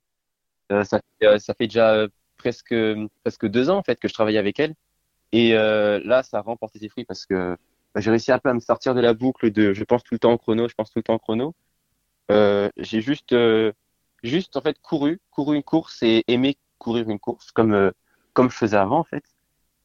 Euh, 0.72 0.84
ça, 0.84 1.00
euh, 1.22 1.38
ça 1.38 1.54
fait 1.54 1.66
déjà 1.66 2.06
presque, 2.36 2.74
presque 3.22 3.46
deux 3.46 3.70
ans 3.70 3.78
en 3.78 3.82
fait 3.82 3.98
que 4.00 4.08
je 4.08 4.14
travaille 4.14 4.38
avec 4.38 4.58
elle. 4.60 4.74
Et 5.32 5.52
là, 5.54 6.22
ça 6.22 6.38
a 6.38 6.42
remporté 6.42 6.78
ses 6.78 6.88
fruits 6.88 7.04
parce 7.04 7.26
que 7.26 7.56
bah, 7.94 8.00
j'ai 8.00 8.10
réussi 8.10 8.30
un 8.30 8.38
peu 8.38 8.50
à 8.50 8.54
me 8.54 8.60
sortir 8.60 8.94
de 8.94 9.00
la 9.00 9.14
boucle 9.14 9.50
de 9.50 9.72
je 9.72 9.82
pense 9.84 10.04
tout 10.04 10.14
le 10.14 10.20
temps 10.20 10.32
en 10.32 10.38
chrono, 10.38 10.68
je 10.68 10.74
pense 10.74 10.90
tout 10.92 11.00
le 11.00 11.02
temps 11.02 11.14
en 11.14 11.18
chrono. 11.18 11.54
j'ai 12.30 13.00
juste, 13.00 13.34
juste 14.22 14.56
en 14.56 14.60
fait 14.60 14.78
couru, 14.80 15.20
couru 15.30 15.56
une 15.56 15.64
course 15.64 16.02
et 16.02 16.24
aimé 16.28 16.56
courir 16.78 17.08
une 17.08 17.18
course 17.18 17.50
comme, 17.50 17.92
comme 18.32 18.50
je 18.50 18.56
faisais 18.56 18.76
avant 18.76 19.00
en 19.00 19.04
fait. 19.04 19.24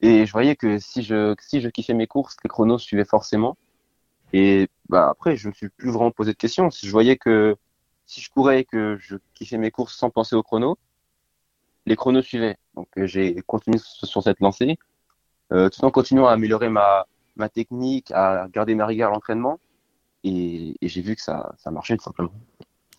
Et 0.01 0.25
je 0.25 0.31
voyais 0.31 0.55
que 0.55 0.79
si 0.79 1.01
je, 1.03 1.35
si 1.39 1.61
je 1.61 1.69
kiffais 1.69 1.93
mes 1.93 2.07
courses, 2.07 2.37
les 2.43 2.47
chronos 2.47 2.77
suivaient 2.77 3.05
forcément. 3.05 3.57
Et 4.33 4.67
bah, 4.87 5.09
après, 5.09 5.35
je 5.35 5.47
me 5.47 5.53
suis 5.53 5.69
plus 5.69 5.89
vraiment 5.89 6.11
posé 6.11 6.31
de 6.33 6.37
questions. 6.37 6.69
Si 6.71 6.85
je 6.85 6.91
voyais 6.91 7.17
que 7.17 7.55
si 8.05 8.21
je 8.21 8.29
courais 8.29 8.61
et 8.61 8.65
que 8.65 8.97
je 8.99 9.17
kiffais 9.35 9.57
mes 9.57 9.71
courses 9.71 9.95
sans 9.95 10.09
penser 10.09 10.35
au 10.35 10.43
chrono, 10.43 10.77
les 11.85 11.95
chronos 11.95 12.21
suivaient. 12.21 12.57
Donc 12.75 12.87
euh, 12.97 13.05
j'ai 13.05 13.35
continué 13.45 13.77
sur 13.79 14.23
cette 14.23 14.39
lancée, 14.39 14.77
euh, 15.53 15.69
tout 15.69 15.83
en 15.85 15.91
continuant 15.91 16.27
à 16.27 16.33
améliorer 16.33 16.69
ma, 16.69 17.05
ma 17.35 17.49
technique, 17.49 18.11
à 18.11 18.47
garder 18.51 18.75
ma 18.75 18.85
rigueur 18.85 19.11
à 19.11 19.13
l'entraînement. 19.13 19.59
Et, 20.23 20.75
et 20.81 20.87
j'ai 20.87 21.01
vu 21.01 21.15
que 21.15 21.21
ça, 21.21 21.53
ça 21.57 21.71
marchait 21.71 21.97
tout 21.97 22.03
simplement. 22.03 22.33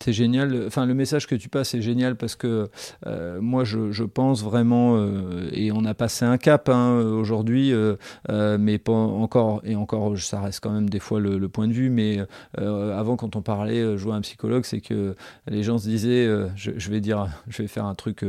C'est 0.01 0.13
génial. 0.13 0.63
Enfin, 0.65 0.87
le 0.87 0.95
message 0.95 1.27
que 1.27 1.35
tu 1.35 1.47
passes 1.47 1.75
est 1.75 1.81
génial 1.81 2.15
parce 2.15 2.35
que 2.35 2.69
euh, 3.05 3.39
moi, 3.39 3.63
je, 3.63 3.91
je, 3.91 4.03
pense 4.03 4.43
vraiment, 4.43 4.95
euh, 4.97 5.47
et 5.53 5.71
on 5.71 5.85
a 5.85 5.93
passé 5.93 6.25
un 6.25 6.39
cap 6.39 6.69
hein, 6.69 6.95
aujourd'hui, 6.95 7.71
euh, 7.71 7.95
euh 8.29 8.57
mais 8.59 8.79
pas 8.79 8.93
encore, 8.93 9.61
et 9.63 9.75
encore, 9.75 10.17
ça 10.17 10.41
reste 10.41 10.59
quand 10.59 10.71
même 10.71 10.89
des 10.89 10.99
fois 10.99 11.19
le, 11.19 11.37
le 11.37 11.49
point 11.49 11.67
de 11.67 11.73
vue. 11.73 11.91
Mais 11.91 12.19
euh, 12.59 12.97
avant, 12.97 13.15
quand 13.15 13.35
on 13.35 13.43
parlait, 13.43 13.95
je 13.95 14.03
vois 14.03 14.15
un 14.15 14.21
psychologue, 14.21 14.65
c'est 14.65 14.81
que 14.81 15.15
les 15.47 15.61
gens 15.61 15.77
se 15.77 15.87
disaient, 15.87 16.27
je, 16.55 16.71
je, 16.75 16.89
vais 16.89 16.99
dire, 16.99 17.27
je 17.47 17.61
vais 17.61 17.67
faire 17.67 17.85
un 17.85 17.95
truc 17.95 18.25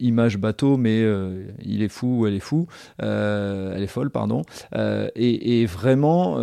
image 0.00 0.38
bateau, 0.38 0.76
mais 0.76 1.04
il 1.62 1.82
est 1.82 1.88
fou 1.88 2.20
ou 2.20 2.26
elle 2.26 2.34
est 2.34 2.40
fou, 2.40 2.66
elle 2.98 3.82
est 3.82 3.86
folle, 3.86 4.10
pardon. 4.10 4.42
Et, 4.74 5.60
et, 5.60 5.66
vraiment 5.66 6.36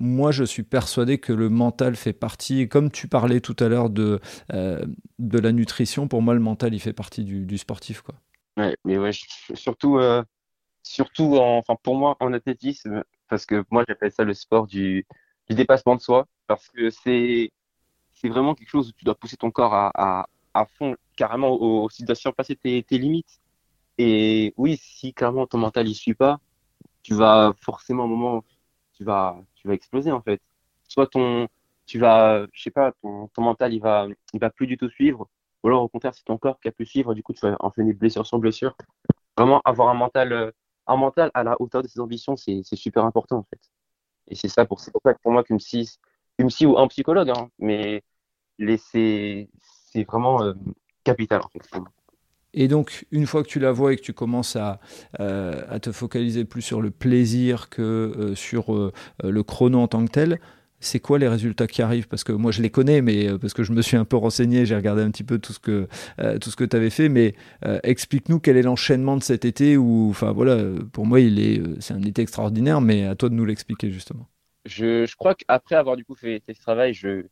moi, 0.00 0.32
je 0.32 0.44
suis 0.44 0.62
persuadé 0.62 1.18
que 1.18 1.32
le 1.32 1.48
mental 1.48 1.96
fait 1.96 2.12
partie, 2.12 2.68
comme 2.68 2.90
tu 2.90 3.08
parlais 3.08 3.40
tout 3.40 3.56
à 3.60 3.68
l'heure 3.68 3.90
de, 3.90 4.20
euh, 4.52 4.84
de 5.18 5.38
la 5.38 5.52
nutrition, 5.52 6.08
pour 6.08 6.22
moi, 6.22 6.34
le 6.34 6.40
mental, 6.40 6.74
il 6.74 6.80
fait 6.80 6.92
partie 6.92 7.24
du, 7.24 7.58
sportif. 7.58 8.02
Quoi. 8.02 8.14
Ouais, 8.56 8.76
mais 8.84 8.98
ouais, 8.98 9.10
surtout, 9.54 9.98
euh, 9.98 10.22
surtout 10.82 11.36
en, 11.36 11.58
enfin, 11.58 11.76
pour 11.82 11.96
moi, 11.96 12.16
en 12.20 12.32
athlétisme, 12.32 13.04
parce 13.28 13.46
que 13.46 13.64
moi, 13.70 13.84
j'appelle 13.86 14.12
ça 14.12 14.24
le 14.24 14.34
sport 14.34 14.66
du, 14.66 15.06
dépassement 15.48 15.94
de 15.96 16.00
soi, 16.00 16.26
parce 16.46 16.68
que 16.68 16.90
c'est, 16.90 17.50
vraiment 18.24 18.54
quelque 18.54 18.70
chose 18.70 18.88
où 18.88 18.92
tu 18.92 19.04
dois 19.04 19.14
pousser 19.14 19.36
ton 19.36 19.50
corps 19.50 19.74
à, 19.74 19.90
à, 19.94 20.26
à 20.54 20.64
fond, 20.64 20.96
carrément, 21.16 21.50
au, 21.50 21.88
tu 21.90 22.04
dois 22.04 22.14
surpasser 22.14 22.56
tes, 22.56 22.82
tes 22.82 22.98
limites. 22.98 23.40
Et 23.98 24.54
oui, 24.56 24.78
si 24.80 25.12
carrément 25.12 25.46
ton 25.46 25.58
mental 25.58 25.86
y 25.86 25.94
suit 25.94 26.14
pas, 26.14 26.40
tu 27.02 27.14
vas 27.14 27.52
forcément 27.60 28.04
à 28.04 28.06
un 28.06 28.08
moment, 28.08 28.44
tu 28.94 29.04
vas, 29.04 29.36
tu 29.54 29.68
vas 29.68 29.74
exploser 29.74 30.12
en 30.12 30.22
fait. 30.22 30.40
Soit 30.88 31.06
ton, 31.08 31.48
tu 31.86 31.98
vas, 31.98 32.46
je 32.52 32.62
sais 32.62 32.70
pas, 32.70 32.92
ton, 33.02 33.28
ton, 33.28 33.42
mental 33.42 33.74
il 33.74 33.80
va, 33.80 34.06
il 34.32 34.40
va 34.40 34.50
plus 34.50 34.66
du 34.66 34.76
tout 34.76 34.88
suivre, 34.90 35.28
ou 35.62 35.68
alors 35.68 35.82
au 35.82 35.88
contraire 35.88 36.14
c'est 36.14 36.24
ton 36.24 36.38
corps 36.38 36.58
qui 36.60 36.68
a 36.68 36.72
pu 36.72 36.86
suivre, 36.86 37.14
du 37.14 37.22
coup 37.22 37.32
tu 37.32 37.40
vas 37.46 37.56
enchaîner 37.60 37.92
blessure 37.92 38.26
sur 38.26 38.38
blessure. 38.38 38.76
Vraiment 39.36 39.60
avoir 39.64 39.88
un 39.88 39.94
mental, 39.94 40.32
euh, 40.32 40.50
un 40.86 40.96
mental 40.96 41.30
à 41.34 41.44
la 41.44 41.60
hauteur 41.60 41.82
de 41.82 41.88
ses 41.88 42.00
ambitions, 42.00 42.36
c'est 42.36 42.62
super 42.76 43.04
important 43.04 43.38
en 43.38 43.44
fait. 43.44 43.60
Et 44.28 44.34
c'est 44.36 44.48
ça 44.48 44.64
pour, 44.66 44.80
pour 44.92 45.14
pour 45.22 45.32
moi 45.32 45.44
qu'une 45.44 45.58
psy, 45.58 45.98
une 46.38 46.48
psy 46.48 46.66
ou 46.66 46.78
un 46.78 46.88
psychologue, 46.88 47.30
hein, 47.30 47.48
mais 47.58 48.02
c'est 48.78 49.48
vraiment 50.08 50.42
euh, 50.42 50.54
capital 51.04 51.42
en 51.44 51.48
fait. 51.48 51.68
Et 52.54 52.68
donc, 52.68 53.04
une 53.10 53.26
fois 53.26 53.42
que 53.42 53.48
tu 53.48 53.58
la 53.58 53.72
vois 53.72 53.92
et 53.92 53.96
que 53.96 54.02
tu 54.02 54.12
commences 54.12 54.56
à, 54.56 54.80
euh, 55.20 55.78
te 55.80 55.92
focaliser 55.92 56.44
plus 56.44 56.62
sur 56.62 56.80
le 56.80 56.90
plaisir 56.90 57.68
que 57.68 57.82
euh, 57.82 58.34
sur 58.34 58.74
euh, 58.74 58.92
le 59.22 59.42
chrono 59.42 59.80
en 59.80 59.88
tant 59.88 60.04
que 60.04 60.10
tel, 60.10 60.40
c'est 60.78 61.00
quoi 61.00 61.18
les 61.18 61.28
résultats 61.28 61.66
qui 61.66 61.82
arrivent? 61.82 62.06
Parce 62.06 62.24
que 62.24 62.32
moi, 62.32 62.52
je 62.52 62.62
les 62.62 62.70
connais, 62.70 63.02
mais 63.02 63.38
parce 63.38 63.54
que 63.54 63.64
je 63.64 63.72
me 63.72 63.82
suis 63.82 63.96
un 63.96 64.04
peu 64.04 64.16
renseigné, 64.16 64.66
j'ai 64.66 64.76
regardé 64.76 65.02
un 65.02 65.10
petit 65.10 65.24
peu 65.24 65.38
tout 65.38 65.52
ce 65.52 65.58
que, 65.58 65.88
tout 66.38 66.50
tu 66.50 66.76
avais 66.76 66.90
fait. 66.90 67.08
Mais 67.08 67.34
explique-nous 67.82 68.38
quel 68.38 68.58
est 68.58 68.62
l'enchaînement 68.62 69.16
de 69.16 69.22
cet 69.22 69.46
été 69.46 69.78
enfin 69.78 70.32
voilà, 70.32 70.62
pour 70.92 71.06
moi, 71.06 71.20
il 71.20 71.40
est, 71.40 71.62
c'est 71.80 71.94
un 71.94 72.02
été 72.02 72.20
extraordinaire, 72.20 72.82
mais 72.82 73.06
à 73.06 73.14
toi 73.14 73.30
de 73.30 73.34
nous 73.34 73.46
l'expliquer 73.46 73.90
justement. 73.90 74.28
Je, 74.66 75.06
je 75.06 75.16
crois 75.16 75.34
qu'après 75.34 75.76
avoir 75.76 75.96
du 75.96 76.04
coup 76.04 76.16
fait 76.16 76.42
ce 76.46 76.60
travail, 76.60 76.92
je, 76.92 77.22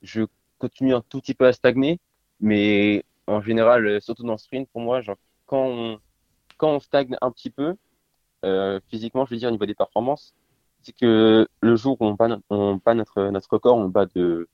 je 0.00 0.22
continue 0.56 0.94
un 0.94 1.02
tout 1.06 1.20
petit 1.20 1.34
peu 1.34 1.46
à 1.46 1.52
stagner, 1.52 1.98
mais 2.40 3.04
en 3.26 3.40
général, 3.40 3.86
euh, 3.86 4.00
surtout 4.00 4.24
dans 4.24 4.32
le 4.32 4.38
sprint, 4.38 4.68
pour 4.70 4.80
moi, 4.80 5.00
genre, 5.00 5.16
quand, 5.46 5.64
on, 5.66 5.98
quand 6.56 6.70
on 6.70 6.80
stagne 6.80 7.16
un 7.20 7.30
petit 7.30 7.50
peu, 7.50 7.76
euh, 8.44 8.80
physiquement, 8.88 9.24
je 9.24 9.30
veux 9.30 9.38
dire, 9.38 9.48
au 9.48 9.52
niveau 9.52 9.66
des 9.66 9.74
performances, 9.74 10.34
c'est 10.82 10.94
que 10.94 11.48
le 11.60 11.76
jour 11.76 11.96
où 12.00 12.04
on 12.06 12.12
bat, 12.12 12.38
on 12.50 12.80
bat 12.84 12.94
notre, 12.94 13.30
notre 13.30 13.50
record, 13.50 13.76
on 13.78 13.88
bat 13.88 14.06
de, 14.14 14.48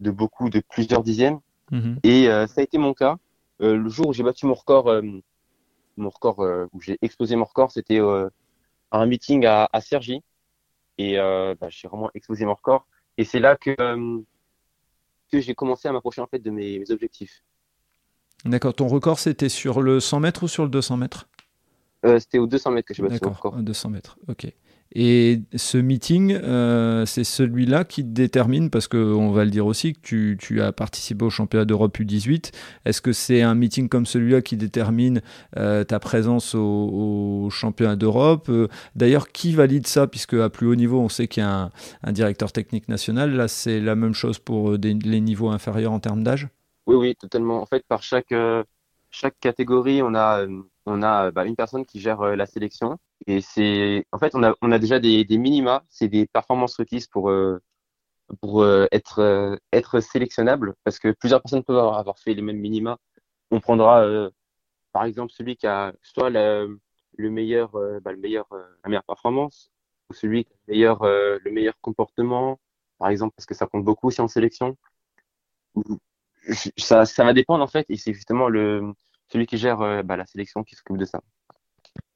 de 0.00 0.10
beaucoup, 0.10 0.48
de 0.48 0.60
plusieurs 0.60 1.02
dixièmes. 1.02 1.40
Mm-hmm. 1.72 1.98
Et 2.04 2.28
euh, 2.28 2.46
ça 2.46 2.60
a 2.60 2.64
été 2.64 2.78
mon 2.78 2.94
cas. 2.94 3.16
Euh, 3.60 3.76
le 3.76 3.88
jour 3.88 4.08
où 4.08 4.12
j'ai 4.12 4.22
battu 4.22 4.46
mon 4.46 4.54
record, 4.54 4.88
euh, 4.88 5.02
mon 5.96 6.08
record 6.08 6.38
où 6.72 6.80
j'ai 6.80 6.98
explosé 7.02 7.36
mon 7.36 7.44
record, 7.44 7.70
c'était 7.70 7.98
à 7.98 8.30
un 8.92 9.06
meeting 9.06 9.44
à, 9.44 9.68
à 9.72 9.80
Sergi. 9.80 10.22
Et 10.98 11.16
bah, 11.16 11.68
j'ai 11.68 11.88
vraiment 11.88 12.10
explosé 12.14 12.44
mon 12.46 12.54
record. 12.54 12.86
Et 13.18 13.24
c'est 13.24 13.40
là 13.40 13.56
que, 13.56 13.74
que 15.30 15.40
j'ai 15.40 15.54
commencé 15.54 15.88
à 15.88 15.92
m'approcher 15.92 16.22
en 16.22 16.26
fait 16.26 16.38
de 16.38 16.50
mes, 16.50 16.78
mes 16.78 16.90
objectifs. 16.90 17.42
D'accord. 18.44 18.74
Ton 18.74 18.88
record, 18.88 19.18
c'était 19.18 19.48
sur 19.48 19.82
le 19.82 20.00
100 20.00 20.20
mètres 20.20 20.42
ou 20.44 20.48
sur 20.48 20.64
le 20.64 20.70
200 20.70 20.96
mètres? 20.96 21.28
Euh, 22.04 22.18
C'était 22.18 22.38
au 22.38 22.46
200 22.46 22.72
mètres 22.72 22.88
que 22.88 22.94
j'ai 22.94 23.02
battu 23.02 23.20
mon 23.24 23.32
record. 23.32 23.56
200 23.62 23.90
mètres, 23.90 24.18
ok. 24.28 24.52
Et 24.94 25.40
ce 25.54 25.78
meeting, 25.78 26.32
euh, 26.34 27.06
c'est 27.06 27.24
celui-là 27.24 27.84
qui 27.84 28.02
te 28.02 28.08
détermine, 28.08 28.68
parce 28.68 28.88
qu'on 28.88 29.30
va 29.30 29.44
le 29.44 29.50
dire 29.50 29.64
aussi, 29.64 29.94
que 29.94 30.00
tu, 30.02 30.36
tu 30.38 30.60
as 30.60 30.72
participé 30.72 31.24
au 31.24 31.30
championnat 31.30 31.64
d'Europe 31.64 31.98
U18. 31.98 32.50
Est-ce 32.84 33.00
que 33.00 33.12
c'est 33.12 33.40
un 33.40 33.54
meeting 33.54 33.88
comme 33.88 34.04
celui-là 34.04 34.42
qui 34.42 34.56
détermine 34.58 35.22
euh, 35.56 35.84
ta 35.84 35.98
présence 35.98 36.54
au, 36.54 36.60
au 37.46 37.50
championnat 37.50 37.96
d'Europe? 37.96 38.48
Euh, 38.50 38.68
D'ailleurs, 38.94 39.28
qui 39.28 39.52
valide 39.54 39.86
ça? 39.86 40.06
Puisque 40.06 40.34
à 40.34 40.50
plus 40.50 40.66
haut 40.66 40.74
niveau, 40.74 41.00
on 41.00 41.08
sait 41.08 41.26
qu'il 41.26 41.42
y 41.42 41.46
a 41.46 41.50
un, 41.54 41.70
un, 42.02 42.12
directeur 42.12 42.52
technique 42.52 42.88
national. 42.88 43.30
Là, 43.34 43.48
c'est 43.48 43.80
la 43.80 43.94
même 43.94 44.12
chose 44.14 44.38
pour 44.40 44.78
des, 44.78 44.92
les 44.92 45.20
niveaux 45.20 45.48
inférieurs 45.48 45.92
en 45.92 46.00
termes 46.00 46.22
d'âge? 46.22 46.48
Oui, 46.86 46.96
oui, 46.96 47.16
totalement. 47.16 47.60
En 47.62 47.66
fait, 47.66 47.84
par 47.86 48.02
chaque, 48.02 48.32
euh, 48.32 48.64
chaque 49.10 49.38
catégorie, 49.40 50.02
on 50.02 50.14
a, 50.14 50.42
euh, 50.46 50.62
on 50.86 51.02
a 51.02 51.30
bah, 51.30 51.44
une 51.44 51.56
personne 51.56 51.86
qui 51.86 52.00
gère 52.00 52.20
euh, 52.22 52.36
la 52.36 52.46
sélection. 52.46 52.98
Et 53.26 53.40
c'est, 53.40 54.06
en 54.12 54.18
fait, 54.18 54.34
on 54.34 54.42
a, 54.42 54.54
on 54.62 54.72
a 54.72 54.78
déjà 54.78 54.98
des, 55.00 55.24
des 55.24 55.38
minima, 55.38 55.84
c'est 55.88 56.08
des 56.08 56.26
performances 56.26 56.76
requises 56.76 57.06
pour, 57.06 57.30
pour 58.40 58.66
être, 58.90 59.58
être 59.72 60.00
sélectionnable, 60.00 60.74
parce 60.84 60.98
que 60.98 61.12
plusieurs 61.12 61.40
personnes 61.42 61.62
peuvent 61.62 61.78
avoir 61.78 62.18
fait 62.18 62.34
les 62.34 62.42
mêmes 62.42 62.58
minima. 62.58 62.98
On 63.52 63.60
prendra, 63.60 64.04
par 64.92 65.04
exemple, 65.04 65.32
celui 65.32 65.56
qui 65.56 65.68
a 65.68 65.92
soit 66.02 66.30
le, 66.30 66.80
le 67.16 67.30
meilleur, 67.30 67.70
bah, 68.02 68.12
le 68.12 68.18
meilleur, 68.18 68.48
la 68.50 68.88
meilleure 68.88 69.04
performance, 69.04 69.70
ou 70.10 70.14
celui 70.14 70.44
qui 70.44 70.52
a 70.52 70.56
le 70.66 70.72
meilleur, 70.74 71.04
le 71.04 71.50
meilleur 71.52 71.74
comportement, 71.80 72.58
par 72.98 73.10
exemple, 73.10 73.34
parce 73.36 73.46
que 73.46 73.54
ça 73.54 73.66
compte 73.66 73.84
beaucoup 73.84 74.08
aussi 74.08 74.20
en 74.20 74.28
sélection 74.28 74.76
ça, 76.76 77.04
ça 77.06 77.24
va 77.24 77.32
dépendre 77.32 77.62
en 77.62 77.66
fait, 77.68 77.86
et 77.88 77.96
c'est 77.96 78.14
justement 78.14 78.48
le 78.48 78.92
celui 79.28 79.46
qui 79.46 79.56
gère 79.58 79.80
euh, 79.80 80.02
bah, 80.02 80.16
la 80.16 80.26
sélection 80.26 80.62
qui 80.64 80.74
s'occupe 80.74 80.98
de 80.98 81.04
ça. 81.06 81.20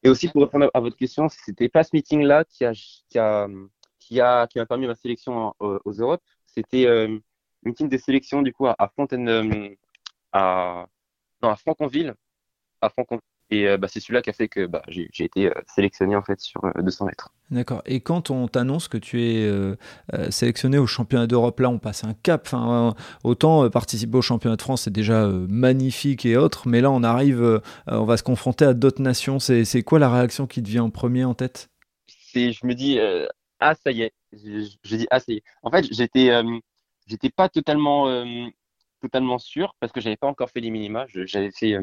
Et 0.03 0.09
aussi 0.09 0.29
pour 0.29 0.43
répondre 0.43 0.71
à 0.75 0.81
votre 0.81 0.97
question, 0.97 1.29
c'était 1.29 1.69
pas 1.69 1.85
ce 1.85 1.91
meeting 1.93 2.23
là 2.23 2.45
qui 2.45 2.65
a 2.65 2.73
qui 2.73 3.19
a 3.19 3.49
qui 3.99 4.21
a 4.21 4.47
qui 4.47 4.59
m'a 4.59 4.67
permis 4.67 4.87
ma 4.87 4.95
sélection 4.95 5.55
aux, 5.61 5.81
aux 5.85 5.93
Europes, 5.93 6.23
c'était 6.47 6.87
euh, 6.87 7.19
meeting 7.65 7.89
de 7.89 7.97
sélection 7.99 8.43
du 8.43 8.53
coup 8.53 8.67
à, 8.67 8.75
à 8.79 8.89
Fontaine 8.89 9.29
euh, 9.29 9.75
à 10.33 10.87
non 11.43 11.51
à 11.51 11.57
Franconville. 11.57 12.15
À 12.81 12.91
Franconville 12.91 13.23
et 13.51 13.69
euh, 13.69 13.77
bah, 13.77 13.87
c'est 13.89 14.01
celui-là 14.01 14.23
qui 14.23 14.31
a 14.31 14.33
fait 14.33 14.49
que 14.49 14.67
bah, 14.67 14.83
j'ai 14.89 15.09
été 15.19 15.47
euh, 15.47 15.53
sélectionné 15.73 16.17
en 16.17 16.23
fait 16.23 16.41
sur 16.41 16.63
200 16.77 17.05
euh, 17.05 17.09
mètres. 17.09 17.33
D'accord. 17.51 17.83
Et 17.87 18.01
quand 18.01 18.31
on 18.31 18.49
t'annonce 18.49 18.89
que 18.89 18.99
tu 18.99 19.23
es 19.23 19.45
euh, 19.45 19.77
sélectionné 20.31 20.79
au 20.79 20.87
championnat 20.87 21.29
d'Europe, 21.29 21.61
là 21.61 21.71
on 21.71 21.79
passe 21.79 22.03
un 22.03 22.15
cap. 22.15 22.43
Enfin, 22.47 22.95
autant 23.23 23.71
participer 23.71 24.19
au 24.19 24.23
championnat 24.23 24.57
de 24.57 24.63
France, 24.63 24.83
c'est 24.83 24.93
déjà 24.93 25.29
magnifique 25.29 26.27
et 26.27 26.37
autres, 26.37 26.67
mais 26.67 26.81
là 26.81 26.91
on 26.91 27.05
arrive, 27.05 27.63
on 27.87 28.05
va 28.05 28.17
se 28.17 28.25
confronter 28.25 28.65
à 28.65 28.75
d'autres 28.75 29.01
nations. 29.01 29.39
C'est 29.39 29.83
quoi 29.83 30.01
la 30.01 30.11
réaction 30.11 30.49
qui 30.49 30.63
te 30.63 30.69
vient 30.69 30.85
en 30.85 30.91
premier 30.91 31.25
en 31.25 31.35
tête? 31.35 31.71
C'est, 32.09 32.53
je 32.53 32.67
me 32.67 32.75
dis, 32.75 32.99
ah 33.61 33.75
ça 33.77 33.93
y 33.93 34.03
est. 34.03 34.13
Je, 34.33 34.69
je, 34.83 34.97
dis 34.97 35.07
ah 35.11 35.21
ça 35.21 35.33
y 35.33 35.37
est. 35.37 35.43
En 35.63 35.71
fait, 35.71 35.87
j'étais, 35.93 36.33
j'étais 37.07 37.31
pas 37.31 37.49
totalement, 37.49 38.25
totalement 39.01 39.39
sûr 39.39 39.77
parce 39.79 39.93
que 39.93 40.01
j'avais 40.01 40.17
pas 40.17 40.27
encore 40.27 40.51
fait 40.51 40.61
les 40.61 40.71
minima. 40.71 41.07
J'avais 41.09 41.53
fait 41.53 41.79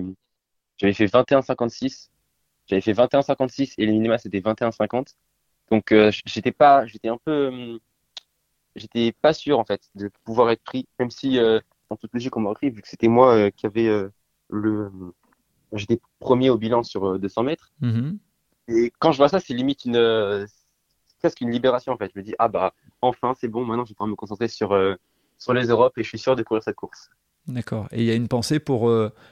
j'avais 0.84 0.94
fait 0.94 1.06
21,56. 1.06 2.10
J'avais 2.68 2.82
fait 2.82 2.94
21,56 2.94 3.76
et 3.78 3.86
les 3.86 3.92
minima 3.92 4.18
c'était 4.18 4.40
21,50. 4.40 5.16
Donc 5.72 5.92
euh, 5.92 6.12
j'étais 6.26 6.52
pas, 6.52 6.86
j'étais 6.86 7.08
un 7.08 7.18
peu, 7.24 7.32
euh, 7.32 7.78
j'étais 8.76 9.14
pas 9.22 9.34
sûr 9.34 9.60
en 9.60 9.66
fait 9.66 9.82
de 9.96 10.12
pouvoir 10.26 10.52
être 10.52 10.64
pris, 10.64 10.88
même 11.00 11.10
si 11.10 11.40
euh, 11.40 11.60
en 11.90 11.96
toute 11.96 12.14
logique 12.14 12.36
on 12.36 12.42
m'aurait 12.42 12.56
pris 12.56 12.70
vu 12.70 12.82
que 12.82 12.88
c'était 12.88 13.08
moi 13.08 13.34
euh, 13.36 13.50
qui 13.50 13.66
avait 13.66 13.88
euh, 13.88 14.10
le, 14.50 14.92
j'étais 15.72 16.00
premier 16.20 16.50
au 16.50 16.58
bilan 16.58 16.84
sur 16.84 17.18
200 17.18 17.44
mètres. 17.44 17.72
Mm-hmm. 17.82 18.18
Et 18.70 18.94
quand 19.00 19.12
je 19.12 19.18
vois 19.18 19.30
ça, 19.30 19.40
c'est 19.40 19.54
limite 19.54 19.86
une, 19.86 20.48
presque 21.20 21.42
une 21.42 21.52
libération 21.52 21.94
en 21.94 21.98
fait. 21.98 22.12
Je 22.14 22.20
me 22.20 22.24
dis 22.24 22.36
ah 22.40 22.50
bah 22.50 22.74
enfin 23.02 23.34
c'est 23.40 23.48
bon, 23.48 23.66
maintenant 23.66 23.86
je 23.86 23.92
vais 23.92 23.96
pouvoir 23.96 24.10
me 24.10 24.16
concentrer 24.16 24.50
sur 24.50 24.78
sur 25.38 25.54
les 25.54 25.68
Europes 25.68 25.98
et 25.98 26.04
je 26.04 26.10
suis 26.10 26.20
sûr 26.20 26.36
de 26.36 26.44
courir 26.44 26.62
cette 26.62 26.76
course. 26.76 27.10
D'accord. 27.48 27.88
Et 27.92 28.00
il 28.02 28.06
y 28.06 28.12
a 28.12 28.16
une 28.16 28.28
pensée 28.28 28.60
pour 28.60 28.90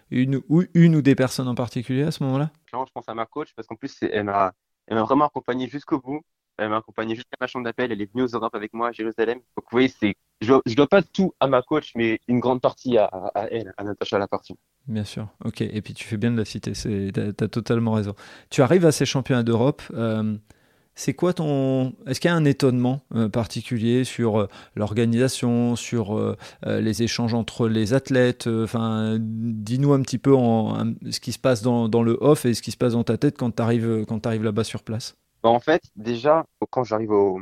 une, 0.09 0.41
ou, 0.49 0.63
une 0.73 0.95
ou 0.95 1.01
des 1.01 1.15
personnes 1.15 1.47
en 1.47 1.55
particulier 1.55 2.03
à 2.03 2.11
ce 2.11 2.23
moment-là? 2.23 2.51
Clairement, 2.67 2.85
je 2.85 2.91
pense 2.91 3.07
à 3.07 3.13
ma 3.13 3.25
coach 3.25 3.53
parce 3.55 3.67
qu'en 3.67 3.75
plus, 3.75 3.97
elle 4.01 4.25
m'a 4.25 4.53
vraiment 4.89 5.25
accompagné 5.25 5.67
jusqu'au 5.67 5.99
bout. 5.99 6.21
Elle 6.57 6.69
m'a 6.69 6.77
accompagné 6.77 7.15
jusqu'à 7.15 7.37
ma 7.39 7.47
chambre 7.47 7.65
d'appel. 7.65 7.91
Elle 7.91 8.01
est 8.01 8.11
venue 8.11 8.23
aux 8.23 8.27
Europes 8.27 8.53
avec 8.53 8.73
moi 8.73 8.89
à 8.89 8.91
Jérusalem. 8.91 9.37
Donc, 9.37 9.65
vous 9.65 9.71
voyez, 9.71 9.87
c'est, 9.87 10.15
je, 10.41 10.53
ne 10.53 10.75
dois 10.75 10.87
pas 10.87 11.01
tout 11.01 11.33
à 11.39 11.47
ma 11.47 11.61
coach, 11.61 11.93
mais 11.95 12.19
une 12.27 12.39
grande 12.39 12.61
partie 12.61 12.97
à, 12.97 13.05
à 13.05 13.47
elle, 13.49 13.73
à 13.77 13.83
Natacha 13.83 14.19
Lapartie. 14.19 14.55
Bien 14.87 15.03
sûr. 15.03 15.27
Ok. 15.45 15.61
Et 15.61 15.81
puis, 15.81 15.93
tu 15.93 16.05
fais 16.05 16.17
bien 16.17 16.31
de 16.31 16.37
la 16.37 16.45
citer. 16.45 16.73
Tu 16.73 17.11
as, 17.15 17.47
totalement 17.47 17.93
raison. 17.93 18.13
Tu 18.49 18.61
arrives 18.61 18.85
à 18.85 18.91
ces 18.91 19.05
championnats 19.05 19.43
d'Europe. 19.43 19.81
Euh, 19.93 20.35
c'est 21.01 21.13
quoi 21.13 21.33
ton. 21.33 21.93
Est-ce 22.07 22.19
qu'il 22.19 22.29
y 22.29 22.33
a 22.33 22.35
un 22.35 22.45
étonnement 22.45 23.01
euh, 23.15 23.29
particulier 23.29 24.03
sur 24.03 24.39
euh, 24.39 24.47
l'organisation, 24.75 25.75
sur 25.75 26.35
les 26.65 27.03
échanges 27.03 27.33
entre 27.33 27.67
les 27.67 27.93
athlètes 27.93 28.47
Enfin, 28.47 29.17
dis-nous 29.19 29.93
un 29.93 30.01
petit 30.01 30.17
peu 30.17 30.35
en, 30.35 30.93
ce 31.09 31.19
qui 31.19 31.31
se 31.31 31.39
passe 31.39 31.61
dans, 31.61 32.03
le 32.03 32.17
off 32.21 32.45
et 32.45 32.53
ce 32.53 32.61
qui 32.61 32.71
se 32.71 32.77
passe 32.77 32.93
dans 32.93 33.03
ta 33.03 33.17
tête 33.17 33.37
quand 33.37 33.55
tu 33.55 33.61
arrives, 33.61 34.05
arrives 34.25 34.43
là-bas 34.43 34.63
sur 34.63 34.83
place? 34.83 35.15
Bah, 35.43 35.49
en 35.49 35.59
fait, 35.59 35.81
déjà, 35.95 36.45
quand 36.69 36.83
j'arrive 36.83 37.11
au, 37.11 37.39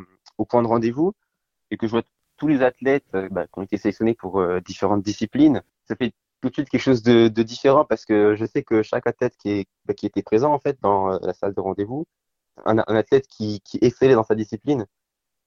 point 0.48 0.64
de 0.64 0.68
rendez-vous 0.68 1.14
et 1.70 1.78
que 1.78 1.86
je 1.86 1.92
vois 1.92 2.04
tous 2.38 2.48
les 2.48 2.62
athlètes 2.62 3.06
euh, 3.14 3.28
bah, 3.30 3.46
qui 3.46 3.60
ont 3.60 3.64
été 3.64 3.78
sélectionnés 3.78 4.14
pour 4.14 4.40
euh, 4.40 4.62
différentes 4.62 5.04
disciplines, 5.04 5.62
ça 5.88 5.96
fait 5.96 6.14
tout 6.42 6.48
de 6.48 6.54
suite 6.54 6.70
quelque 6.70 6.82
chose 6.82 7.04
de, 7.04 7.28
différent 7.28 7.84
parce 7.84 8.06
que 8.06 8.36
je 8.38 8.46
sais 8.46 8.64
que 8.64 8.82
chaque 8.82 9.06
athlète 9.06 9.36
qui, 9.38 9.50
est, 9.50 9.68
bah, 9.86 9.94
qui 9.94 10.06
était 10.06 10.24
présent 10.24 10.54
en 10.54 10.60
fait 10.60 10.78
dans 10.82 11.12
euh, 11.12 11.18
la 11.22 11.34
salle 11.34 11.54
de 11.54 11.60
rendez-vous, 11.60 12.06
un, 12.66 12.78
athlète 12.80 13.28
qui, 13.28 13.62
qui 13.62 13.80
excellait 13.82 14.16
dans 14.16 14.24
sa 14.24 14.36
discipline. 14.36 14.86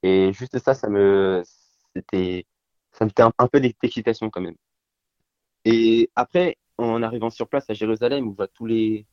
Et 0.02 0.32
juste 0.32 0.58
ça, 0.58 0.74
ça 0.74 0.88
me, 0.88 1.42
c'était, 1.94 2.46
ça 2.92 3.04
me 3.04 3.10
fait 3.10 3.22
un, 3.22 3.48
peu 3.48 3.60
d'excitation 3.60 4.30
quand 4.30 4.40
même. 4.40 4.56
Et 5.64 6.10
après, 6.16 6.56
en 6.78 7.02
arrivant 7.02 7.30
sur 7.30 7.48
place 7.48 7.68
à 7.70 7.74
Jérusalem, 7.74 8.28
on 8.28 8.32
voit 8.32 8.48
tous 8.48 8.66
les, 8.66 9.06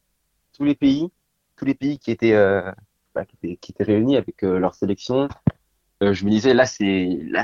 tous 0.54 0.64
les 0.64 0.76
pays, 0.76 1.12
tous 1.56 1.66
les 1.66 1.76
pays 1.76 2.00
qui 2.00 2.12
étaient, 2.12 2.34
bah, 3.16 3.26
qui, 3.26 3.56
étaient, 3.72 3.84
réunis 3.84 4.18
avec 4.18 4.44
euh, 4.44 4.60
leur 4.60 4.76
sélection, 4.76 5.28
euh, 6.04 6.14
je 6.14 6.26
me 6.26 6.30
disais 6.30 6.54
là 6.54 6.66
c'est 6.66 7.20
là 7.24 7.44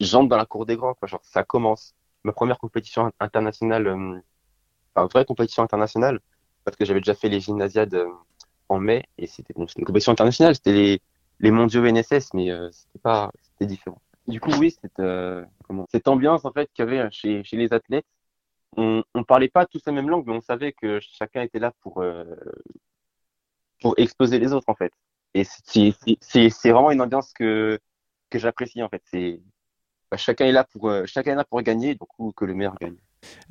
j'entre 0.00 0.28
dans 0.28 0.36
la 0.36 0.46
cour 0.46 0.66
des 0.66 0.76
grands 0.76 0.94
quoi, 0.94 1.08
genre 1.08 1.24
ça 1.24 1.44
commence. 1.44 1.94
Ma 2.24 2.32
première 2.32 2.58
compétition 2.58 3.10
internationale, 3.20 3.86
euh, 3.88 4.20
enfin 4.94 5.06
vraie 5.06 5.24
compétition 5.24 5.62
internationale, 5.62 6.20
parce 6.64 6.76
que 6.76 6.84
j'avais 6.84 7.00
déjà 7.00 7.14
fait 7.14 7.28
les 7.28 7.40
gymnasiades 7.40 7.96
en 8.72 8.80
mai 8.80 9.04
et 9.18 9.26
c'était 9.26 9.54
bon, 9.54 9.66
une 9.76 9.84
compétition 9.84 10.12
internationale, 10.12 10.54
c'était 10.54 10.72
les, 10.72 11.02
les 11.40 11.50
mondiaux 11.50 11.84
NSS, 11.86 12.34
mais 12.34 12.50
c'était 12.72 12.98
pas 13.02 13.30
c'était 13.42 13.66
différent. 13.66 14.00
Du 14.28 14.40
coup 14.40 14.52
oui 14.58 14.76
cette 14.80 15.02
comment 15.64 15.86
cette 15.90 16.08
ambiance 16.08 16.44
en 16.44 16.52
fait 16.52 16.70
qu'il 16.72 16.84
y 16.84 16.88
avait 16.88 17.10
chez, 17.10 17.42
chez 17.44 17.56
les 17.56 17.72
athlètes, 17.72 18.06
on, 18.76 19.02
on 19.14 19.24
parlait 19.24 19.48
pas 19.48 19.66
tous 19.66 19.82
la 19.86 19.92
même 19.92 20.08
langue, 20.08 20.24
mais 20.26 20.34
on 20.34 20.40
savait 20.40 20.72
que 20.72 21.00
chacun 21.00 21.42
était 21.42 21.58
là 21.58 21.72
pour 21.80 22.04
pour 23.80 23.94
exposer 23.98 24.38
les 24.38 24.52
autres 24.52 24.68
en 24.68 24.74
fait. 24.74 24.92
Et 25.34 25.44
c'est 25.44 26.70
vraiment 26.70 26.90
une 26.90 27.00
ambiance 27.00 27.32
que 27.32 27.78
que 28.30 28.38
j'apprécie 28.38 28.82
en 28.82 28.88
fait. 28.88 29.02
C'est 29.10 29.40
bah, 30.10 30.16
chacun 30.16 30.46
est 30.46 30.52
là 30.52 30.64
pour 30.64 30.88
euh, 30.88 31.04
chacun 31.06 31.32
est 31.32 31.36
là 31.36 31.44
pour 31.44 31.60
gagner, 31.62 31.94
donc 31.94 32.34
que 32.34 32.44
le 32.44 32.54
meilleur 32.54 32.76
gagne. 32.80 32.96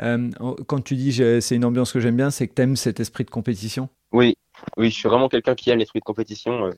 Euh, 0.01 0.29
quand 0.67 0.81
tu 0.81 0.95
dis 0.95 1.13
c'est 1.41 1.55
une 1.55 1.65
ambiance 1.65 1.91
que 1.91 1.99
j'aime 1.99 2.17
bien, 2.17 2.29
c'est 2.29 2.47
que 2.47 2.53
tu 2.53 2.62
aimes 2.62 2.75
cet 2.75 2.99
esprit 2.99 3.23
de 3.23 3.29
compétition? 3.29 3.89
Oui, 4.12 4.36
oui, 4.78 4.89
je 4.89 4.95
suis 4.95 5.10
vraiment 5.10 5.30
quelqu'un 5.30 5.56
qui 5.56 5.69
aime 5.69 5.80
l'esprit 5.80 6.00
de 6.00 6.06
compétition, 6.06 6.65
euh, 6.65 6.71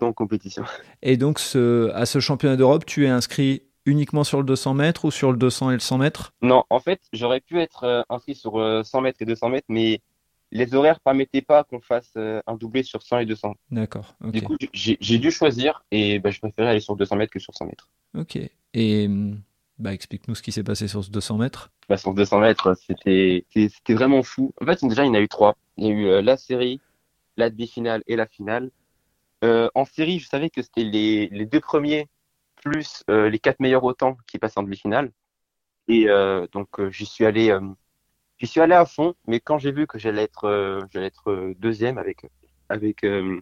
en 0.00 0.12
compétition. 0.12 0.64
Et 1.02 1.16
donc 1.16 1.38
ce, 1.38 1.90
à 1.92 2.06
ce 2.06 2.20
championnat 2.20 2.56
d'Europe, 2.56 2.84
tu 2.84 3.04
es 3.06 3.08
inscrit 3.08 3.62
uniquement 3.86 4.24
sur 4.24 4.38
le 4.38 4.44
200 4.44 4.74
mètres 4.74 5.04
ou 5.04 5.10
sur 5.10 5.30
le 5.30 5.36
200 5.36 5.70
et 5.70 5.74
le 5.74 5.80
100 5.80 5.98
mètres? 5.98 6.32
Non, 6.40 6.64
en 6.70 6.80
fait, 6.80 7.00
j'aurais 7.12 7.40
pu 7.40 7.60
être 7.60 8.06
inscrit 8.08 8.34
sur 8.34 8.54
100 8.82 9.00
mètres 9.02 9.20
et 9.20 9.26
200 9.26 9.50
mètres, 9.50 9.66
mais 9.68 10.00
les 10.54 10.72
horaires 10.74 11.00
permettaient 11.00 11.42
pas 11.42 11.64
qu'on 11.64 11.80
fasse 11.80 12.12
euh, 12.16 12.40
un 12.46 12.54
doublé 12.54 12.84
sur 12.84 13.02
100 13.02 13.18
et 13.18 13.26
200. 13.26 13.54
D'accord. 13.70 14.14
Du 14.22 14.40
coup, 14.40 14.56
j'ai 14.72 15.18
dû 15.18 15.30
choisir 15.30 15.84
et 15.90 16.20
bah, 16.20 16.30
je 16.30 16.38
préférais 16.38 16.70
aller 16.70 16.80
sur 16.80 16.96
200 16.96 17.16
mètres 17.16 17.32
que 17.32 17.40
sur 17.40 17.54
100 17.54 17.66
mètres. 17.66 17.90
Ok. 18.16 18.38
Et 18.72 19.10
bah, 19.78 19.92
explique-nous 19.92 20.36
ce 20.36 20.42
qui 20.42 20.52
s'est 20.52 20.62
passé 20.62 20.86
sur 20.86 21.04
ce 21.04 21.10
200 21.10 21.38
mètres. 21.38 21.70
Bah, 21.88 21.96
sur 21.96 22.14
200 22.14 22.38
mètres, 22.40 22.74
c'était 22.86 23.44
vraiment 23.88 24.22
fou. 24.22 24.52
En 24.62 24.66
fait, 24.66 24.84
déjà, 24.84 25.04
il 25.04 25.08
y 25.08 25.10
en 25.10 25.14
a 25.14 25.20
eu 25.20 25.28
trois. 25.28 25.56
Il 25.76 25.86
y 25.86 25.88
a 25.88 25.90
eu 25.90 26.06
euh, 26.06 26.22
la 26.22 26.36
série, 26.36 26.80
la 27.36 27.50
demi-finale 27.50 28.02
et 28.06 28.16
la 28.16 28.26
finale. 28.26 28.70
Euh, 29.44 29.68
en 29.74 29.84
série, 29.84 30.18
je 30.18 30.28
savais 30.28 30.50
que 30.50 30.62
c'était 30.62 30.84
les, 30.84 31.28
les, 31.28 31.46
deux 31.46 31.60
premiers 31.60 32.08
plus 32.56 33.04
les 33.08 33.38
quatre 33.38 33.60
meilleurs 33.60 33.84
au 33.84 33.92
temps 33.92 34.16
qui 34.26 34.38
passaient 34.38 34.58
en 34.58 34.62
demi-finale. 34.62 35.12
Et 35.88 36.06
donc, 36.52 36.68
j'y 36.90 37.04
suis 37.04 37.26
allé 37.26 37.52
J'y 38.38 38.46
suis 38.48 38.60
allé 38.60 38.74
à 38.74 38.84
fond, 38.84 39.14
mais 39.26 39.40
quand 39.40 39.58
j'ai 39.58 39.70
vu 39.70 39.86
que 39.86 39.98
j'allais 39.98 40.24
être, 40.24 40.44
euh, 40.44 40.80
j'allais 40.90 41.06
être 41.06 41.30
euh, 41.30 41.54
deuxième 41.58 41.98
avec, 41.98 42.26
avec 42.68 43.04
euh, 43.04 43.40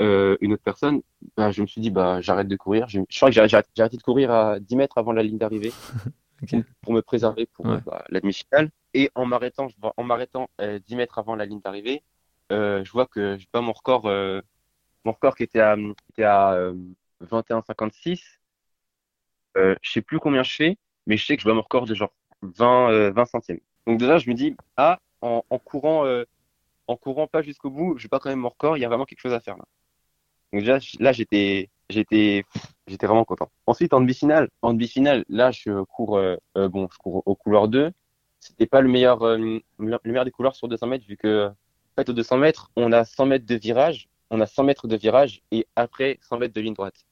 une 0.00 0.52
autre 0.52 0.62
personne, 0.62 1.02
bah, 1.36 1.52
je 1.52 1.62
me 1.62 1.66
suis 1.66 1.80
dit, 1.80 1.90
bah, 1.90 2.20
j'arrête 2.20 2.48
de 2.48 2.56
courir. 2.56 2.88
Je, 2.88 3.00
crois 3.14 3.30
que 3.30 3.34
j'ai 3.34 3.56
arrêté 3.80 3.96
de 3.96 4.02
courir 4.02 4.32
à 4.32 4.58
10 4.58 4.76
mètres 4.76 4.98
avant 4.98 5.12
la 5.12 5.22
ligne 5.22 5.38
d'arrivée 5.38 5.72
pour, 6.82 6.92
me 6.92 7.00
préserver 7.00 7.46
pour 7.46 7.64
bah, 7.64 8.04
la 8.08 8.20
demi-finale. 8.20 8.70
Et 8.94 9.10
en 9.14 9.24
m'arrêtant, 9.24 9.68
en 9.96 10.02
m'arrêtant 10.02 10.50
10 10.58 10.96
mètres 10.96 11.18
avant 11.18 11.36
la 11.36 11.46
ligne 11.46 11.60
d'arrivée, 11.60 12.02
je 12.52 12.90
vois 12.92 13.06
que 13.06 13.36
je 13.38 13.46
bats 13.52 13.60
mon 13.60 13.72
record, 13.72 14.04
mon 15.04 15.12
record 15.12 15.36
qui 15.36 15.42
était 15.42 15.60
à, 15.60 15.76
qui 16.14 16.22
à 16.22 16.72
21,56. 17.22 18.20
je 19.56 19.74
sais 19.82 20.02
plus 20.02 20.18
combien 20.18 20.42
je 20.42 20.54
fais, 20.54 20.76
mais 21.06 21.16
je 21.16 21.26
sais 21.26 21.36
que 21.36 21.42
je 21.42 21.48
bats 21.48 21.54
mon 21.54 21.62
record 21.62 21.86
de 21.86 21.94
genre 21.94 22.12
20, 22.42 23.10
20 23.10 23.24
centièmes. 23.26 23.60
Donc 23.86 23.98
déjà, 23.98 24.18
je 24.18 24.28
me 24.30 24.34
dis, 24.34 24.56
ah, 24.76 25.00
en, 25.22 25.42
courant, 25.58 26.04
euh, 26.04 26.24
en 26.86 26.96
courant 26.96 27.26
pas 27.26 27.42
jusqu'au 27.42 27.70
bout, 27.70 27.96
je 27.98 28.08
pas 28.08 28.18
quand 28.18 28.30
même 28.30 28.40
mon 28.40 28.48
record, 28.48 28.76
il 28.76 28.80
y 28.80 28.84
a 28.84 28.88
vraiment 28.88 29.04
quelque 29.04 29.20
chose 29.20 29.32
à 29.32 29.40
faire 29.40 29.56
là. 29.56 29.64
Donc 30.52 30.62
déjà, 30.62 30.78
là, 31.00 31.12
j'étais, 31.12 31.70
j'étais, 31.88 32.44
j'étais 32.86 33.06
vraiment 33.06 33.24
content. 33.24 33.50
Ensuite, 33.66 33.94
en 33.94 34.00
demi-finale, 34.00 34.48
en 34.62 34.72
demi-finale, 34.74 35.24
là, 35.28 35.50
je 35.50 35.82
cours, 35.84 36.18
euh, 36.18 36.36
euh, 36.56 36.68
bon, 36.68 36.88
je 36.92 36.98
cours 36.98 37.22
au 37.26 37.34
couloir 37.34 37.68
2. 37.68 37.90
C'était 38.40 38.66
pas 38.66 38.80
le 38.80 38.88
meilleur, 38.88 39.24
le 39.24 39.62
meilleur 39.78 40.24
des 40.24 40.32
couleurs 40.32 40.56
sur 40.56 40.68
200 40.68 40.88
mètres, 40.88 41.06
vu 41.06 41.16
que, 41.16 41.50
fait, 41.96 42.08
au 42.08 42.12
200 42.12 42.38
mètres, 42.38 42.70
on 42.76 42.92
a 42.92 43.04
100 43.04 43.26
mètres 43.26 43.46
de 43.46 43.54
virage, 43.54 44.08
on 44.30 44.40
a 44.40 44.46
100 44.46 44.64
mètres 44.64 44.88
de 44.88 44.96
virage 44.96 45.42
et 45.50 45.66
après 45.76 46.18
100 46.22 46.38
mètres 46.38 46.54
de 46.54 46.60
ligne 46.60 46.74
droite. 46.74 47.04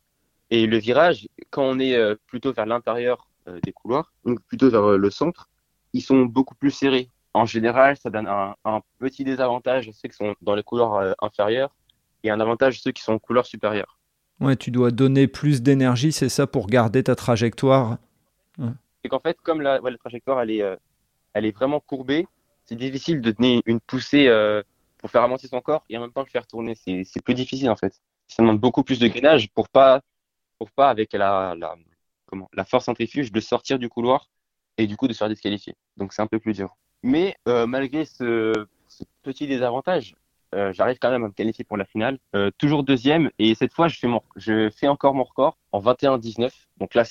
Et 0.50 0.66
le 0.66 0.78
virage, 0.78 1.28
quand 1.50 1.62
on 1.62 1.78
est 1.78 1.96
plutôt 2.26 2.52
vers 2.52 2.66
l'intérieur 2.66 3.28
des 3.62 3.72
couloirs, 3.72 4.12
donc 4.24 4.40
plutôt 4.42 4.70
vers 4.70 4.98
le 4.98 5.10
centre, 5.10 5.48
ils 5.92 6.02
sont 6.02 6.24
beaucoup 6.24 6.54
plus 6.54 6.70
serrés. 6.70 7.08
En 7.34 7.46
général, 7.46 7.96
ça 7.96 8.10
donne 8.10 8.26
un, 8.26 8.80
petit 8.98 9.24
désavantage 9.24 9.88
à 9.88 9.92
ceux 9.92 10.08
qui 10.08 10.16
sont 10.16 10.34
dans 10.42 10.54
les 10.54 10.62
couleurs 10.62 10.94
euh, 10.94 11.12
inférieures 11.22 11.74
et 12.24 12.30
un 12.30 12.40
avantage 12.40 12.76
à 12.76 12.80
ceux 12.80 12.92
qui 12.92 13.02
sont 13.02 13.14
en 13.14 13.18
couleurs 13.18 13.46
supérieures. 13.46 13.98
Ouais, 14.40 14.56
tu 14.56 14.70
dois 14.70 14.90
donner 14.90 15.28
plus 15.28 15.62
d'énergie, 15.62 16.12
c'est 16.12 16.28
ça, 16.28 16.46
pour 16.46 16.66
garder 16.66 17.04
ta 17.04 17.14
trajectoire. 17.14 17.98
C'est 19.02 19.08
qu'en 19.08 19.20
fait, 19.20 19.38
comme 19.42 19.60
la, 19.60 19.80
la 19.80 19.98
trajectoire, 19.98 20.40
elle 20.40 20.50
est, 20.50 20.62
euh, 20.62 20.76
elle 21.34 21.46
est 21.46 21.54
vraiment 21.54 21.80
courbée, 21.80 22.26
c'est 22.64 22.74
difficile 22.74 23.20
de 23.20 23.30
donner 23.30 23.62
une 23.64 23.80
poussée 23.80 24.26
euh, 24.28 24.62
pour 25.00 25.10
faire 25.10 25.22
avancer 25.22 25.48
son 25.48 25.60
corps 25.60 25.84
et 25.88 25.96
en 25.96 26.00
même 26.00 26.12
temps 26.12 26.22
le 26.22 26.28
faire 26.28 26.46
tourner. 26.46 26.74
C'est 26.74 27.22
plus 27.24 27.34
difficile 27.34 27.70
en 27.70 27.76
fait. 27.76 28.00
Ça 28.28 28.42
demande 28.42 28.60
beaucoup 28.60 28.84
plus 28.84 28.98
de 28.98 29.08
gainage 29.08 29.50
pour 29.50 29.68
pas, 29.68 30.02
pour 30.58 30.70
pas 30.70 30.90
avec 30.90 31.12
la, 31.14 31.54
la, 31.56 31.74
comment, 32.26 32.48
la 32.52 32.64
force 32.64 32.84
centrifuge 32.84 33.32
de 33.32 33.40
sortir 33.40 33.78
du 33.78 33.88
couloir 33.88 34.28
et 34.78 34.86
du 34.86 34.96
coup 34.96 35.08
de 35.08 35.12
se 35.12 35.18
faire 35.18 35.28
disqualifier. 35.28 35.74
Donc 35.96 36.12
c'est 36.12 36.22
un 36.22 36.26
peu 36.26 36.38
plus 36.38 36.52
dur. 36.52 36.76
Mais 37.02 37.36
euh, 37.48 37.66
malgré 37.66 38.04
ce, 38.04 38.66
petit 39.22 39.46
désavantage, 39.46 40.14
euh, 40.54 40.72
j'arrive 40.72 40.98
quand 41.00 41.10
même 41.10 41.24
à 41.24 41.28
me 41.28 41.32
qualifier 41.32 41.64
pour 41.64 41.76
la 41.76 41.84
finale. 41.86 42.18
Euh, 42.36 42.50
toujours 42.58 42.84
deuxième 42.84 43.30
et 43.38 43.54
cette 43.54 43.72
fois 43.72 43.88
je 43.88 43.98
fais, 43.98 44.08
mon, 44.08 44.20
je 44.36 44.68
fais 44.70 44.88
encore 44.88 45.14
mon 45.14 45.24
record 45.24 45.56
en 45.72 45.80
21-19. 45.80 46.50
Donc 46.78 46.94
là, 46.94 47.04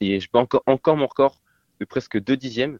je 0.00 0.26
peux 0.28 0.38
encore, 0.38 0.62
encore 0.66 0.96
mon 0.96 1.06
record 1.06 1.40
de 1.80 1.84
presque 1.84 2.18
deux 2.20 2.36
dixièmes. 2.36 2.78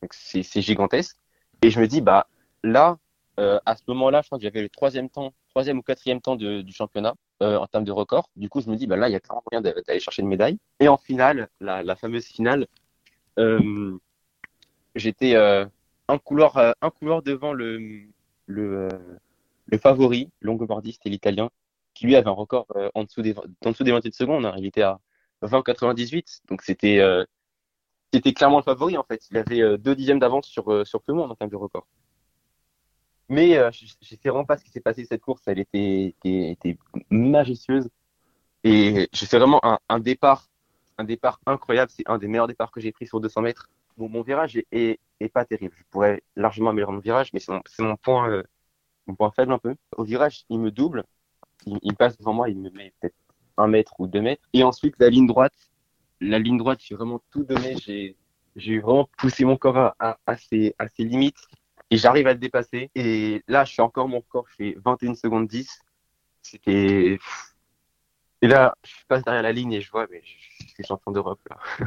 Donc 0.00 0.14
c'est 0.14 0.62
gigantesque. 0.62 1.16
Et 1.62 1.70
je 1.70 1.80
me 1.80 1.86
dis, 1.86 2.00
bah 2.00 2.26
là, 2.64 2.98
à 3.38 3.76
ce 3.76 3.82
moment-là, 3.88 4.20
je 4.22 4.28
crois 4.28 4.38
que 4.38 4.44
j'avais 4.44 4.62
le 4.62 4.68
troisième 4.68 5.08
temps, 5.08 5.32
troisième 5.50 5.78
ou 5.78 5.82
quatrième 5.82 6.20
temps 6.20 6.36
du 6.36 6.72
championnat 6.72 7.14
en 7.40 7.66
termes 7.66 7.84
de 7.84 7.92
record. 7.92 8.28
Du 8.36 8.48
coup, 8.48 8.60
je 8.60 8.70
me 8.70 8.76
dis, 8.76 8.86
bah 8.86 8.96
là, 8.96 9.08
il 9.08 9.12
y 9.12 9.16
a 9.16 9.20
même 9.30 9.40
moyen 9.50 9.60
d'aller 9.60 10.00
chercher 10.00 10.22
une 10.22 10.28
médaille. 10.28 10.58
Et 10.80 10.88
en 10.88 10.96
finale, 10.96 11.48
la, 11.60 11.96
fameuse 11.96 12.26
finale, 12.26 12.66
euh, 13.38 13.98
j'étais 14.94 15.34
euh, 15.34 15.64
un 16.08 16.18
couloir 16.18 16.56
euh, 16.58 16.72
un 16.82 16.90
couloir 16.90 17.22
devant 17.22 17.52
le 17.52 18.02
le, 18.46 18.88
le 19.66 19.78
favori, 19.78 20.30
longobardiste 20.40 21.06
et 21.06 21.10
l'italien, 21.10 21.50
qui 21.94 22.06
lui 22.06 22.16
avait 22.16 22.28
un 22.28 22.32
record 22.32 22.66
en 22.94 23.04
dessous 23.04 23.22
des 23.22 23.34
en 23.64 23.70
dessous 23.70 23.84
des 23.84 23.92
28 23.92 24.14
secondes. 24.14 24.44
Hein. 24.46 24.54
Il 24.58 24.66
était 24.66 24.82
à 24.82 25.00
20,98, 25.42 26.42
donc 26.48 26.62
c'était 26.62 27.00
c'était 28.12 28.32
clairement 28.32 28.58
le 28.58 28.64
favori 28.64 28.96
en 28.98 29.04
fait. 29.04 29.22
Il 29.30 29.38
avait 29.38 29.78
deux 29.78 29.94
dixièmes 29.94 30.18
d'avance 30.18 30.46
sur 30.46 30.86
sur 30.86 31.02
tout 31.02 31.12
le 31.12 31.18
monde 31.18 31.30
en 31.30 31.34
termes 31.34 31.50
de 31.50 31.56
record. 31.56 31.86
Mais 33.32 33.54
je, 33.72 33.86
je 34.02 34.08
sais 34.10 34.28
vraiment 34.28 34.44
pas 34.44 34.58
ce 34.58 34.64
qui 34.64 34.70
s'est 34.70 34.80
passé 34.80 35.06
cette 35.06 35.22
course. 35.22 35.40
Elle 35.46 35.58
était, 35.58 36.14
était, 36.22 36.50
était 36.50 36.78
majestueuse. 37.08 37.88
Et 38.62 39.08
fait 39.14 39.38
vraiment 39.38 39.58
un, 39.88 40.00
départ 40.00 40.50
un 40.98 41.04
départ 41.04 41.40
incroyable. 41.46 41.90
C'est 41.90 42.06
un 42.10 42.18
des 42.18 42.28
meilleurs 42.28 42.46
départs 42.46 42.70
que 42.70 42.78
j'ai 42.78 42.92
pris 42.92 43.06
sur 43.06 43.22
200 43.22 43.40
mètres. 43.40 43.70
mon 43.96 44.20
virage 44.20 44.60
est, 44.70 45.00
pas 45.32 45.46
terrible. 45.46 45.74
Je 45.78 45.84
pourrais 45.90 46.22
largement 46.36 46.70
améliorer 46.70 46.92
mon 46.92 46.98
virage, 46.98 47.32
mais 47.32 47.40
c'est 47.40 47.52
mon, 47.80 47.96
euh, 48.28 48.42
point 49.16 49.30
faible 49.34 49.52
un 49.52 49.58
peu. 49.58 49.76
Au 49.96 50.04
virage, 50.04 50.44
il 50.50 50.58
me 50.58 50.70
double, 50.70 51.04
il, 51.64 51.94
passe 51.96 52.18
devant 52.18 52.34
moi, 52.34 52.50
il 52.50 52.58
me 52.58 52.68
met 52.68 52.92
peut-être 53.00 53.16
un 53.56 53.66
mètre 53.66 53.94
ou 53.98 54.06
deux 54.08 54.20
mètres. 54.20 54.46
Et 54.52 54.62
ensuite, 54.62 54.96
la 54.98 55.08
ligne 55.08 55.26
droite, 55.26 55.54
la 56.20 56.38
ligne 56.38 56.58
droite, 56.58 56.80
j'ai 56.82 56.94
vraiment 56.94 57.22
tout 57.30 57.44
donné. 57.44 57.76
J'ai, 58.56 58.78
vraiment 58.78 59.08
poussé 59.16 59.46
mon 59.46 59.56
corps 59.56 59.94
à 59.98 60.36
ses 60.36 60.74
limites 60.98 61.48
et 61.92 61.98
j'arrive 61.98 62.26
à 62.26 62.32
le 62.32 62.38
dépasser. 62.38 62.90
Et 62.94 63.42
là, 63.48 63.64
je 63.64 63.72
suis 63.72 63.82
encore 63.82 64.08
mon 64.08 64.22
corps, 64.22 64.46
je 64.50 64.54
fais 64.56 64.76
21 64.82 65.14
secondes 65.14 65.46
10. 65.46 65.68
C'était. 66.40 67.18
Et 68.40 68.48
là, 68.48 68.74
je 68.82 68.94
passe 69.06 69.22
derrière 69.22 69.42
la 69.42 69.52
ligne 69.52 69.74
et 69.74 69.82
je 69.82 69.90
vois, 69.90 70.06
mais 70.10 70.22
je 70.24 70.66
suis 70.66 70.84
champion 70.84 71.12
d'Europe 71.12 71.38
là. 71.48 71.58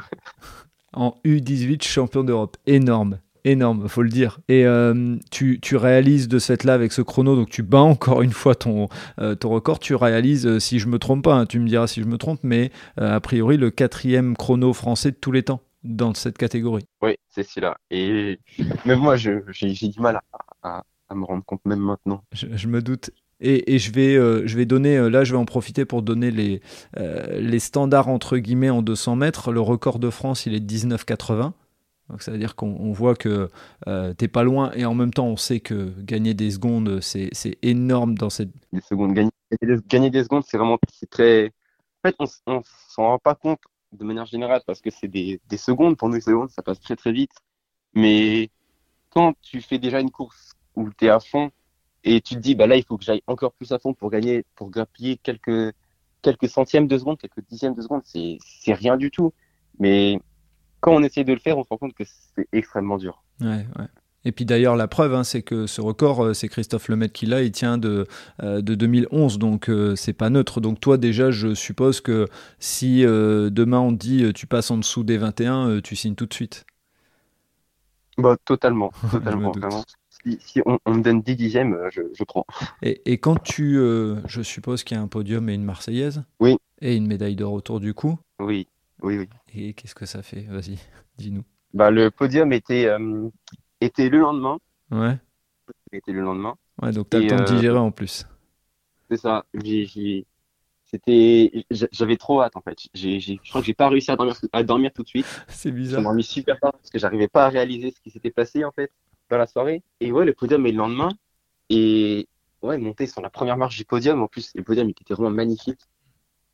en 0.93 1.17
U18 1.25 1.83
champion 1.83 2.23
d'Europe. 2.23 2.55
Énorme. 2.67 3.19
Énorme, 3.45 3.87
faut 3.89 4.03
le 4.03 4.09
dire. 4.09 4.39
Et 4.47 4.65
euh, 4.65 5.17
tu, 5.31 5.59
tu, 5.59 5.75
réalises 5.75 6.27
de 6.27 6.39
cette 6.39 6.63
là 6.63 6.73
avec 6.73 6.91
ce 6.91 7.01
chrono, 7.01 7.35
donc 7.35 7.49
tu 7.49 7.61
bats 7.61 7.81
encore 7.81 8.21
une 8.21 8.31
fois 8.31 8.55
ton, 8.55 8.87
euh, 9.19 9.35
ton 9.35 9.49
record. 9.49 9.79
Tu 9.79 9.95
réalises, 9.95 10.47
euh, 10.47 10.59
si 10.59 10.79
je 10.79 10.87
me 10.87 10.97
trompe 10.97 11.23
pas, 11.23 11.35
hein, 11.35 11.45
tu 11.45 11.59
me 11.59 11.67
diras 11.67 11.87
si 11.87 12.01
je 12.01 12.07
me 12.07 12.17
trompe, 12.17 12.39
mais 12.43 12.71
a 12.97 13.19
priori 13.19 13.57
le 13.57 13.71
quatrième 13.71 14.37
chrono 14.37 14.71
français 14.71 15.11
de 15.11 15.17
tous 15.17 15.31
les 15.31 15.43
temps 15.43 15.61
dans 15.85 16.13
cette 16.13 16.37
catégorie. 16.37 16.85
Oui, 17.01 17.15
c'est 17.29 17.43
celui-là. 17.43 17.77
Et 17.91 18.39
même 18.85 18.99
moi, 18.99 19.15
j'ai 19.15 19.41
du 19.41 19.99
mal 19.99 20.19
à, 20.63 20.83
à, 21.09 21.15
me 21.15 21.25
rendre 21.25 21.43
compte, 21.45 21.61
même 21.65 21.79
maintenant. 21.79 22.23
Je, 22.31 22.67
me 22.67 22.81
doute. 22.81 23.11
Et, 23.39 23.75
et 23.75 23.79
je, 23.79 23.91
vais, 23.91 24.15
je 24.47 24.57
vais 24.57 24.65
donner, 24.65 25.09
là 25.09 25.23
je 25.23 25.33
vais 25.33 25.37
en 25.37 25.45
profiter 25.45 25.85
pour 25.85 26.01
donner 26.01 26.31
les, 26.31 26.61
les 26.97 27.59
standards 27.59 28.07
entre 28.09 28.37
guillemets 28.37 28.69
en 28.69 28.81
200 28.81 29.15
mètres. 29.15 29.51
Le 29.51 29.61
record 29.61 29.99
de 29.99 30.09
France, 30.09 30.45
il 30.45 30.53
est 30.55 30.65
19,80. 30.65 31.53
Donc 32.09 32.21
ça 32.21 32.31
veut 32.31 32.37
dire 32.37 32.55
qu'on 32.55 32.91
voit 32.91 33.15
que 33.15 33.49
euh, 33.87 34.13
t'es 34.13 34.27
pas 34.27 34.43
loin 34.43 34.71
et 34.73 34.85
en 34.85 34.93
même 34.93 35.11
temps 35.11 35.25
on 35.25 35.37
sait 35.37 35.59
que 35.59 35.91
gagner 36.01 36.33
des 36.35 36.51
secondes 36.51 36.99
c'est 37.01 37.31
énorme 37.63 38.15
dans 38.15 38.29
cette. 38.29 38.51
Des 38.71 38.81
secondes, 38.81 39.13
gagner, 39.13 39.31
gagner 39.87 40.09
des 40.11 40.23
secondes 40.23 40.43
c'est 40.45 40.57
vraiment 40.57 40.77
c'est 40.93 41.09
très. 41.09 41.51
En 42.03 42.09
fait 42.09 42.15
on, 42.19 42.25
on 42.45 42.61
s'en 42.89 43.03
rend 43.03 43.19
pas 43.19 43.33
compte 43.33 43.59
de 43.95 44.03
manière 44.03 44.25
générale 44.25 44.61
parce 44.65 44.81
que 44.81 44.89
c'est 44.89 45.07
des, 45.07 45.39
des, 45.47 45.57
secondes 45.57 45.97
pour 45.97 46.09
nous 46.09 46.19
secondes 46.21 46.49
ça 46.49 46.61
passe 46.61 46.79
très 46.79 46.95
très 46.95 47.11
vite. 47.11 47.33
Mais 47.93 48.49
quand 49.09 49.33
tu 49.41 49.61
fais 49.61 49.79
déjà 49.79 49.99
une 49.99 50.11
course 50.11 50.53
où 50.75 50.89
tu 50.97 51.05
es 51.05 51.09
à 51.09 51.19
fond 51.19 51.51
et 52.03 52.21
tu 52.21 52.35
te 52.35 52.39
dis 52.39 52.55
bah 52.55 52.67
là 52.67 52.75
il 52.75 52.83
faut 52.83 52.97
que 52.97 53.03
j'aille 53.03 53.23
encore 53.27 53.53
plus 53.53 53.71
à 53.71 53.79
fond 53.79 53.93
pour 53.93 54.09
gagner 54.09 54.45
pour 54.55 54.69
grappiller 54.69 55.17
quelques 55.17 55.73
quelques 56.21 56.49
centièmes 56.49 56.87
de 56.87 56.97
seconde 56.97 57.17
quelques 57.17 57.47
dixièmes 57.47 57.75
de 57.75 57.81
seconde 57.81 58.01
c'est 58.05 58.37
c'est 58.45 58.73
rien 58.73 58.97
du 58.97 59.11
tout. 59.11 59.33
Mais 59.79 60.19
quand 60.79 60.93
on 60.93 61.03
essaye 61.03 61.25
de 61.25 61.33
le 61.33 61.39
faire, 61.39 61.57
on 61.57 61.63
se 61.63 61.69
rend 61.69 61.77
compte 61.77 61.93
que 61.93 62.03
c'est 62.05 62.47
extrêmement 62.51 62.97
dur. 62.97 63.23
Ouais, 63.41 63.65
ouais. 63.77 63.87
Et 64.25 64.31
puis 64.31 64.45
d'ailleurs, 64.45 64.75
la 64.75 64.87
preuve, 64.87 65.13
hein, 65.13 65.23
c'est 65.23 65.43
que 65.43 65.67
ce 65.67 65.81
record, 65.81 66.23
euh, 66.23 66.33
c'est 66.33 66.47
Christophe 66.49 66.87
Lemaitre 66.89 67.13
qui 67.13 67.27
l'a, 67.27 67.43
il 67.43 67.51
tient 67.51 67.77
de, 67.77 68.07
euh, 68.41 68.61
de 68.61 68.73
2011, 68.75 69.37
donc 69.37 69.69
euh, 69.69 69.95
c'est 69.95 70.13
pas 70.13 70.31
neutre. 70.31 70.61
Donc 70.61 70.81
toi, 70.81 70.97
déjà, 70.97 71.29
je 71.29 71.53
suppose 71.53 72.01
que 72.01 72.27
si 72.59 73.03
demain 73.03 73.79
on 73.79 73.91
te 73.91 73.99
dit 73.99 74.33
tu 74.33 74.47
passes 74.47 74.71
en 74.71 74.77
dessous 74.77 75.03
des 75.03 75.17
21, 75.17 75.79
tu 75.81 75.95
signes 75.95 76.15
tout 76.15 76.25
de 76.25 76.33
suite. 76.33 76.65
Bah, 78.17 78.35
totalement, 78.43 78.91
totalement, 79.11 79.51
vraiment. 79.51 79.83
Si, 80.39 80.61
on, 80.65 80.79
me 80.91 81.03
donne 81.03 81.21
10 81.21 81.35
dixièmes, 81.35 81.77
je, 81.91 82.01
je 82.13 82.23
prends. 82.23 82.45
Et, 82.81 83.01
et, 83.05 83.19
quand 83.19 83.35
tu, 83.35 83.75
je 83.75 84.41
suppose 84.41 84.83
qu'il 84.83 84.97
y 84.97 84.99
a 84.99 85.03
un 85.03 85.07
podium 85.07 85.47
et 85.49 85.53
une 85.53 85.63
Marseillaise 85.63 86.23
Oui. 86.39 86.57
Et 86.81 86.95
une 86.95 87.05
médaille 87.05 87.35
d'or 87.35 87.53
autour 87.53 87.79
du 87.79 87.93
cou 87.93 88.17
Oui. 88.39 88.67
Oui, 89.03 89.19
oui. 89.19 89.29
Et 89.53 89.73
qu'est-ce 89.73 89.93
que 89.93 90.07
ça 90.07 90.23
fait? 90.23 90.47
Vas-y, 90.49 90.79
dis-nous. 91.17 91.43
Bah, 91.73 91.91
le 91.91 92.09
podium 92.09 92.53
était, 92.53 92.85
euh, 92.85 93.29
était 93.85 94.09
le 94.09 94.19
lendemain. 94.19 94.59
Ouais. 94.91 95.17
Était 95.91 96.11
le 96.11 96.21
lendemain. 96.21 96.55
Ouais, 96.81 96.91
donc 96.91 97.09
tu 97.09 97.17
as 97.17 97.19
le 97.21 97.27
temps 97.27 97.37
de 97.37 97.41
euh, 97.41 97.45
digérer 97.45 97.77
en 97.77 97.91
plus. 97.91 98.25
C'est 99.09 99.17
ça. 99.17 99.45
C'était, 100.85 101.65
j'avais 101.71 102.17
trop 102.17 102.41
hâte 102.41 102.55
en 102.55 102.61
fait. 102.61 102.77
J'ai, 102.93 103.19
je 103.19 103.35
crois 103.49 103.61
que 103.61 103.67
j'ai 103.67 103.73
pas 103.73 103.89
réussi 103.89 104.11
à 104.11 104.15
dormir, 104.15 104.35
à 104.53 104.63
dormir 104.63 104.91
tout 104.93 105.03
de 105.03 105.07
suite. 105.07 105.25
C'est 105.47 105.71
bizarre. 105.71 106.01
Je 106.01 106.07
m'en 106.07 106.21
super 106.21 106.59
tard 106.59 106.73
parce 106.73 106.89
que 106.89 106.99
j'arrivais 106.99 107.27
pas 107.27 107.45
à 107.45 107.49
réaliser 107.49 107.91
ce 107.91 107.99
qui 107.99 108.11
s'était 108.11 108.31
passé 108.31 108.63
en 108.63 108.71
fait 108.71 108.91
dans 109.29 109.37
la 109.37 109.47
soirée. 109.47 109.83
Et 109.99 110.11
ouais, 110.11 110.25
le 110.25 110.33
podium 110.33 110.65
est 110.65 110.71
le 110.71 110.77
lendemain. 110.77 111.09
Et 111.69 112.27
ouais, 112.61 112.77
monter 112.77 113.07
sur 113.07 113.21
la 113.21 113.29
première 113.29 113.57
marche 113.57 113.77
du 113.77 113.85
podium. 113.85 114.21
En 114.21 114.27
plus, 114.27 114.51
le 114.53 114.63
podium 114.63 114.87
il 114.87 114.91
était 114.91 115.13
vraiment 115.13 115.31
magnifique. 115.31 115.79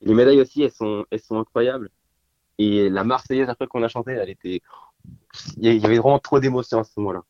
Les 0.02 0.14
médailles 0.14 0.40
aussi, 0.40 0.64
elles 0.64 0.72
sont, 0.72 1.06
elles 1.12 1.20
sont 1.20 1.38
incroyables. 1.38 1.90
Et 2.58 2.90
la 2.90 3.04
Marseillaise, 3.04 3.50
après 3.50 3.68
qu'on 3.68 3.84
a 3.84 3.88
chanté, 3.88 4.12
elle 4.12 4.30
était. 4.30 4.62
Il 5.58 5.64
y 5.64 5.86
avait 5.86 5.98
vraiment 5.98 6.20
trop 6.20 6.40
d'émotions 6.40 6.80
à 6.80 6.84
ce 6.84 6.92
moment-là. 6.98 7.22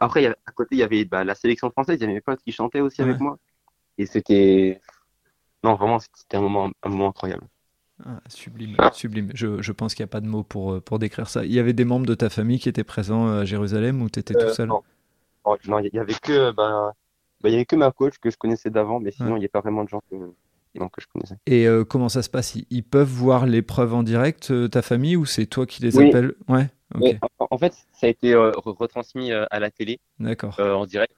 après, 0.00 0.26
à 0.26 0.52
côté, 0.54 0.76
il 0.76 0.78
y 0.78 0.82
avait 0.82 1.04
bah, 1.04 1.24
la 1.24 1.34
sélection 1.34 1.70
française, 1.70 1.96
il 1.98 2.02
y 2.02 2.04
avait 2.04 2.14
mes 2.14 2.20
potes 2.20 2.40
qui 2.42 2.52
chantaient 2.52 2.80
aussi 2.80 3.02
avec 3.02 3.20
moi. 3.20 3.38
Et 3.98 4.06
c'était. 4.06 4.80
Non, 5.64 5.74
vraiment, 5.74 5.98
c'était 5.98 6.36
un 6.36 6.40
moment, 6.40 6.70
un 6.82 6.88
moment 6.88 7.08
incroyable. 7.08 7.44
Ah, 8.06 8.20
sublime, 8.28 8.76
sublime. 8.92 9.32
Je, 9.34 9.60
je 9.60 9.72
pense 9.72 9.94
qu'il 9.94 10.04
n'y 10.04 10.08
a 10.08 10.12
pas 10.12 10.20
de 10.20 10.28
mots 10.28 10.44
pour, 10.44 10.74
euh, 10.74 10.80
pour 10.80 11.00
décrire 11.00 11.28
ça. 11.28 11.44
Il 11.44 11.52
y 11.52 11.58
avait 11.58 11.72
des 11.72 11.84
membres 11.84 12.06
de 12.06 12.14
ta 12.14 12.30
famille 12.30 12.60
qui 12.60 12.68
étaient 12.68 12.84
présents 12.84 13.26
euh, 13.26 13.40
à 13.40 13.44
Jérusalem 13.44 14.02
ou 14.02 14.08
tu 14.08 14.20
étais 14.20 14.34
tout 14.34 14.46
euh, 14.46 14.52
seul? 14.52 14.68
Non, 14.68 15.78
il 15.80 15.90
y 15.92 15.98
avait 15.98 16.14
que. 16.14 16.52
Bah, 16.52 16.94
bah, 17.42 17.48
y 17.48 17.54
avait 17.54 17.64
que 17.64 17.76
ma 17.76 17.90
coach 17.92 18.18
que 18.18 18.30
je 18.30 18.36
connaissais 18.36 18.70
d'avant, 18.70 19.00
mais 19.00 19.12
sinon, 19.12 19.36
il 19.36 19.40
n'y 19.40 19.46
a 19.46 19.48
pas 19.48 19.60
vraiment 19.60 19.84
de 19.84 19.88
gens 19.88 20.02
que, 20.10 20.16
que 20.16 21.00
je 21.00 21.06
connaissais. 21.06 21.36
Et 21.46 21.66
euh, 21.66 21.84
comment 21.84 22.08
ça 22.08 22.22
se 22.22 22.30
passe? 22.30 22.56
Ils 22.70 22.84
peuvent 22.84 23.08
voir 23.08 23.46
l'épreuve 23.46 23.94
en 23.94 24.02
direct, 24.02 24.50
euh, 24.50 24.68
ta 24.68 24.82
famille, 24.82 25.16
ou 25.16 25.24
c'est 25.24 25.46
toi 25.46 25.66
qui 25.66 25.82
les 25.82 25.98
appelles? 25.98 26.34
Ouais. 26.48 26.68
En, 26.94 27.58
fait, 27.58 27.74
ça 27.92 28.06
a 28.06 28.10
été 28.10 28.32
euh, 28.32 28.52
retransmis 28.56 29.32
à 29.32 29.60
la 29.60 29.70
télé. 29.70 30.00
D'accord. 30.18 30.58
en 30.58 30.86
direct. 30.86 31.14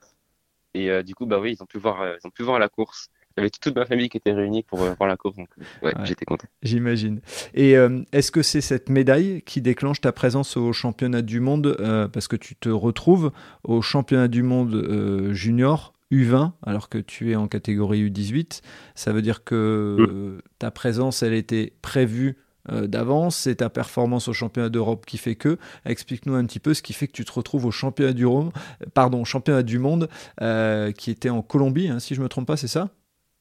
Et 0.74 1.02
du 1.02 1.14
coup, 1.14 1.26
bah 1.26 1.40
oui, 1.40 1.56
ils 1.56 1.62
ont 1.62 1.66
pu 1.66 1.78
voir, 1.78 2.04
ils 2.06 2.26
ont 2.26 2.30
pu 2.30 2.42
voir 2.42 2.58
la 2.58 2.68
course. 2.68 3.08
Il 3.36 3.40
y 3.40 3.42
avait 3.42 3.50
toute 3.50 3.74
ma 3.74 3.86
famille 3.86 4.08
qui 4.08 4.16
était 4.16 4.32
réunie 4.32 4.62
pour 4.64 4.78
voir 4.78 5.08
la 5.08 5.16
course, 5.16 5.36
donc 5.36 5.48
ouais, 5.82 5.92
j'étais 6.04 6.24
content. 6.24 6.46
J'imagine. 6.62 7.20
Et 7.54 7.74
est-ce 8.12 8.30
que 8.30 8.42
c'est 8.42 8.60
cette 8.60 8.88
médaille 8.88 9.42
qui 9.42 9.60
déclenche 9.60 10.00
ta 10.00 10.12
présence 10.12 10.56
au 10.56 10.72
championnat 10.72 11.22
du 11.22 11.40
monde 11.40 11.76
Parce 12.12 12.28
que 12.28 12.36
tu 12.36 12.54
te 12.54 12.68
retrouves 12.68 13.32
au 13.64 13.82
championnat 13.82 14.28
du 14.28 14.42
monde 14.44 15.30
junior 15.32 15.92
U20 16.12 16.52
alors 16.62 16.88
que 16.88 16.98
tu 16.98 17.32
es 17.32 17.36
en 17.36 17.48
catégorie 17.48 18.08
U18. 18.08 18.62
Ça 18.94 19.12
veut 19.12 19.22
dire 19.22 19.44
que 19.44 20.40
ta 20.58 20.70
présence, 20.70 21.22
elle 21.22 21.34
était 21.34 21.72
prévue 21.82 22.28
euh, 22.28 22.49
d'avance, 22.70 23.36
c'est 23.36 23.56
ta 23.56 23.70
performance 23.70 24.28
au 24.28 24.32
championnat 24.32 24.68
d'Europe 24.68 25.06
qui 25.06 25.18
fait 25.18 25.34
que. 25.34 25.58
Explique-nous 25.84 26.34
un 26.34 26.44
petit 26.44 26.60
peu 26.60 26.74
ce 26.74 26.82
qui 26.82 26.92
fait 26.92 27.06
que 27.06 27.12
tu 27.12 27.24
te 27.24 27.32
retrouves 27.32 27.66
au 27.66 27.70
championnat 27.70 28.12
du, 28.12 28.26
Rome, 28.26 28.50
pardon, 28.94 29.24
championnat 29.24 29.62
du 29.62 29.78
monde 29.78 30.08
euh, 30.40 30.92
qui 30.92 31.10
était 31.10 31.30
en 31.30 31.42
Colombie, 31.42 31.88
hein, 31.88 31.98
si 31.98 32.14
je 32.14 32.20
ne 32.20 32.24
me 32.24 32.28
trompe 32.28 32.46
pas, 32.46 32.56
c'est 32.56 32.68
ça? 32.68 32.90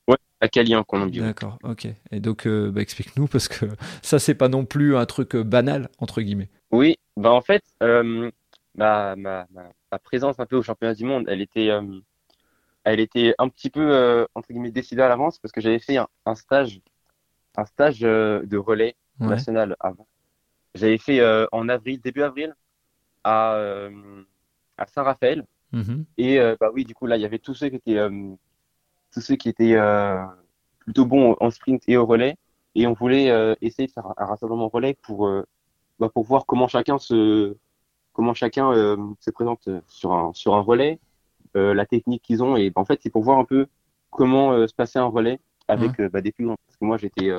Ouais, 0.08 0.18
à 0.42 0.48
Cali 0.48 0.76
en 0.76 0.84
Colombie. 0.84 1.20
D'accord, 1.20 1.58
ok. 1.64 1.88
Et 2.12 2.20
donc, 2.20 2.48
euh, 2.48 2.72
bah, 2.72 2.82
explique-nous 2.82 3.28
parce 3.28 3.48
que 3.48 3.66
ça, 4.02 4.20
c'est 4.20 4.36
pas 4.36 4.50
non 4.50 4.66
plus 4.66 4.96
un 4.96 5.06
truc 5.06 5.36
banal, 5.36 5.90
entre 6.00 6.22
guillemets. 6.22 6.50
Oui, 6.72 6.98
bah 7.18 7.32
en 7.32 7.42
fait, 7.42 7.64
ma, 7.82 9.16
ma, 9.16 9.16
ma, 9.16 10.00
présence 10.04 10.40
un 10.40 10.46
peu 10.46 10.56
au 10.56 10.64
championnat 10.64 10.94
du 10.94 11.04
monde, 11.04 11.26
elle 11.28 11.42
était 11.42 11.72
elle 12.84 13.00
était 13.00 13.36
un 13.38 13.50
petit 13.50 13.70
peu 13.70 13.92
euh, 13.94 14.26
entre 14.36 14.50
guillemets 14.50 14.72
décidée 14.72 15.02
à 15.02 15.10
l'avance 15.10 15.40
parce 15.40 15.52
que 15.52 15.62
j'avais 15.62 15.80
fait 15.80 15.98
un, 15.98 16.36
stage, 16.36 16.82
un 17.56 17.66
stage 17.66 18.00
euh, 18.04 18.44
de 18.46 18.58
relais 18.58 18.96
national 19.20 19.76
avant. 19.80 20.08
J'avais 20.76 20.98
fait 20.98 21.20
euh, 21.20 21.46
en 21.52 21.68
avril, 21.70 22.00
début 22.02 22.22
avril, 22.22 22.56
à, 23.24 23.60
à 24.78 24.86
Saint-Raphaël. 24.88 25.46
Mm-hmm. 25.74 26.04
Et 26.18 26.40
bah 26.60 26.70
oui, 26.74 26.86
du 26.86 26.96
coup 26.96 27.06
là, 27.06 27.18
il 27.18 27.22
y 27.22 27.26
avait 27.26 27.40
tous 27.40 27.54
ceux 27.54 27.70
qui 27.70 27.76
étaient, 27.76 28.00
tous 29.12 29.22
ceux 29.22 29.36
qui 29.36 29.50
étaient 29.50 29.78
plutôt 30.80 31.06
bons 31.06 31.36
en 31.40 31.50
sprint 31.52 31.84
et 31.88 31.98
au 31.98 32.06
relais. 32.06 32.38
Et 32.76 32.88
on 32.88 32.94
voulait 32.94 33.58
essayer 33.62 33.88
de 33.88 33.92
faire 33.92 34.08
un, 34.18 34.26
rassemblement 34.26 34.70
relais 34.70 34.96
pour, 35.02 35.30
bah, 36.00 36.10
pour 36.10 36.24
voir 36.24 36.46
comment 36.46 36.68
chacun 36.68 36.98
se, 36.98 37.56
comment 38.14 38.34
chacun 38.34 38.72
se 39.20 39.32
présente 39.32 39.70
sur 39.88 40.14
un, 40.14 40.34
sur 40.34 40.56
un 40.56 40.62
relais 40.62 41.00
euh, 41.56 41.74
la 41.74 41.86
technique 41.88 42.22
qu'ils 42.22 42.44
ont. 42.44 42.58
Et 42.58 42.72
en 42.76 42.86
fait, 42.86 43.00
c'est 43.02 43.10
pour 43.10 43.24
voir 43.24 43.40
un 43.40 43.46
peu 43.46 43.66
comment 44.12 44.52
euh, 44.52 44.68
se 44.68 44.74
passer 44.74 45.00
un 45.00 45.08
relais 45.08 45.40
avec 45.68 46.00
euh, 46.00 46.08
bah, 46.08 46.22
des 46.22 46.32
plus 46.32 46.46
grands. 46.46 46.58
Parce 46.68 46.78
que 46.78 46.86
moi, 46.86 46.98
j'étais 46.98 47.32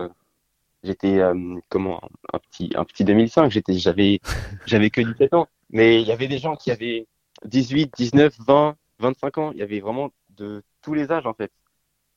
j'étais 0.82 1.20
comment 1.68 2.00
un 2.32 2.38
petit 2.38 2.72
un 2.74 2.84
petit 2.84 3.04
2005 3.04 3.50
j'étais 3.50 3.74
j'avais 3.74 4.20
j'avais 4.66 4.90
que 4.90 5.00
17 5.00 5.34
ans. 5.34 5.48
Mais 5.70 6.00
il 6.00 6.08
y 6.08 6.12
avait 6.12 6.28
des 6.28 6.38
gens 6.38 6.56
qui 6.56 6.70
avaient 6.70 7.06
18 7.44 7.92
19 7.96 8.34
20 8.46 8.76
25 8.98 9.38
ans. 9.38 9.52
Il 9.52 9.58
y 9.58 9.62
avait 9.62 9.80
vraiment 9.80 10.10
de 10.36 10.62
tous 10.82 10.94
les 10.94 11.12
âges 11.12 11.26
en 11.26 11.34
fait. 11.34 11.52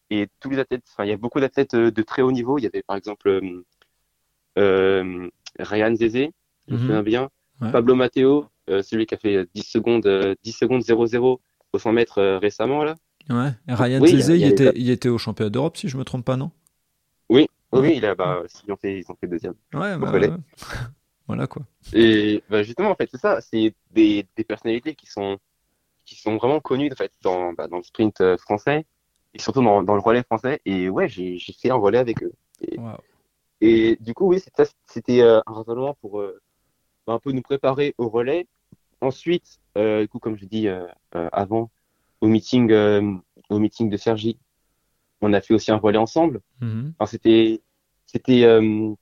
Et 0.09 0.27
tous 0.39 0.49
les 0.49 0.59
athlètes 0.59 0.83
enfin 0.91 1.05
il 1.05 1.09
y 1.09 1.13
a 1.13 1.17
beaucoup 1.17 1.39
d'athlètes 1.39 1.75
de 1.75 2.01
très 2.01 2.21
haut 2.21 2.31
niveau. 2.31 2.57
Il 2.57 2.63
y 2.63 2.67
avait 2.67 2.83
par 2.83 2.95
exemple 2.95 3.41
euh, 4.57 5.29
Ryan 5.59 5.95
Zezé 5.95 6.31
je 6.67 6.73
me 6.73 6.77
mhm. 6.77 6.85
souviens 6.85 7.03
bien. 7.03 7.29
Pablo 7.71 7.95
Matteo 7.95 8.47
celui 8.67 9.05
qui 9.05 9.15
a 9.15 9.17
fait 9.17 9.47
10 9.53 9.63
secondes 9.63 10.35
10 10.43 10.51
secondes 10.51 10.81
00 10.81 11.39
au 11.73 11.79
100 11.79 11.91
mètres 11.91 12.19
euh, 12.19 12.37
récemment 12.37 12.83
là. 12.83 12.95
Ouais. 13.29 13.51
Ryan 13.67 13.99
oui, 14.01 14.11
il, 14.11 14.43
était, 14.43 14.71
il 14.75 14.89
était 14.89 15.09
au 15.09 15.17
championnat 15.17 15.49
d'Europe 15.49 15.77
si 15.77 15.87
je 15.87 15.97
me 15.97 16.03
trompe 16.03 16.25
pas, 16.25 16.35
non? 16.35 16.51
Oui, 17.83 18.05
a, 18.05 18.15
bah, 18.15 18.43
ils, 18.65 18.71
ont 18.71 18.77
fait, 18.77 18.99
ils 18.99 19.11
ont 19.11 19.15
fait 19.15 19.27
deuxième. 19.27 19.55
Ouais, 19.73 19.97
bah, 19.97 20.11
Voilà 21.27 21.47
quoi. 21.47 21.63
Et 21.93 22.43
bah, 22.49 22.63
justement, 22.63 22.89
en 22.89 22.95
fait, 22.95 23.09
c'est 23.09 23.19
ça. 23.19 23.39
C'est 23.41 23.73
des, 23.91 24.25
des 24.35 24.43
personnalités 24.43 24.95
qui 24.95 25.07
sont, 25.07 25.37
qui 26.05 26.15
sont 26.15 26.35
vraiment 26.37 26.59
connues 26.59 26.91
en 26.91 26.95
fait, 26.95 27.11
dans, 27.21 27.53
bah, 27.53 27.67
dans 27.67 27.77
le 27.77 27.83
sprint 27.83 28.19
euh, 28.21 28.37
français 28.37 28.85
et 29.33 29.39
surtout 29.39 29.63
dans, 29.63 29.83
dans 29.83 29.95
le 29.95 30.01
relais 30.01 30.23
français. 30.23 30.61
Et 30.65 30.89
ouais, 30.89 31.07
j'ai 31.07 31.39
fait 31.39 31.69
un 31.69 31.75
relais 31.75 31.97
avec 31.97 32.23
eux. 32.23 32.33
Et, 33.61 33.97
du 34.01 34.13
coup, 34.13 34.27
oui, 34.27 34.39
c'était 34.39 34.69
c'était, 34.87 35.21
euh, 35.21 35.39
un 35.45 35.53
rassemblement 35.53 35.95
pour 36.01 36.19
euh, 36.19 36.41
bah, 37.07 37.13
un 37.13 37.19
peu 37.19 37.31
nous 37.31 37.41
préparer 37.41 37.95
au 37.97 38.09
relais. 38.09 38.47
Ensuite, 38.99 39.59
euh, 39.77 40.01
du 40.01 40.07
coup, 40.07 40.19
comme 40.19 40.37
je 40.37 40.45
dis 40.45 40.67
avant, 41.11 41.69
au 42.21 42.27
meeting, 42.27 42.71
au 43.49 43.59
meeting 43.59 43.89
de 43.89 43.97
Sergi, 43.97 44.37
on 45.21 45.33
a 45.33 45.41
fait 45.41 45.53
aussi 45.53 45.71
un 45.71 45.77
relais 45.77 45.97
ensemble. 45.97 46.41
Mhm. 46.61 46.93
Enfin, 46.97 47.09
c'était, 47.09 47.61
c'était, 48.13 48.43
euh, 48.43 48.93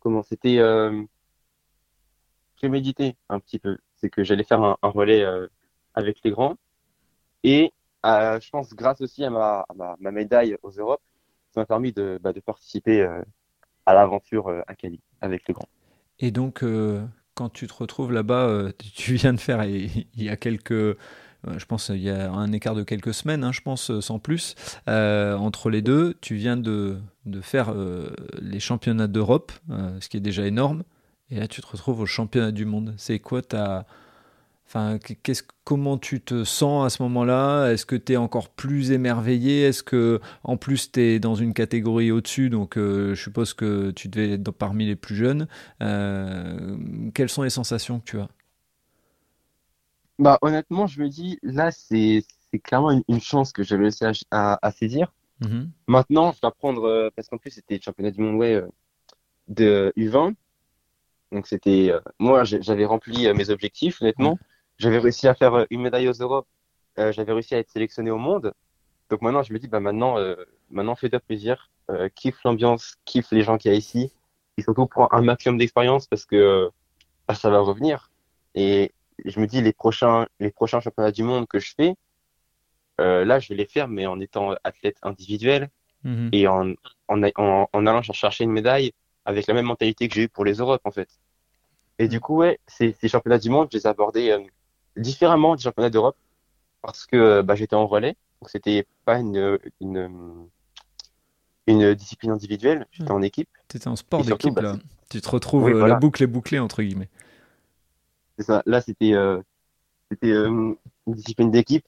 comment, 0.00 0.22
c'était 0.22 0.58
euh, 0.58 1.02
prémédité 2.56 3.16
un 3.28 3.40
petit 3.40 3.58
peu. 3.58 3.78
C'est 3.96 4.10
que 4.10 4.24
j'allais 4.24 4.44
faire 4.44 4.62
un, 4.62 4.76
relais 4.82 5.22
euh, 5.22 5.46
avec 5.94 6.18
les 6.24 6.30
grands. 6.30 6.56
Et 7.44 7.72
euh, 8.06 8.40
je 8.40 8.50
pense, 8.50 8.74
grâce 8.74 9.00
aussi 9.00 9.24
à 9.24 9.30
ma, 9.30 9.66
ma, 10.00 10.10
médaille 10.10 10.56
aux 10.62 10.70
Europes, 10.70 11.02
ça 11.52 11.60
m'a 11.60 11.66
permis 11.66 11.92
de, 11.92 12.18
bah, 12.22 12.32
participer 12.44 13.02
euh, 13.02 13.22
à 13.86 13.94
l'aventure 13.94 14.48
euh, 14.48 14.62
à 14.66 14.74
Cali 14.74 15.00
avec 15.20 15.46
les 15.46 15.54
grands. 15.54 15.68
Et 16.18 16.30
donc, 16.30 16.62
euh, 16.62 17.04
quand 17.34 17.50
tu 17.50 17.66
te 17.66 17.74
retrouves 17.74 18.12
là-bas, 18.12 18.48
euh, 18.48 18.72
tu 18.94 19.14
viens 19.14 19.32
de 19.32 19.40
faire, 19.40 19.64
il 19.64 20.06
y 20.16 20.28
a 20.28 20.36
quelques, 20.36 20.72
euh, 20.72 20.98
je 21.46 21.64
pense, 21.64 21.90
il 21.90 22.00
y 22.00 22.10
a 22.10 22.30
un 22.30 22.52
écart 22.52 22.74
de 22.74 22.82
quelques 22.82 23.14
semaines, 23.14 23.44
hein, 23.44 23.52
je 23.52 23.60
pense, 23.60 23.90
euh, 23.90 24.00
sans 24.00 24.18
plus, 24.18 24.54
euh, 24.88 25.36
entre 25.36 25.70
les 25.70 25.82
deux, 25.82 26.14
tu 26.20 26.34
viens 26.34 26.56
de, 26.56 26.98
faire 27.42 27.72
euh, 27.72 28.10
les 28.40 28.60
championnats 28.60 29.06
d'Europe, 29.06 29.52
ce 30.00 30.08
qui 30.08 30.16
est 30.16 30.20
déjà 30.20 30.46
énorme, 30.46 30.82
et 31.30 31.38
là, 31.38 31.46
tu 31.46 31.60
te 31.60 31.66
retrouves 31.66 32.00
au 32.00 32.06
championnat 32.06 32.52
du 32.52 32.64
monde. 32.64 32.94
C'est 32.96 33.18
quoi 33.18 33.42
ta... 33.42 33.86
Enfin, 34.66 34.98
comment 35.64 35.96
tu 35.96 36.20
te 36.20 36.44
sens 36.44 36.86
à 36.86 36.90
ce 36.90 37.02
moment-là? 37.02 37.70
Est-ce 37.70 37.86
que 37.86 37.96
tu 37.96 38.12
es 38.12 38.16
encore 38.16 38.50
plus 38.50 38.92
émerveillé? 38.92 39.62
Est-ce 39.62 39.82
que, 39.82 40.20
en 40.44 40.58
plus, 40.58 40.92
tu 40.92 41.00
es 41.00 41.18
dans 41.18 41.34
une 41.34 41.54
catégorie 41.54 42.10
au-dessus, 42.10 42.50
donc 42.50 42.74
je 42.76 43.14
suppose 43.14 43.54
que 43.54 43.90
tu 43.92 44.08
devais 44.08 44.32
être 44.32 44.50
parmi 44.50 44.84
les 44.84 44.96
plus 44.96 45.16
jeunes. 45.16 45.48
Quelles 45.80 47.30
sont 47.30 47.42
les 47.42 47.50
sensations 47.50 48.00
que 48.00 48.04
tu 48.04 48.18
as? 48.18 48.28
Bah, 50.18 50.38
honnêtement, 50.42 50.86
je 50.86 51.00
me 51.00 51.08
dis, 51.08 51.38
là, 51.42 51.70
c'est, 51.70 52.24
c'est 52.50 52.58
clairement 52.58 52.90
une, 52.90 53.04
une 53.08 53.20
chance 53.20 53.52
que 53.52 53.62
j'ai 53.62 53.76
réussi 53.76 54.04
à, 54.04 54.12
à, 54.30 54.66
à 54.66 54.70
saisir. 54.72 55.12
Mhm. 55.40 55.70
Maintenant, 55.86 56.32
je 56.32 56.40
dois 56.40 56.50
prendre, 56.52 56.84
euh, 56.84 57.10
parce 57.14 57.28
qu'en 57.28 57.38
plus, 57.38 57.50
c'était 57.50 57.76
le 57.76 57.82
championnat 57.82 58.10
du 58.10 58.20
monde 58.20 58.36
ouais, 58.36 58.54
euh, 58.54 58.68
de 59.46 59.92
U20. 59.96 60.34
Donc, 61.30 61.46
c'était, 61.46 61.90
euh, 61.90 62.00
moi, 62.18 62.44
j'avais 62.44 62.84
rempli 62.84 63.26
euh, 63.26 63.34
mes 63.34 63.50
objectifs, 63.50 64.00
honnêtement. 64.02 64.38
J'avais 64.78 64.98
réussi 64.98 65.28
à 65.28 65.34
faire 65.34 65.54
euh, 65.54 65.64
une 65.70 65.82
médaille 65.82 66.08
aux 66.08 66.12
Europes. 66.12 66.48
Euh, 66.98 67.12
j'avais 67.12 67.32
réussi 67.32 67.54
à 67.54 67.58
être 67.58 67.70
sélectionné 67.70 68.10
au 68.10 68.18
monde. 68.18 68.52
Donc, 69.10 69.22
maintenant, 69.22 69.42
je 69.42 69.52
me 69.52 69.58
dis, 69.58 69.68
bah, 69.68 69.80
maintenant, 69.80 70.18
euh, 70.18 70.34
maintenant, 70.70 70.96
fais-toi 70.96 71.20
plaisir. 71.20 71.70
Euh, 71.90 72.08
kiffe 72.14 72.42
l'ambiance, 72.44 72.96
kiffe 73.04 73.30
les 73.30 73.42
gens 73.42 73.56
qu'il 73.56 73.70
y 73.70 73.74
a 73.74 73.76
ici. 73.76 74.12
Et 74.56 74.62
surtout, 74.62 74.86
prends 74.86 75.08
un 75.12 75.22
maximum 75.22 75.58
d'expérience 75.58 76.06
parce 76.08 76.26
que 76.26 76.70
bah, 77.28 77.34
ça 77.34 77.50
va 77.50 77.60
revenir. 77.60 78.10
Et 78.54 78.92
je 79.24 79.40
me 79.40 79.46
dis, 79.46 79.60
les 79.62 79.72
prochains, 79.72 80.26
les 80.40 80.50
prochains 80.50 80.80
championnats 80.80 81.12
du 81.12 81.22
monde 81.22 81.46
que 81.46 81.58
je 81.58 81.72
fais, 81.76 81.94
euh, 83.00 83.24
là, 83.24 83.38
je 83.38 83.48
vais 83.48 83.54
les 83.54 83.66
faire, 83.66 83.88
mais 83.88 84.06
en 84.06 84.18
étant 84.20 84.54
athlète 84.64 84.96
individuel 85.02 85.68
Mhm. 86.04 86.28
et 86.32 86.46
en, 86.46 86.74
en, 87.08 87.22
en, 87.36 87.68
en 87.72 87.86
allant 87.86 88.02
chercher 88.02 88.44
une 88.44 88.52
médaille 88.52 88.92
avec 89.24 89.48
la 89.48 89.54
même 89.54 89.66
mentalité 89.66 90.06
que 90.08 90.14
j'ai 90.14 90.22
eue 90.22 90.28
pour 90.28 90.44
les 90.44 90.54
Europes, 90.54 90.82
en 90.84 90.92
fait. 90.92 91.08
Et 91.98 92.06
du 92.06 92.20
coup, 92.20 92.36
ouais, 92.36 92.60
ces, 92.68 92.94
ces 93.00 93.08
championnats 93.08 93.40
du 93.40 93.50
monde, 93.50 93.66
je 93.72 93.78
les 93.78 93.82
ai 93.84 93.88
abordés 93.88 94.30
euh, 94.30 94.38
différemment 94.96 95.56
des 95.56 95.62
championnats 95.62 95.90
d'Europe 95.90 96.16
parce 96.82 97.04
que 97.04 97.16
euh, 97.16 97.42
bah, 97.42 97.56
j'étais 97.56 97.74
en 97.74 97.88
relais, 97.88 98.14
donc 98.40 98.48
c'était 98.50 98.86
pas 99.04 99.18
une, 99.18 99.58
une, 99.80 100.48
une 101.66 101.94
discipline 101.94 102.30
individuelle, 102.30 102.86
j'étais 102.92 103.10
en 103.10 103.22
équipe. 103.22 103.48
Tu 103.68 103.76
étais 103.76 103.88
en 103.88 103.96
sport 103.96 104.24
d'équipe, 104.24 104.54
bah, 104.54 104.62
là. 104.62 104.76
Tu 105.10 105.20
te 105.20 105.28
retrouves, 105.28 105.64
Oui, 105.64 105.72
euh, 105.72 105.78
voilà. 105.78 105.94
la 105.94 106.00
boucle 106.00 106.22
est 106.22 106.28
bouclée, 106.28 106.58
entre 106.60 106.82
guillemets. 106.82 107.08
C'est 108.38 108.44
ça. 108.44 108.62
Là, 108.66 108.80
c'était 108.80 109.14
euh, 109.14 109.42
c'était 110.10 110.30
euh, 110.30 110.48
une 111.06 111.14
discipline 111.14 111.50
d'équipe 111.50 111.84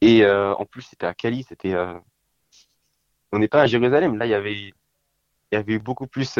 et 0.00 0.24
euh, 0.24 0.54
en 0.54 0.64
plus, 0.64 0.82
c'était 0.82 1.06
à 1.06 1.14
Cali, 1.14 1.42
c'était 1.42 1.74
on 3.32 3.38
n'est 3.38 3.48
pas 3.48 3.62
à 3.62 3.66
Jérusalem. 3.66 4.16
Là, 4.16 4.26
il 4.26 4.30
y 4.30 4.34
avait 4.34 4.54
il 4.54 4.72
y 5.52 5.56
avait 5.56 5.78
beaucoup 5.78 6.06
plus 6.06 6.38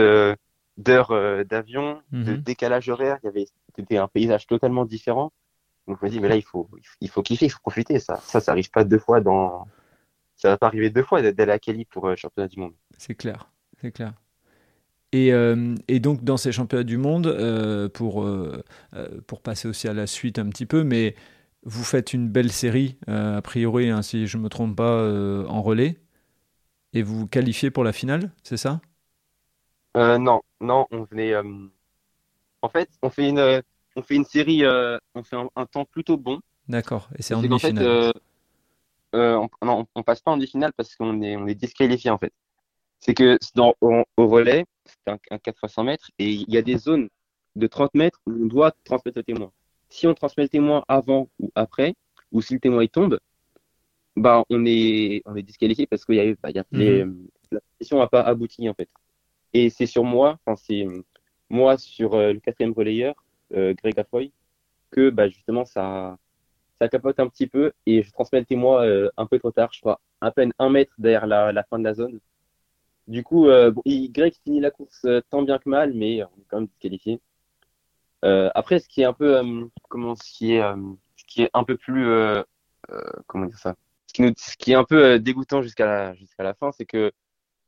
d'heures 0.77 1.45
d'avion, 1.45 2.03
de 2.13 2.33
Mhm. 2.33 2.37
décalage 2.43 2.89
horaire. 2.89 3.19
Il 3.23 3.27
y 3.27 3.29
avait 3.29 3.47
c'était 3.77 3.97
un 3.97 4.09
paysage 4.09 4.47
totalement 4.47 4.85
différent. 4.85 5.33
Donc 5.87 5.99
je 6.01 6.07
me 6.07 6.11
dis 6.11 6.21
mais 6.21 6.29
là 6.29 6.37
il 6.37 6.43
faut 6.43 6.69
il 7.01 7.09
faut 7.11 7.23
kiffer, 7.23 7.47
il 7.47 7.51
faut 7.51 7.61
profiter. 7.61 7.99
Ça 7.99 8.17
ça 8.17 8.41
ça 8.41 8.53
arrive 8.53 8.71
pas 8.71 8.85
deux 8.85 8.99
fois 8.99 9.21
dans 9.21 9.67
ça 10.37 10.49
va 10.51 10.59
pas 10.59 10.67
arriver 10.69 10.91
deux 10.91 11.03
fois 11.03 11.23
d'aller 11.23 11.53
à 11.53 11.59
Cali 11.59 11.85
pour 11.85 12.07
euh, 12.09 12.17
championnat 12.17 12.49
du 12.49 12.59
monde. 12.59 12.75
C'est 12.99 13.15
clair, 13.15 13.51
c'est 13.81 13.93
clair. 13.93 14.15
Et, 15.15 15.33
euh, 15.33 15.77
et 15.87 16.01
donc 16.01 16.25
dans 16.25 16.37
ces 16.37 16.51
championnats 16.51 16.83
du 16.83 16.97
monde, 16.97 17.29
euh, 17.29 17.89
pour, 17.89 18.25
euh, 18.25 18.65
pour 19.29 19.43
passer 19.43 19.69
aussi 19.69 19.87
à 19.87 19.93
la 19.93 20.09
suite 20.09 20.41
un 20.41 20.49
petit 20.49 20.67
peu, 20.67 20.83
mais 20.83 21.15
vous 21.63 21.85
faites 21.85 22.13
une 22.15 22.29
belle 22.29 22.51
série, 22.51 22.97
a 23.07 23.41
priori, 23.41 23.91
hein, 23.91 24.03
si 24.03 24.27
je 24.27 24.37
ne 24.37 24.43
me 24.43 24.49
trompe 24.49 24.75
pas, 24.77 25.09
en 25.49 25.63
relais, 25.63 26.01
et 26.95 27.03
vous 27.03 27.21
vous 27.21 27.27
qualifiez 27.29 27.71
pour 27.71 27.85
la 27.85 27.93
finale, 27.93 28.33
c'est 28.43 28.57
ça? 28.57 28.81
Non 29.95 30.43
non 30.61 30.87
on 30.91 31.05
venait 31.05 31.35
en 32.63 32.69
fait 32.69 32.89
on 33.03 33.11
fait 33.11 33.29
une 33.29 33.63
on 33.95 34.03
fait 34.03 34.17
une 34.17 34.25
série 34.25 34.65
on 35.15 35.23
fait 35.23 35.37
un, 35.37 35.49
un 35.55 35.67
temps 35.67 35.85
plutôt 35.85 36.17
bon. 36.17 36.41
D'accord, 36.69 37.09
et 37.17 37.23
c'est 37.23 37.35
en 37.35 37.43
fait, 37.43 37.49
demi-finale. 37.49 38.13
on, 39.13 39.49
non, 39.63 39.87
on 39.95 40.03
passe 40.03 40.21
pas 40.21 40.33
en 40.33 40.37
demi-finale 40.37 40.73
parce 40.77 40.97
qu'on 40.97 41.23
est, 41.23 41.37
on 41.37 41.47
est 41.47 41.55
disqualifié 41.55 42.11
en 42.11 42.19
fait. 42.19 42.33
C'est 43.01 43.15
que 43.15 43.39
dans, 43.55 43.75
au 43.81 44.29
relais, 44.29 44.65
c'est 44.85 45.11
un, 45.11 45.19
un 45.31 45.39
4 45.39 45.59
x 45.65 45.73
100 45.75 45.85
mètres 45.85 46.11
et 46.19 46.31
il 46.31 46.51
y 46.53 46.57
a 46.59 46.63
des 46.63 46.77
zones 46.77 47.09
de 47.57 47.67
30 47.67 47.95
mètres 47.95 48.21
où 48.27 48.33
on 48.33 48.47
doit 48.47 48.73
transmettre 48.85 49.19
le 49.19 49.25
témoin. 49.25 49.53
Si 49.89 50.07
on 50.07 50.15
transmet 50.15 50.45
le 50.45 50.49
témoin 50.49 50.85
avant 50.89 51.29
ou 51.39 51.51
après, 51.55 51.95
ou 52.33 52.43
si 52.43 52.55
le 52.55 52.61
témoin 52.61 52.83
il 52.83 52.89
tombe, 52.89 53.19
bah 54.17 54.45
on 54.51 54.65
est, 54.67 55.23
on 55.25 55.37
est 55.37 55.43
disqualifié 55.43 55.87
parce 55.87 56.05
qu'il 56.05 56.17
y 56.17 56.21
a, 56.21 56.35
bah, 56.43 56.51
y 56.51 56.59
a 56.59 56.65
les, 56.73 57.05
la 57.51 57.61
session 57.81 57.99
n'a 57.99 58.09
pas 58.09 58.23
abouti 58.23 58.69
en 58.69 58.75
fait. 58.75 58.89
Et 59.53 59.71
c'est 59.71 59.87
sur 59.87 60.05
moi, 60.05 60.39
enfin 60.45 60.57
c'est 60.57 60.87
moi 61.49 61.79
sur 61.79 62.15
euh, 62.15 62.33
le 62.33 62.41
quatrième 62.41 62.73
relayeur, 62.73 63.15
euh, 63.55 63.75
Greg 63.75 63.99
Afoy, 63.99 64.33
que 64.91 65.11
bah 65.11 65.29
justement 65.29 65.65
ça 65.65 66.19
ça 66.81 66.89
capote 66.89 67.21
un 67.21 67.29
petit 67.29 67.47
peu 67.47 67.73
et 67.87 68.03
je 68.03 68.11
transmets 68.13 68.41
le 68.41 68.47
témoin 68.47 68.85
euh, 68.85 69.11
un 69.17 69.27
peu 69.27 69.39
trop 69.39 69.53
tard, 69.53 69.71
je 69.73 69.81
crois, 69.81 70.01
à 70.21 70.31
peine 70.33 70.53
un 70.59 70.71
mètre 70.71 70.93
derrière 70.99 71.27
la, 71.27 71.53
la 71.53 71.65
fin 71.65 71.79
de 71.79 71.85
la 71.85 71.95
zone. 71.95 72.21
Du 73.07 73.23
coup, 73.23 73.49
euh, 73.49 73.73
Greg 73.87 74.35
finit 74.45 74.61
la 74.61 74.71
course 74.71 75.05
euh, 75.05 75.21
tant 75.31 75.43
bien 75.43 75.59
que 75.59 75.69
mal, 75.69 75.93
mais 75.93 76.23
on 76.25 76.41
est 76.41 76.45
quand 76.49 76.59
même 76.59 76.67
disqualifié. 76.69 77.21
Euh, 78.25 78.51
après, 78.55 78.79
ce 78.81 78.89
qui 78.89 79.03
est 79.03 79.05
un 79.05 79.13
peu, 79.13 79.37
euh, 79.37 79.67
comment, 79.89 80.15
ce 80.17 80.23
ce 80.25 81.25
qui 81.27 81.43
est 81.43 81.51
un 81.55 81.65
peu 81.65 81.77
plus, 81.77 82.07
comment 83.27 83.47
dire 83.47 83.59
ça, 83.59 83.77
ce 84.07 84.57
qui 84.57 84.73
est 84.73 84.75
un 84.75 84.85
peu 84.85 85.19
dégoûtant 85.19 85.63
jusqu'à 85.63 86.15
la, 86.39 86.55
fin, 86.55 86.73
c'est 86.73 86.87
que 86.87 87.13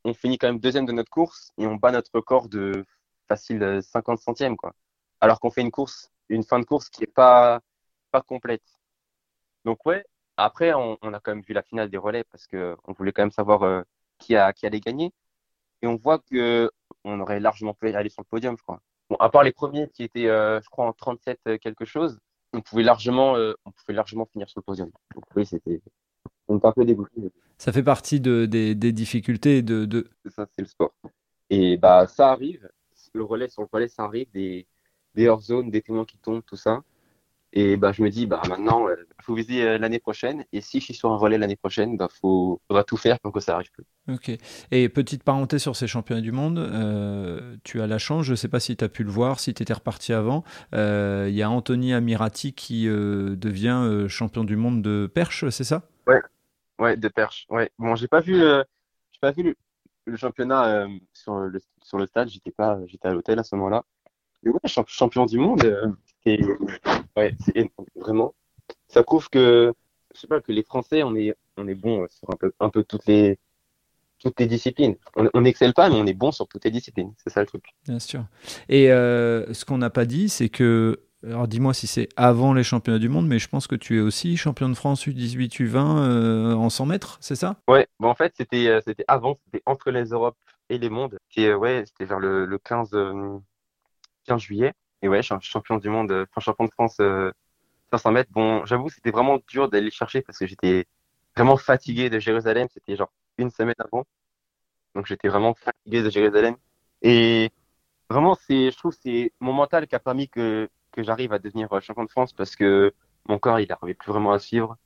on 0.03 0.13
finit 0.13 0.37
quand 0.37 0.47
même 0.47 0.59
deuxième 0.59 0.85
de 0.85 0.91
notre 0.91 1.09
course 1.09 1.51
et 1.57 1.67
on 1.67 1.75
bat 1.75 1.91
notre 1.91 2.11
record 2.13 2.49
de 2.49 2.85
facile 3.27 3.61
euh, 3.63 3.81
50 3.81 4.19
centièmes, 4.19 4.57
quoi. 4.57 4.73
Alors 5.21 5.39
qu'on 5.39 5.51
fait 5.51 5.61
une 5.61 5.71
course, 5.71 6.11
une 6.29 6.43
fin 6.43 6.59
de 6.59 6.65
course 6.65 6.89
qui 6.89 7.03
est 7.03 7.13
pas, 7.13 7.61
complète. 8.27 8.63
Donc 9.65 9.85
ouais, 9.85 10.03
après 10.37 10.73
on, 10.73 10.95
a 10.95 11.19
quand 11.19 11.31
même 11.35 11.43
vu 11.43 11.53
la 11.53 11.61
finale 11.61 11.89
des 11.89 11.97
relais 11.97 12.23
parce 12.23 12.47
que 12.47 12.75
on 12.85 12.93
voulait 12.93 13.11
quand 13.11 13.21
même 13.21 13.31
savoir 13.31 13.83
qui 14.19 14.35
allait 14.35 14.79
gagner 14.79 15.13
et 15.81 15.87
on 15.87 15.95
voit 15.95 16.19
que 16.19 16.71
on 17.03 17.19
aurait 17.19 17.39
largement 17.39 17.73
pu 17.73 17.87
aller 17.89 18.09
sur 18.09 18.21
le 18.21 18.27
podium, 18.27 18.57
je 18.57 18.63
crois. 18.63 18.81
Bon, 19.09 19.15
à 19.17 19.29
part 19.29 19.43
les 19.43 19.51
premiers 19.51 19.89
qui 19.89 20.03
étaient, 20.03 20.27
euh, 20.27 20.59
je 20.61 20.69
crois, 20.69 20.85
en 20.85 20.93
37 20.93 21.39
euh, 21.47 21.57
quelque 21.57 21.85
chose, 21.85 22.19
on 22.53 22.61
pouvait 22.61 22.83
largement, 22.83 23.35
euh, 23.37 23.53
on 23.65 23.71
pouvait 23.71 23.93
largement 23.93 24.25
finir 24.25 24.49
sur 24.49 24.59
le 24.59 24.63
podium. 24.63 24.91
Donc 25.15 25.23
oui, 25.35 25.45
c'était, 25.45 25.81
un 26.49 26.71
peu 26.71 26.85
dégoûté. 26.85 27.31
Ça 27.57 27.71
fait 27.71 27.83
partie 27.83 28.19
de, 28.19 28.45
des, 28.45 28.75
des 28.75 28.91
difficultés 28.91 29.61
de, 29.61 30.09
ça, 30.29 30.47
c'est 30.55 30.61
le 30.61 30.67
sport. 30.67 30.93
Et 31.49 31.77
bah 31.77 32.07
ça 32.07 32.31
arrive, 32.31 32.69
le 33.13 33.23
relais 33.23 33.47
sur 33.47 33.61
le 33.61 33.69
relais, 33.71 33.87
ça 33.87 34.03
arrive 34.03 34.29
des 34.31 34.67
des 35.17 35.27
hors 35.27 35.41
zones, 35.41 35.71
des 35.71 35.81
témoins 35.81 36.05
qui 36.05 36.17
tombent, 36.17 36.43
tout 36.45 36.55
ça. 36.55 36.83
Et 37.53 37.77
bah 37.77 37.91
je 37.91 38.03
me 38.03 38.09
dis 38.09 38.25
bah 38.27 38.41
maintenant, 38.49 38.87
euh, 38.87 38.95
faut 39.21 39.33
viser 39.33 39.63
euh, 39.63 39.77
l'année 39.77 39.99
prochaine. 39.99 40.43
Et 40.51 40.61
si 40.61 40.79
je 40.79 40.85
suis 40.85 40.93
sur 40.93 41.11
un 41.11 41.17
relais 41.17 41.37
l'année 41.37 41.55
prochaine, 41.55 41.97
bah 41.97 42.07
faut 42.09 42.61
faudra 42.67 42.83
tout 42.83 42.97
faire 42.97 43.19
pour 43.19 43.31
que 43.31 43.39
ça 43.39 43.55
arrive 43.55 43.71
plus. 43.71 43.85
Ok. 44.11 44.31
Et 44.71 44.89
petite 44.89 45.23
parenthèse 45.23 45.61
sur 45.61 45.75
ces 45.75 45.87
championnats 45.87 46.21
du 46.21 46.31
monde, 46.31 46.59
euh, 46.59 47.57
tu 47.63 47.81
as 47.81 47.87
la 47.87 47.97
chance, 47.97 48.25
je 48.25 48.31
ne 48.31 48.35
sais 48.35 48.47
pas 48.47 48.59
si 48.59 48.75
tu 48.77 48.83
as 48.83 48.89
pu 48.89 49.03
le 49.03 49.11
voir, 49.11 49.39
si 49.39 49.53
tu 49.53 49.63
étais 49.63 49.73
reparti 49.73 50.13
avant, 50.13 50.43
euh, 50.75 51.27
il 51.29 51.35
y 51.35 51.41
a 51.41 51.49
Anthony 51.49 51.93
Amirati 51.93 52.53
qui 52.53 52.87
euh, 52.87 53.35
devient 53.35 53.81
euh, 53.83 54.07
champion 54.07 54.43
du 54.43 54.55
monde 54.55 54.81
de 54.81 55.07
perche, 55.13 55.49
c'est 55.49 55.63
ça? 55.63 55.89
Ouais, 56.79 56.95
de 56.95 57.07
perche. 57.07 57.47
Ouais. 57.49 57.71
Bon, 57.79 57.95
j'ai 57.95 58.07
pas 58.07 58.19
vu, 58.21 58.41
euh, 58.41 58.63
j'ai 59.11 59.19
pas 59.19 59.31
vu 59.31 59.43
le, 59.43 59.55
le 60.05 60.17
championnat 60.17 60.65
euh, 60.83 60.87
sur 61.13 61.39
le 61.39 61.59
sur 61.83 61.97
le 61.97 62.05
stade. 62.05 62.29
J'étais 62.29 62.51
pas, 62.51 62.77
j'étais 62.85 63.07
à 63.07 63.13
l'hôtel 63.13 63.39
à 63.39 63.43
ce 63.43 63.55
moment-là. 63.55 63.83
ouais, 64.43 64.51
champion 64.87 65.25
du 65.25 65.39
monde, 65.39 65.63
c'est 66.27 66.39
ouais, 67.15 67.35
vraiment. 67.95 68.33
Ça 68.87 69.03
prouve 69.03 69.29
que, 69.29 69.73
je 70.13 70.19
sais 70.19 70.27
pas, 70.27 70.41
que 70.41 70.51
les 70.51 70.63
Français, 70.63 71.03
on 71.03 71.15
est, 71.15 71.35
on 71.57 71.67
est 71.67 71.75
bon 71.75 72.05
sur 72.09 72.29
un 72.31 72.35
peu, 72.35 72.51
un 72.59 72.69
peu 72.69 72.83
toutes 72.83 73.05
les, 73.05 73.37
toutes 74.19 74.39
les 74.39 74.47
disciplines. 74.47 74.95
On 75.15 75.41
n'excelle 75.41 75.73
pas, 75.73 75.89
mais 75.89 75.95
on 75.95 76.05
est 76.05 76.13
bon 76.13 76.31
sur 76.31 76.47
toutes 76.47 76.65
les 76.65 76.71
disciplines. 76.71 77.13
C'est 77.17 77.29
ça 77.29 77.41
le 77.41 77.47
truc. 77.47 77.65
Bien 77.85 77.99
sûr. 77.99 78.25
Et 78.69 78.91
euh, 78.91 79.53
ce 79.53 79.65
qu'on 79.65 79.77
n'a 79.77 79.89
pas 79.89 80.05
dit, 80.05 80.29
c'est 80.29 80.49
que 80.49 81.01
alors 81.23 81.47
dis-moi 81.47 81.73
si 81.73 81.87
c'est 81.87 82.09
avant 82.15 82.53
les 82.53 82.63
championnats 82.63 82.99
du 82.99 83.09
monde, 83.09 83.27
mais 83.27 83.39
je 83.39 83.49
pense 83.49 83.65
que 83.67 83.75
tu 83.75 83.97
es 83.97 83.99
aussi 83.99 84.37
champion 84.37 84.69
de 84.69 84.75
France 84.75 85.07
U18, 85.07 85.61
U20 85.61 85.97
euh, 85.97 86.53
en 86.53 86.69
100 86.69 86.85
mètres, 86.85 87.17
c'est 87.21 87.35
ça? 87.35 87.57
Ouais, 87.67 87.87
bon, 87.99 88.09
en 88.09 88.15
fait 88.15 88.33
c'était 88.37 88.67
euh, 88.67 88.81
c'était 88.85 89.03
avant, 89.07 89.39
c'était 89.45 89.63
entre 89.65 89.89
les 89.89 90.05
Europes 90.05 90.37
et 90.69 90.77
les 90.77 90.89
mondes. 90.89 91.17
Et 91.35 91.53
ouais, 91.53 91.83
c'était 91.87 92.05
vers 92.05 92.19
le, 92.19 92.45
le 92.45 92.57
15, 92.59 92.95
15 94.25 94.41
juillet. 94.41 94.73
Et 95.01 95.07
ouais, 95.07 95.21
je 95.21 95.33
suis 95.35 95.51
champion 95.51 95.77
du 95.77 95.89
monde, 95.89 96.11
enfin 96.11 96.41
champion 96.41 96.65
de 96.65 96.71
France 96.71 96.99
500 97.91 98.11
mètres. 98.11 98.31
Bon, 98.31 98.65
j'avoue, 98.65 98.89
c'était 98.89 99.11
vraiment 99.11 99.39
dur 99.47 99.69
d'aller 99.69 99.91
chercher 99.91 100.21
parce 100.21 100.37
que 100.37 100.47
j'étais 100.47 100.85
vraiment 101.35 101.57
fatigué 101.57 102.09
de 102.09 102.19
Jérusalem. 102.19 102.67
C'était 102.73 102.95
genre 102.95 103.11
une 103.37 103.49
semaine 103.51 103.75
avant. 103.79 104.05
Donc 104.95 105.05
j'étais 105.05 105.27
vraiment 105.27 105.53
fatigué 105.53 106.03
de 106.03 106.09
Jérusalem. 106.09 106.55
Et 107.01 107.51
vraiment, 108.09 108.35
c'est, 108.35 108.71
je 108.71 108.77
trouve, 108.77 108.95
c'est 108.99 109.31
mon 109.39 109.53
mental 109.53 109.87
qui 109.87 109.95
a 109.95 109.99
permis 109.99 110.29
que, 110.29 110.69
que 110.91 111.03
j'arrive 111.03 111.33
à 111.33 111.39
devenir 111.39 111.71
euh, 111.71 111.79
champion 111.79 112.03
de 112.03 112.09
France 112.09 112.33
parce 112.33 112.55
que 112.55 112.93
mon 113.27 113.39
corps, 113.39 113.59
il 113.59 113.67
n'arrivait 113.67 113.93
plus 113.93 114.11
vraiment 114.11 114.31
à 114.33 114.39
suivre. 114.39 114.77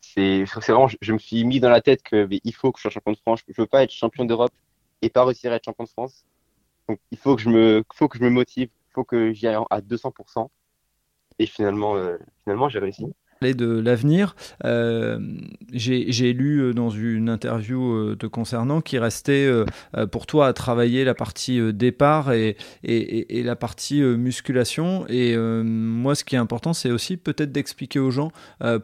C'est, 0.00 0.44
vraiment, 0.44 0.88
je, 0.88 1.12
me 1.12 1.18
suis 1.18 1.44
mis 1.44 1.60
dans 1.60 1.68
la 1.68 1.80
tête 1.80 2.02
que 2.02 2.28
il 2.30 2.54
faut 2.54 2.72
que 2.72 2.78
je 2.78 2.82
sois 2.82 2.90
champion 2.90 3.12
de 3.12 3.18
France. 3.18 3.40
Je 3.48 3.60
veux 3.60 3.66
pas 3.66 3.82
être 3.82 3.92
champion 3.92 4.24
d'Europe 4.24 4.52
et 5.02 5.10
pas 5.10 5.24
réussir 5.24 5.52
à 5.52 5.56
être 5.56 5.64
champion 5.64 5.84
de 5.84 5.88
France. 5.90 6.24
Donc 6.88 6.98
il 7.10 7.18
faut 7.18 7.36
que 7.36 7.42
je 7.42 7.50
me, 7.50 7.84
faut 7.94 8.08
que 8.08 8.18
je 8.18 8.24
me 8.24 8.30
motive, 8.30 8.70
faut 8.92 9.04
que 9.04 9.32
j'y 9.32 9.46
aille 9.46 9.62
à 9.70 9.80
200%. 9.80 10.48
Et 11.38 11.46
finalement, 11.46 11.96
euh, 11.96 12.18
finalement, 12.44 12.68
j'ai 12.68 12.78
réussi 12.78 13.06
de 13.42 13.80
l'avenir. 13.80 14.36
Euh, 14.64 15.18
j'ai 15.72 16.32
lu 16.32 16.60
euh, 16.60 16.74
dans 16.74 16.90
une 16.90 17.30
interview 17.30 17.92
euh, 17.92 18.16
te 18.16 18.26
concernant 18.26 18.82
qu'il 18.82 18.98
restait 18.98 19.50
pour 20.12 20.26
toi 20.26 20.46
à 20.46 20.52
travailler 20.52 21.04
la 21.04 21.14
partie 21.14 21.72
départ 21.72 22.32
et, 22.32 22.56
et, 22.82 23.42
la 23.42 23.56
partie 23.56 24.02
musculation. 24.02 25.06
Et 25.08 25.36
moi, 25.36 26.14
ce 26.14 26.24
qui 26.24 26.34
est 26.34 26.38
important, 26.38 26.72
c'est 26.72 26.90
aussi 26.90 27.16
peut-être 27.16 27.52
d'expliquer 27.52 27.98
aux 27.98 28.10
gens 28.10 28.30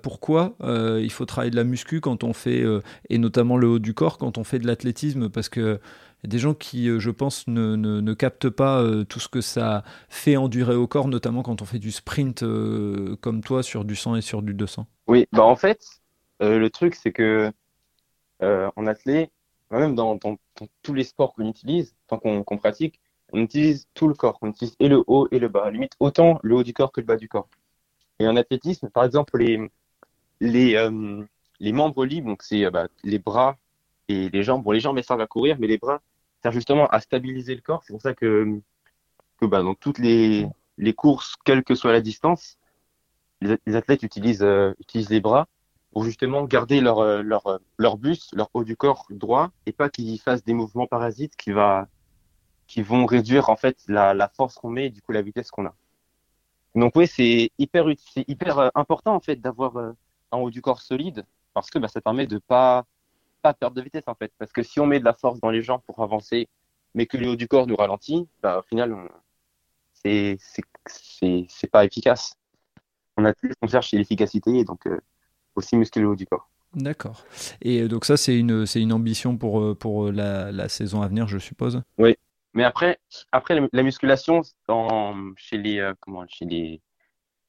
pourquoi 0.03 0.57
il 0.63 1.11
faut 1.11 1.27
travailler 1.27 1.51
de 1.51 1.57
la 1.57 1.65
muscu 1.65 2.01
quand 2.01 2.25
on 2.25 2.33
fait, 2.33 2.65
et 3.11 3.19
notamment 3.19 3.57
le 3.57 3.69
haut 3.69 3.79
du 3.79 3.95
corps, 3.95 4.19
quand 4.19 4.39
on 4.39 4.45
fait 4.45 4.59
de 4.59 4.67
l'athlétisme, 4.67 5.29
parce 5.29 5.49
que 5.49 5.79
des 6.25 6.39
gens 6.39 6.55
qui, 6.55 6.89
euh, 6.89 6.99
je 6.99 7.11
pense, 7.11 7.47
ne, 7.47 8.15
captent 8.15 8.49
pas 8.49 8.81
euh, 8.81 9.05
tout 9.05 9.21
ce 9.21 9.29
que 9.29 9.41
ça 9.41 9.85
fait 10.09 10.37
endurer 10.37 10.75
au 10.75 10.87
corps, 10.87 11.09
notamment 11.09 11.43
quand 11.43 11.63
on 11.63 11.65
fait 11.65 11.79
du 11.79 11.93
sprint 11.93 12.43
euh, 12.43 13.17
comme 13.21 13.43
toi 13.43 13.63
sur 13.63 13.85
du 13.85 13.97
100 13.97 14.17
et 14.17 14.21
sur 14.23 14.43
du 14.43 14.55
200. 14.55 14.87
Oui, 15.07 15.27
bah 15.33 15.45
en 15.45 15.57
fait, 15.57 16.01
le 16.41 16.69
truc, 16.69 16.95
c'est 16.95 17.13
que 17.13 17.53
en 18.41 18.87
athlète, 18.87 19.31
même 19.71 19.95
dans, 19.95 20.19
tous 20.83 20.95
les 20.95 21.05
sports 21.05 21.35
qu'on 21.35 21.49
utilise, 21.49 21.95
tant 22.07 22.19
qu'on 22.19 22.59
pratique, 22.59 23.01
on 23.33 23.41
utilise 23.41 23.89
tout 23.95 24.09
le 24.09 24.15
corps. 24.15 24.39
On 24.43 24.51
utilise 24.51 24.77
et 24.79 24.89
le 24.89 25.03
haut 25.07 25.29
et 25.33 25.39
le 25.39 25.49
bas. 25.49 25.71
Limite, 25.71 25.93
autant 26.01 26.39
le 26.43 26.55
haut 26.55 26.63
du 26.63 26.73
corps 26.73 26.93
que 26.93 27.01
le 27.01 27.07
bas 27.07 27.17
du 27.17 27.29
corps. 27.29 27.49
Et 28.19 28.29
en 28.29 28.37
athlétisme, 28.37 28.89
par 28.89 29.05
exemple, 29.05 29.39
les, 29.39 29.71
les, 30.41 30.91
les 31.61 31.73
membres 31.73 32.05
libres, 32.05 32.29
donc 32.29 32.43
c'est 32.43 32.71
bah, 32.71 32.89
les 33.05 33.19
bras 33.19 33.57
et 34.09 34.29
les 34.31 34.43
jambes. 34.43 34.63
Bon, 34.63 34.73
les 34.73 34.81
jambes, 34.81 35.01
servent 35.03 35.21
à 35.21 35.27
courir, 35.27 35.57
mais 35.59 35.67
les 35.67 35.79
bras, 35.79 36.01
servent 36.43 36.55
justement 36.55 36.87
à 36.89 37.01
stabiliser 37.01 37.55
le 37.55 37.61
corps. 37.61 37.83
C'est 37.85 37.93
pour 37.93 38.03
ça 38.03 38.15
que, 38.15 38.61
que 39.41 39.47
bah, 39.47 39.63
dans 39.63 39.75
toutes 39.75 39.99
les, 39.99 40.47
les 40.79 40.95
courses, 40.95 41.37
quelle 41.45 41.65
que 41.65 41.75
soit 41.75 41.93
la 41.93 42.01
distance, 42.01 42.59
les, 43.41 43.77
athlètes 43.77 44.03
utilisent, 44.03 44.43
euh, 44.43 44.73
utilisent 44.81 45.11
les 45.11 45.21
bras 45.21 45.49
pour 45.93 46.05
justement 46.05 46.45
garder 46.45 46.81
leur, 46.81 46.99
euh, 46.99 47.23
leur, 47.23 47.47
euh, 47.47 47.59
leur 47.79 47.99
buste, 47.99 48.35
leur 48.35 48.51
haut 48.55 48.65
du 48.65 48.77
corps 48.77 49.07
droit 49.11 49.51
et 49.67 49.73
pas 49.73 49.89
qu'ils 49.89 50.21
fassent 50.21 50.45
des 50.45 50.55
mouvements 50.55 50.87
parasites 50.87 51.37
qui, 51.37 51.53
va, 51.53 51.89
qui 52.67 52.83
vont 52.83 53.07
réduire 53.07 53.51
en 53.51 53.57
fait 53.57 53.79
la, 53.89 54.15
la 54.15 54.29
force 54.29 54.57
qu'on 54.57 54.71
met 54.71 54.87
et 54.87 54.91
du 54.91 55.03
coup 55.03 55.13
la 55.13 55.23
vitesse 55.23 55.51
qu'on 55.51 55.67
a. 55.67 55.75
Donc 56.75 56.95
oui, 56.97 57.07
c'est 57.07 57.51
hyper, 57.59 57.87
hyper 58.29 58.71
important 58.75 59.15
en 59.15 59.21
fait 59.21 59.37
d'avoir 59.37 59.77
un 60.33 60.39
haut 60.39 60.51
du 60.51 60.61
corps 60.61 60.83
solide 60.83 61.25
parce 61.55 61.71
que 61.71 61.79
bah, 61.79 61.89
ça 61.89 62.03
permet 62.03 62.27
de 62.27 62.39
pas 62.39 62.85
pas 63.47 63.55
perdre 63.55 63.77
de 63.77 63.83
vitesse 63.83 64.05
en 64.07 64.15
fait. 64.15 64.33
Parce 64.39 64.53
que 64.53 64.63
si 64.63 64.81
on 64.81 64.87
met 64.87 64.99
de 64.99 65.05
la 65.05 65.15
force 65.15 65.41
dans 65.41 65.51
les 65.51 65.63
jambes 65.63 65.83
pour 65.87 66.03
avancer, 66.03 66.49
mais 66.95 67.07
que 67.07 67.17
le 67.17 67.29
haut 67.29 67.37
du 67.37 67.47
corps 67.47 67.67
nous 67.67 67.77
ralentit, 67.77 68.29
bah, 68.43 68.59
au 68.59 68.63
final, 68.63 68.97
c'est 69.95 70.39
c'est 70.87 71.71
pas 71.71 71.85
efficace. 71.85 72.35
On 73.17 73.25
a 73.25 73.33
plus, 73.33 73.53
on 73.63 73.67
cherche 73.69 73.93
l'efficacité 73.93 74.59
et 74.59 74.65
donc 74.65 74.87
euh, 74.87 75.01
aussi 75.55 75.77
muscler 75.77 76.03
le 76.03 76.09
haut 76.09 76.17
du 76.17 76.27
corps. 76.27 76.51
D'accord. 76.75 77.25
Et 77.63 77.83
euh, 77.83 77.89
donc 77.89 78.05
ça, 78.05 78.17
c'est 78.17 78.39
une, 78.39 78.67
c'est 78.67 78.81
une 78.81 78.93
ambition 78.93 79.39
pour, 79.39 79.61
euh, 79.61 79.75
pour 79.75 80.13
la, 80.13 80.53
la, 80.53 80.69
saison 80.69 81.01
à 81.01 81.09
venir, 81.09 81.27
je 81.27 81.39
suppose? 81.39 81.83
Oui. 81.99 82.17
Mais 82.53 82.65
après, 82.65 82.99
après 83.33 83.59
la 83.73 83.83
musculation, 83.83 84.43
chez 85.37 85.59
les, 85.59 85.93
comment, 86.01 86.25
chez 86.29 86.47
les, 86.47 86.81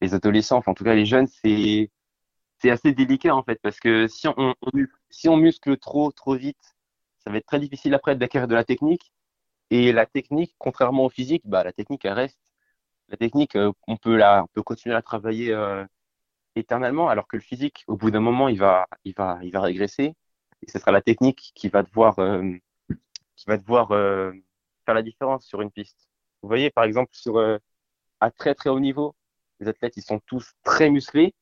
les 0.01 0.13
adolescents, 0.13 0.57
enfin 0.57 0.71
en 0.71 0.75
tout 0.75 0.83
cas 0.83 0.95
les 0.95 1.05
jeunes, 1.05 1.27
c'est 1.27 1.89
c'est 2.59 2.69
assez 2.69 2.91
délicat 2.91 3.35
en 3.35 3.43
fait 3.43 3.59
parce 3.61 3.79
que 3.79 4.07
si 4.07 4.27
on, 4.27 4.55
si 5.09 5.29
on 5.29 5.37
muscle 5.37 5.77
trop 5.77 6.11
trop 6.11 6.35
vite, 6.35 6.75
ça 7.19 7.31
va 7.31 7.37
être 7.37 7.45
très 7.45 7.59
difficile 7.59 7.93
après 7.93 8.15
d'acquérir 8.15 8.47
de 8.47 8.55
la 8.55 8.63
technique. 8.63 9.13
Et 9.69 9.91
la 9.91 10.05
technique, 10.05 10.55
contrairement 10.59 11.05
au 11.05 11.09
physique, 11.09 11.43
bah 11.45 11.63
la 11.63 11.73
technique 11.73 12.05
elle 12.05 12.13
reste. 12.13 12.39
La 13.09 13.17
technique, 13.17 13.55
euh, 13.55 13.71
on 13.87 13.97
peut 13.97 14.15
la, 14.17 14.43
on 14.43 14.47
peut 14.47 14.63
continuer 14.63 14.95
à 14.95 15.01
travailler 15.01 15.51
euh, 15.53 15.85
éternellement, 16.55 17.09
alors 17.09 17.27
que 17.27 17.37
le 17.37 17.41
physique, 17.41 17.83
au 17.87 17.97
bout 17.97 18.11
d'un 18.11 18.19
moment, 18.21 18.49
il 18.49 18.59
va, 18.59 18.87
il 19.05 19.13
va, 19.15 19.39
il 19.43 19.51
va 19.51 19.61
régresser. 19.61 20.15
Et 20.61 20.71
ce 20.71 20.79
sera 20.79 20.91
la 20.91 21.01
technique 21.01 21.51
qui 21.55 21.69
va 21.69 21.83
devoir, 21.83 22.19
euh, 22.19 22.53
qui 23.35 23.45
va 23.47 23.57
devoir 23.57 23.89
faire 23.89 24.95
la 24.95 25.01
différence 25.03 25.45
sur 25.45 25.61
une 25.61 25.71
piste. 25.71 26.09
Vous 26.41 26.49
voyez, 26.49 26.69
par 26.71 26.83
exemple, 26.85 27.11
sur 27.13 27.39
à 28.19 28.31
très 28.31 28.55
très 28.55 28.69
haut 28.69 28.79
niveau, 28.79 29.15
les 29.59 29.67
athlètes, 29.67 29.97
ils 29.97 30.03
sont 30.03 30.19
tous 30.25 30.53
très 30.63 30.89
musclés, 30.89 31.33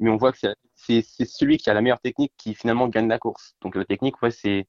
mais 0.00 0.10
on 0.10 0.16
voit 0.16 0.32
que 0.32 0.38
c'est 0.74 1.02
celui 1.24 1.58
qui 1.58 1.70
a 1.70 1.74
la 1.74 1.82
meilleure 1.82 2.00
technique 2.00 2.32
qui 2.36 2.54
finalement 2.54 2.88
gagne 2.88 3.08
la 3.08 3.18
course. 3.18 3.54
Donc 3.62 3.76
la 3.76 3.84
technique, 3.84 4.20
ouais, 4.22 4.30
c'est 4.30 4.66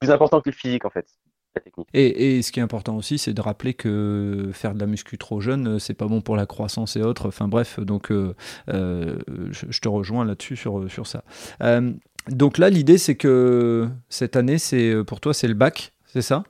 plus 0.00 0.10
important 0.10 0.40
que 0.40 0.50
le 0.50 0.54
physique 0.54 0.84
en 0.84 0.90
fait. 0.90 1.06
La 1.54 1.60
technique. 1.60 1.86
Et, 1.94 2.38
et, 2.38 2.42
ce 2.42 2.50
qui 2.50 2.58
est 2.58 2.62
important 2.62 2.96
aussi, 2.96 3.18
c'est 3.18 3.32
de 3.32 3.40
rappeler 3.40 3.74
que 3.74 4.50
faire 4.52 4.74
de 4.74 4.80
la 4.80 4.86
muscu 4.86 5.18
trop 5.18 5.40
jeune, 5.40 5.78
c'est 5.78 5.94
pas 5.94 6.06
bon 6.06 6.20
pour 6.20 6.34
la 6.34 6.46
croissance 6.46 6.96
et 6.96 7.02
autres. 7.02 7.28
Enfin 7.28 7.46
bref, 7.46 7.78
donc 7.78 8.10
euh, 8.10 8.34
euh, 8.70 9.18
je, 9.50 9.78
te 9.78 9.88
rejoins 9.88 10.24
là-dessus 10.24 10.56
sur, 10.56 10.90
sur 10.90 11.06
ça. 11.06 11.22
Euh, 11.62 11.92
donc 12.28 12.58
là, 12.58 12.70
l'idée, 12.70 12.98
c'est 12.98 13.14
que 13.14 13.88
cette 14.08 14.34
année, 14.34 14.58
c'est 14.58 15.04
pour 15.04 15.20
toi, 15.20 15.32
c'est 15.32 15.46
le 15.46 15.54
bac, 15.54 15.92
c'est 16.06 16.22
ça? 16.22 16.42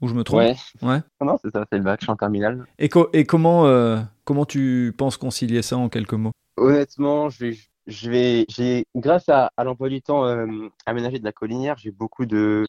Ou 0.00 0.08
je 0.08 0.14
me 0.14 0.24
trompe? 0.24 0.40
Ouais. 0.40 0.56
ouais. 0.82 1.00
Non, 1.20 1.36
c'est 1.44 1.50
ça, 1.50 1.64
c'est 1.70 1.78
le 1.78 1.84
bac, 1.84 2.00
je 2.00 2.06
suis 2.06 2.12
en 2.12 2.16
terminale. 2.16 2.64
Et, 2.78 2.88
et 3.12 3.24
comment, 3.24 4.00
comment 4.24 4.44
tu 4.44 4.92
penses 4.96 5.18
concilier 5.18 5.62
ça 5.62 5.76
en 5.76 5.88
quelques 5.88 6.14
mots? 6.14 6.32
Honnêtement, 6.58 7.30
je 7.30 7.46
vais, 7.46 7.58
je 7.86 8.10
vais, 8.10 8.44
j'ai, 8.48 8.86
grâce 8.96 9.28
à, 9.28 9.50
l'emploi 9.58 9.88
du 9.88 10.02
temps 10.02 10.24
euh, 10.26 10.68
aménagé 10.86 11.18
de 11.18 11.24
la 11.24 11.32
collinière, 11.32 11.78
j'ai 11.78 11.90
beaucoup 11.92 12.26
de, 12.26 12.66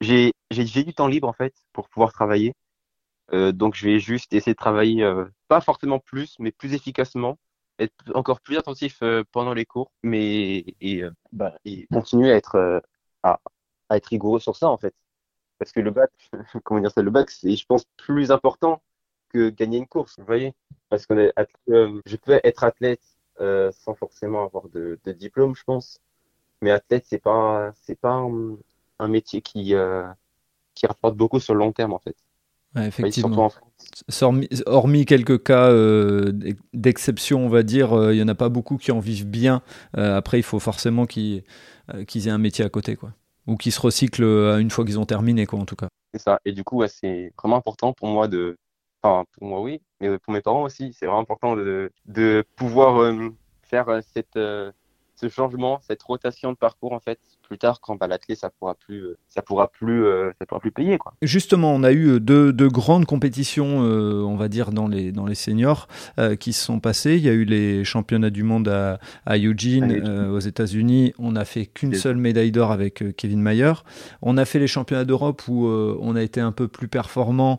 j'ai, 0.00 0.32
j'ai, 0.50 0.84
du 0.84 0.94
temps 0.94 1.06
libre 1.06 1.28
en 1.28 1.32
fait 1.32 1.54
pour 1.72 1.88
pouvoir 1.88 2.12
travailler. 2.12 2.54
Euh, 3.32 3.52
donc, 3.52 3.74
je 3.74 3.86
vais 3.86 4.00
juste 4.00 4.32
essayer 4.34 4.54
de 4.54 4.58
travailler, 4.58 5.02
euh, 5.04 5.26
pas 5.48 5.60
forcément 5.60 6.00
plus, 6.00 6.36
mais 6.40 6.52
plus 6.52 6.74
efficacement, 6.74 7.38
être 7.78 7.94
encore 8.14 8.40
plus 8.40 8.58
attentif 8.58 9.02
pendant 9.32 9.54
les 9.54 9.66
cours, 9.66 9.92
mais 10.02 10.64
et, 10.80 11.02
bah, 11.32 11.54
et 11.64 11.86
continuer 11.92 12.32
à 12.32 12.36
être, 12.36 12.82
à 13.22 13.38
être 13.90 14.06
rigoureux 14.06 14.40
sur 14.40 14.56
ça 14.56 14.68
en 14.70 14.78
fait. 14.78 14.94
Parce 15.58 15.72
que 15.72 15.80
le 15.80 15.90
bac, 15.90 16.10
comment 16.64 16.80
dire 16.80 16.92
ça, 16.92 17.02
le 17.02 17.10
bac, 17.10 17.30
c'est, 17.30 17.56
je 17.56 17.66
pense, 17.66 17.84
plus 17.96 18.30
important 18.32 18.82
que 19.30 19.50
gagner 19.50 19.78
une 19.78 19.88
course, 19.88 20.18
vous 20.18 20.26
voyez. 20.26 20.54
Parce 20.90 21.06
que 21.06 21.32
je 22.06 22.16
peux 22.16 22.40
être 22.44 22.64
athlète 22.64 23.17
euh, 23.40 23.70
sans 23.72 23.94
forcément 23.94 24.44
avoir 24.44 24.68
de, 24.68 24.98
diplôme, 25.06 25.54
je 25.54 25.64
pense. 25.64 26.00
Mais 26.62 26.70
athlète, 26.70 27.04
c'est 27.08 27.22
pas, 27.22 27.72
c'est 27.82 27.98
pas 27.98 28.22
un, 28.98 29.08
métier 29.08 29.42
qui, 29.42 29.74
euh, 29.74 30.04
qui 30.74 30.86
rapporte 30.86 31.16
beaucoup 31.16 31.38
sur 31.38 31.54
le 31.54 31.60
long 31.60 31.72
terme, 31.72 31.92
en 31.92 31.98
fait. 31.98 32.16
effectivement. 32.76 33.50
Hormis, 34.66 35.06
quelques 35.06 35.42
cas 35.44 35.70
euh, 35.70 36.32
d'exception, 36.72 37.44
on 37.44 37.48
va 37.48 37.62
dire, 37.62 38.12
il 38.12 38.16
y 38.16 38.22
en 38.22 38.28
a 38.28 38.34
pas 38.34 38.48
beaucoup 38.48 38.76
qui 38.76 38.90
en 38.90 38.98
vivent 38.98 39.28
bien. 39.28 39.62
après, 39.94 40.38
il 40.40 40.44
faut 40.44 40.58
forcément 40.58 41.06
qu'ils 41.06 41.44
aient 42.14 42.30
un 42.30 42.38
métier 42.38 42.64
à 42.64 42.68
côté, 42.68 42.96
quoi. 42.96 43.12
Ou 43.46 43.56
qu'ils 43.56 43.72
se 43.72 43.80
recyclent 43.80 44.24
une 44.58 44.70
fois 44.70 44.84
qu'ils 44.84 44.98
ont 44.98 45.06
terminé, 45.06 45.46
quoi, 45.46 45.58
en 45.58 45.64
tout 45.64 45.76
cas. 45.76 45.88
C'est 46.12 46.20
ça. 46.20 46.40
Et 46.44 46.52
du 46.52 46.64
coup, 46.64 46.84
c'est 46.88 47.32
vraiment 47.38 47.56
important 47.56 47.92
pour 47.92 48.08
moi 48.08 48.28
de, 48.28 48.56
Enfin, 49.02 49.24
pour 49.38 49.46
moi, 49.46 49.60
oui, 49.60 49.80
mais 50.00 50.18
pour 50.18 50.32
mes 50.32 50.40
parents 50.40 50.64
aussi, 50.64 50.92
c'est 50.92 51.06
vraiment 51.06 51.20
important 51.20 51.54
de, 51.54 51.92
de 52.06 52.44
pouvoir 52.56 53.00
euh, 53.00 53.28
faire 53.62 53.88
euh, 53.88 54.00
cette, 54.12 54.36
euh, 54.36 54.72
ce 55.14 55.28
changement, 55.28 55.78
cette 55.86 56.02
rotation 56.02 56.50
de 56.50 56.56
parcours 56.56 56.92
en 56.92 57.00
fait. 57.00 57.20
Plus 57.42 57.58
tard, 57.58 57.80
quand 57.80 57.96
bah, 57.96 58.08
l'athlète 58.08 58.38
ça 58.38 58.50
pourra 58.50 58.74
plus, 58.74 59.14
ça 59.28 59.40
pourra 59.40 59.68
plus, 59.68 60.04
ça 60.38 60.44
pourra 60.44 60.60
plus 60.60 60.70
payer 60.70 60.98
quoi. 60.98 61.14
Justement, 61.22 61.72
on 61.72 61.82
a 61.82 61.92
eu 61.92 62.20
deux, 62.20 62.52
deux 62.52 62.68
grandes 62.68 63.06
compétitions, 63.06 63.82
euh, 63.84 64.20
on 64.22 64.36
va 64.36 64.48
dire 64.48 64.70
dans 64.70 64.86
les 64.86 65.12
dans 65.12 65.24
les 65.24 65.34
seniors, 65.34 65.88
qui 66.40 66.52
se 66.52 66.62
sont 66.62 66.78
passées. 66.78 67.16
Il 67.16 67.22
y 67.22 67.28
a 67.30 67.32
eu 67.32 67.44
les 67.44 67.84
championnats 67.84 68.28
du 68.28 68.42
monde 68.42 68.68
à, 68.68 68.98
à 69.24 69.38
Eugene, 69.38 70.28
aux 70.30 70.40
États-Unis. 70.40 71.14
On 71.18 71.32
n'a 71.32 71.46
fait 71.46 71.64
qu'une 71.64 71.94
seule 71.94 72.18
médaille 72.18 72.52
d'or 72.52 72.70
avec 72.70 73.02
Kevin 73.16 73.40
Mayer. 73.40 73.72
On 74.20 74.36
a 74.36 74.44
fait 74.44 74.58
les 74.58 74.66
championnats 74.66 75.06
d'Europe 75.06 75.40
où 75.48 75.66
on 75.68 76.16
a 76.16 76.22
été 76.22 76.42
un 76.42 76.52
peu 76.52 76.68
plus 76.68 76.88
performant 76.88 77.58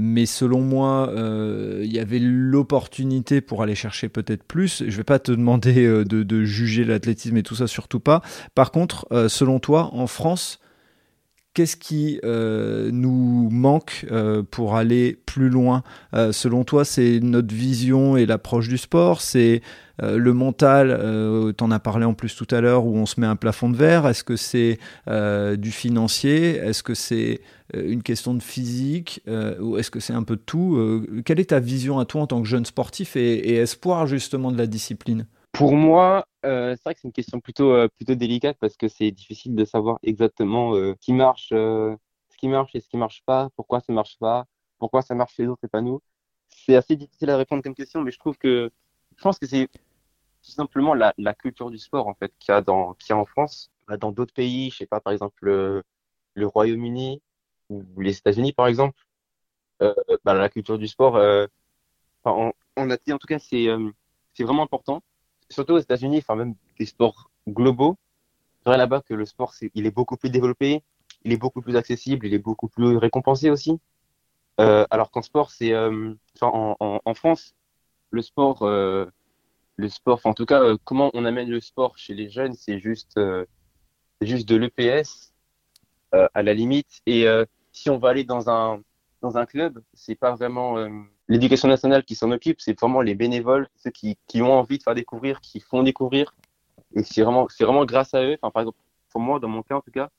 mais 0.00 0.26
selon 0.26 0.60
moi, 0.60 1.10
euh, 1.10 1.82
il 1.84 1.92
y 1.92 1.98
avait 1.98 2.20
l'opportunité 2.20 3.40
pour 3.40 3.64
aller 3.64 3.74
chercher 3.74 4.08
peut-être 4.08 4.44
plus. 4.44 4.84
Je 4.86 4.92
ne 4.92 4.96
vais 4.98 5.04
pas 5.04 5.18
te 5.18 5.32
demander 5.32 5.84
euh, 5.84 6.04
de, 6.04 6.44
juger 6.44 6.84
l'athlétisme 6.84 7.36
et 7.36 7.42
tout 7.42 7.56
ça, 7.56 7.66
surtout 7.66 7.98
pas. 7.98 8.22
Par 8.54 8.70
contre, 8.70 9.08
euh, 9.10 9.28
selon 9.28 9.58
toi, 9.58 9.90
en 9.92 10.06
France, 10.06 10.60
qu'est-ce 11.54 11.76
qui 11.76 12.20
nous 12.24 13.48
manque 13.50 14.06
pour 14.50 14.76
aller 14.76 15.18
plus 15.26 15.48
loin? 15.48 15.82
Selon 16.32 16.64
toi, 16.64 16.84
c'est 16.84 17.20
notre 17.20 17.54
vision 17.54 18.16
et 18.16 18.26
l'approche 18.26 18.68
du 18.68 18.78
sport, 18.78 19.20
c'est 19.20 19.62
le 20.00 20.32
mental, 20.32 21.54
tu 21.56 21.64
en 21.64 21.70
as 21.70 21.80
parlé 21.80 22.04
en 22.04 22.14
plus 22.14 22.36
tout 22.36 22.46
à 22.52 22.60
l'heure, 22.60 22.86
où 22.86 22.96
on 22.96 23.06
se 23.06 23.20
met 23.20 23.26
un 23.26 23.36
plafond 23.36 23.70
de 23.70 23.76
verre? 23.76 24.06
Est-ce 24.06 24.24
que 24.24 24.36
c'est 24.36 24.78
du 25.08 25.72
financier? 25.72 26.56
Est-ce 26.56 26.82
que 26.82 26.94
c'est 26.94 27.40
euh, 27.76 27.90
une 27.90 28.02
question 28.02 28.34
de 28.34 28.42
physique 28.42 29.20
euh, 29.28 29.58
ou 29.60 29.76
est-ce 29.76 29.90
que 29.90 30.00
c'est 30.00 30.12
un 30.12 30.22
peu 30.22 30.36
de 30.36 30.42
tout? 30.44 30.76
Euh, 30.76 31.22
Quelle 31.24 31.40
est 31.40 31.50
ta 31.50 31.60
vision 31.60 31.98
à 31.98 32.04
toi 32.04 32.22
en 32.22 32.26
tant 32.26 32.40
que 32.40 32.48
jeune 32.48 32.64
sportif 32.64 33.16
et, 33.16 33.56
espoir 33.56 34.06
justement 34.06 34.50
de 34.50 34.58
la 34.58 34.66
discipline? 34.66 35.26
Pour 35.52 35.74
moi, 35.74 36.26
c'est 36.42 36.82
vrai 36.84 36.94
que 36.94 37.00
c'est 37.00 37.08
une 37.08 37.12
question 37.12 37.40
plutôt, 37.40 37.88
plutôt 37.96 38.14
délicate 38.14 38.56
parce 38.60 38.76
que 38.76 38.88
c'est 38.88 39.10
difficile 39.10 39.54
de 39.54 39.64
savoir 39.64 39.98
exactement 40.02 40.74
ce 40.74 40.94
qui 41.00 41.12
marche, 41.12 41.48
ce 41.50 41.96
qui 42.38 42.48
marche 42.48 42.74
et 42.74 42.80
ce 42.80 42.88
qui 42.88 42.96
marche 42.96 43.22
pas, 43.24 43.48
pourquoi 43.56 43.80
ça 43.80 43.92
marche 43.92 44.18
pas, 44.18 44.46
pourquoi 44.78 45.02
ça 45.02 45.14
marche 45.14 45.34
chez 45.34 45.42
les 45.42 45.48
autres 45.48 45.64
et 45.64 45.68
pas 45.68 45.80
nous. 45.80 46.00
C'est 46.48 46.76
assez 46.76 46.96
difficile 46.96 47.30
à 47.30 47.36
répondre 47.36 47.62
comme 47.62 47.74
question, 47.74 48.02
mais 48.02 48.10
je 48.10 48.18
trouve 48.18 48.38
que 48.38 48.70
je 49.16 49.22
pense 49.22 49.38
que 49.38 49.46
c'est 49.46 49.68
tout 50.42 50.50
simplement 50.50 50.94
la, 50.94 51.12
culture 51.34 51.70
du 51.70 51.78
sport 51.78 52.06
en 52.06 52.14
fait 52.14 52.32
qu'il 52.38 52.54
y 52.54 53.12
a 53.12 53.16
en 53.16 53.24
France, 53.24 53.70
bah, 53.86 53.96
dans 53.96 54.12
d'autres 54.12 54.34
pays, 54.34 54.70
je 54.70 54.78
sais 54.78 54.86
pas 54.86 55.00
par 55.00 55.12
exemple 55.12 55.44
le, 55.44 55.84
Royaume-Uni, 56.46 57.20
ou 57.68 57.84
les 58.00 58.16
États-Unis, 58.16 58.52
par 58.52 58.68
exemple, 58.68 58.96
euh, 59.82 59.94
bah, 60.24 60.34
la 60.34 60.48
culture 60.48 60.78
du 60.78 60.86
sport, 60.86 61.16
euh, 61.16 61.46
on, 62.24 62.52
a 62.76 62.96
dit 62.96 63.12
en 63.12 63.18
tout 63.18 63.26
cas, 63.26 63.38
c'est 63.38 63.68
euh, 63.68 63.90
c'est 64.34 64.44
vraiment 64.44 64.62
important. 64.62 65.02
Surtout 65.50 65.74
aux 65.74 65.78
États-Unis, 65.78 66.18
enfin 66.18 66.36
même 66.36 66.54
des 66.78 66.86
sports 66.86 67.30
globaux. 67.48 67.96
C'est 68.62 68.70
vrai 68.70 68.78
là-bas 68.78 69.02
que 69.02 69.14
le 69.14 69.24
sport, 69.24 69.54
c'est, 69.54 69.70
il 69.74 69.86
est 69.86 69.90
beaucoup 69.90 70.16
plus 70.16 70.30
développé, 70.30 70.82
il 71.24 71.32
est 71.32 71.36
beaucoup 71.36 71.62
plus 71.62 71.76
accessible, 71.76 72.26
il 72.26 72.34
est 72.34 72.38
beaucoup 72.38 72.68
plus 72.68 72.96
récompensé 72.96 73.50
aussi. 73.50 73.80
Euh, 74.60 74.84
alors 74.90 75.10
qu'en 75.10 75.22
sport, 75.22 75.50
c'est 75.50 75.72
euh, 75.72 76.14
en, 76.40 76.76
en, 76.80 77.00
en, 77.04 77.14
France, 77.14 77.54
le 78.10 78.22
sport, 78.22 78.62
euh, 78.62 79.06
le 79.76 79.88
sport, 79.88 80.20
en 80.24 80.34
tout 80.34 80.46
cas, 80.46 80.60
comment 80.84 81.10
on 81.14 81.24
amène 81.24 81.48
le 81.48 81.60
sport 81.60 81.96
chez 81.96 82.14
les 82.14 82.28
jeunes, 82.28 82.54
c'est 82.54 82.78
juste, 82.80 83.18
c'est 84.20 84.26
juste 84.26 84.48
de 84.48 84.56
l'EPS 84.56 85.32
à 86.12 86.42
la 86.42 86.54
limite. 86.54 87.00
Et 87.06 87.26
si 87.72 87.88
on 87.90 87.98
va 87.98 88.08
aller 88.08 88.24
dans 88.24 88.50
un 88.50 88.82
dans 89.22 89.36
un 89.36 89.46
club, 89.46 89.82
c'est 89.94 90.14
pas 90.14 90.34
vraiment 90.34 90.78
euh, 90.78 90.88
l'éducation 91.28 91.68
nationale 91.68 92.04
qui 92.04 92.14
s'en 92.14 92.30
occupe, 92.30 92.60
c'est 92.60 92.78
vraiment 92.78 93.00
les 93.00 93.14
bénévoles, 93.14 93.68
ceux 93.76 93.90
qui, 93.90 94.18
qui 94.26 94.42
ont 94.42 94.52
envie 94.52 94.78
de 94.78 94.82
faire 94.82 94.94
découvrir, 94.94 95.40
qui 95.40 95.60
font 95.60 95.82
découvrir. 95.82 96.34
Et 96.94 97.02
c'est 97.02 97.22
vraiment 97.22 97.46
c'est 97.50 97.64
vraiment 97.64 97.84
grâce 97.84 98.14
à 98.14 98.22
eux. 98.24 98.36
Enfin, 98.40 98.50
par 98.50 98.62
exemple, 98.62 98.78
pour 99.10 99.20
moi, 99.20 99.38
dans 99.40 99.48
mon 99.48 99.62
cas 99.62 99.76
en 99.76 99.80
tout 99.80 99.90
cas, 99.90 100.10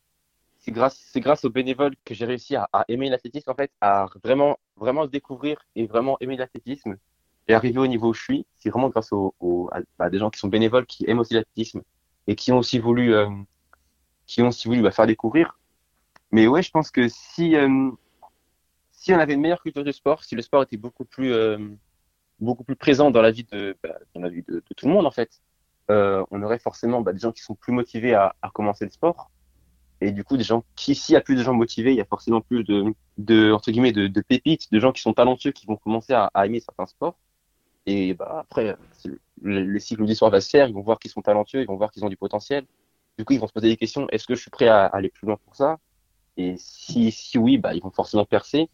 c'est 0.60 0.72
grâce 0.72 1.00
c'est 1.12 1.20
grâce 1.20 1.46
aux 1.46 1.50
bénévoles 1.50 1.96
que 2.06 2.14
j'ai 2.14 2.26
réussi 2.26 2.56
à, 2.56 2.70
à 2.74 2.86
aimer 2.88 3.10
l'athlétisme 3.10 3.50
en 3.50 3.56
fait, 3.56 3.72
à 3.82 4.06
vraiment 4.24 4.58
vraiment 4.76 5.08
découvrir 5.08 5.58
et 5.76 5.88
vraiment 5.88 6.18
aimer 6.22 6.38
l'athlétisme 6.38 6.98
et 7.48 7.54
arriver 7.54 7.80
au 7.80 7.88
niveau 7.88 8.10
où 8.10 8.14
je 8.14 8.22
suis. 8.22 8.46
C'est 8.56 8.70
vraiment 8.70 8.90
grâce 8.90 9.12
aux, 9.12 9.70
à, 10.00 10.10
des 10.10 10.20
gens 10.20 10.30
qui 10.30 10.40
sont 10.40 10.48
bénévoles, 10.48 10.86
qui 10.86 11.06
aiment 11.10 11.20
aussi 11.20 11.34
l'athlétisme 11.34 11.82
et 12.28 12.36
qui 12.36 12.52
ont 12.52 12.60
aussi 12.60 12.80
voulu 12.80 13.14
euh, 13.14 13.30
qui 14.28 14.42
ont 14.44 14.50
aussi 14.50 14.68
voulu 14.68 14.82
bah, 14.84 14.92
faire 14.92 15.08
découvrir 15.08 15.60
mais 16.32 16.48
ouais, 16.48 16.62
je 16.62 16.72
pense 16.72 16.92
que 16.92 17.08
si, 17.10 17.56
euh, 17.56 17.92
si 19.10 19.16
on 19.16 19.20
avait 19.20 19.34
une 19.34 19.42
meilleure 19.42 19.62
culture 19.62 19.84
du 19.84 19.92
sport, 19.92 20.24
si 20.24 20.36
le 20.36 20.44
sport 20.44 20.62
était 20.62 20.78
beaucoup 20.78 21.04
plus, 21.04 21.34
euh, 21.34 21.58
beaucoup 22.40 22.64
plus 22.64 22.76
présent 22.76 23.10
dans 23.10 23.24
la 23.24 23.32
vie 23.32 23.44
de, 23.44 23.76
bah, 23.84 23.98
dans 24.14 24.22
la 24.22 24.30
vie 24.30 24.44
de, 24.48 24.64
tout 24.78 24.88
le 24.88 24.94
monde, 24.94 25.08
en 25.08 25.12
fait, 25.12 25.42
euh, 25.90 26.24
on 26.30 26.44
aurait 26.44 26.60
forcément 26.60 27.02
bah, 27.02 27.12
des 27.12 27.18
gens 27.18 27.32
qui 27.32 27.42
sont 27.42 27.56
plus 27.56 27.74
motivés 27.74 28.14
à, 28.14 28.36
à, 28.44 28.52
commencer 28.52 28.86
le 28.86 28.92
sport. 28.92 29.32
Et 30.02 30.12
du 30.12 30.24
coup, 30.24 30.38
des 30.38 30.44
gens 30.44 30.64
qui, 30.76 30.94
s'il 30.94 31.14
y 31.14 31.16
a 31.16 31.22
plus 31.22 31.36
de 31.36 31.42
gens 31.42 31.56
motivés, 31.56 31.92
il 31.92 31.98
y 31.98 32.02
a 32.02 32.06
forcément 32.06 32.40
plus 32.40 32.64
de, 32.64 32.94
de 33.18 33.52
entre 33.52 33.72
guillemets, 33.72 33.92
de, 33.92 34.22
pépites, 34.22 34.72
de 34.72 34.80
gens 34.80 34.92
qui 34.92 35.02
sont 35.02 35.14
talentueux, 35.14 35.52
qui 35.52 35.66
vont 35.66 35.76
commencer 35.76 36.14
à, 36.14 36.30
à 36.36 36.46
aimer 36.46 36.60
certains 36.60 36.86
sports. 36.86 37.18
Et 37.88 38.14
bah, 38.14 38.38
après, 38.42 38.78
le, 39.42 39.64
le, 39.64 39.80
cycle 39.80 40.08
sport 40.16 40.30
va 40.30 40.40
se 40.40 40.50
faire, 40.50 40.68
ils 40.68 40.74
vont 40.76 40.82
voir 40.82 41.00
qu'ils 41.00 41.10
sont 41.10 41.24
talentueux, 41.24 41.62
ils 41.62 41.68
vont 41.68 41.78
voir 41.78 41.90
qu'ils 41.90 42.06
ont 42.06 42.10
du 42.10 42.18
potentiel. 42.18 42.68
Du 43.18 43.26
coup, 43.26 43.34
ils 43.34 43.40
vont 43.40 43.48
se 43.48 43.54
poser 43.54 43.70
des 43.70 43.78
questions. 43.78 44.08
Est-ce 44.10 44.28
que 44.28 44.36
je 44.36 44.42
suis 44.42 44.52
prêt 44.52 44.68
à 44.68 44.86
aller 44.86 45.10
plus 45.10 45.26
loin 45.26 45.38
pour 45.44 45.56
ça? 45.56 45.80
Et 46.38 46.56
si, 46.58 47.12
si 47.12 47.38
oui, 47.38 47.58
bah, 47.58 47.74
ils 47.74 47.82
vont 47.82 47.92
forcément 47.92 48.26
percer 48.26 48.70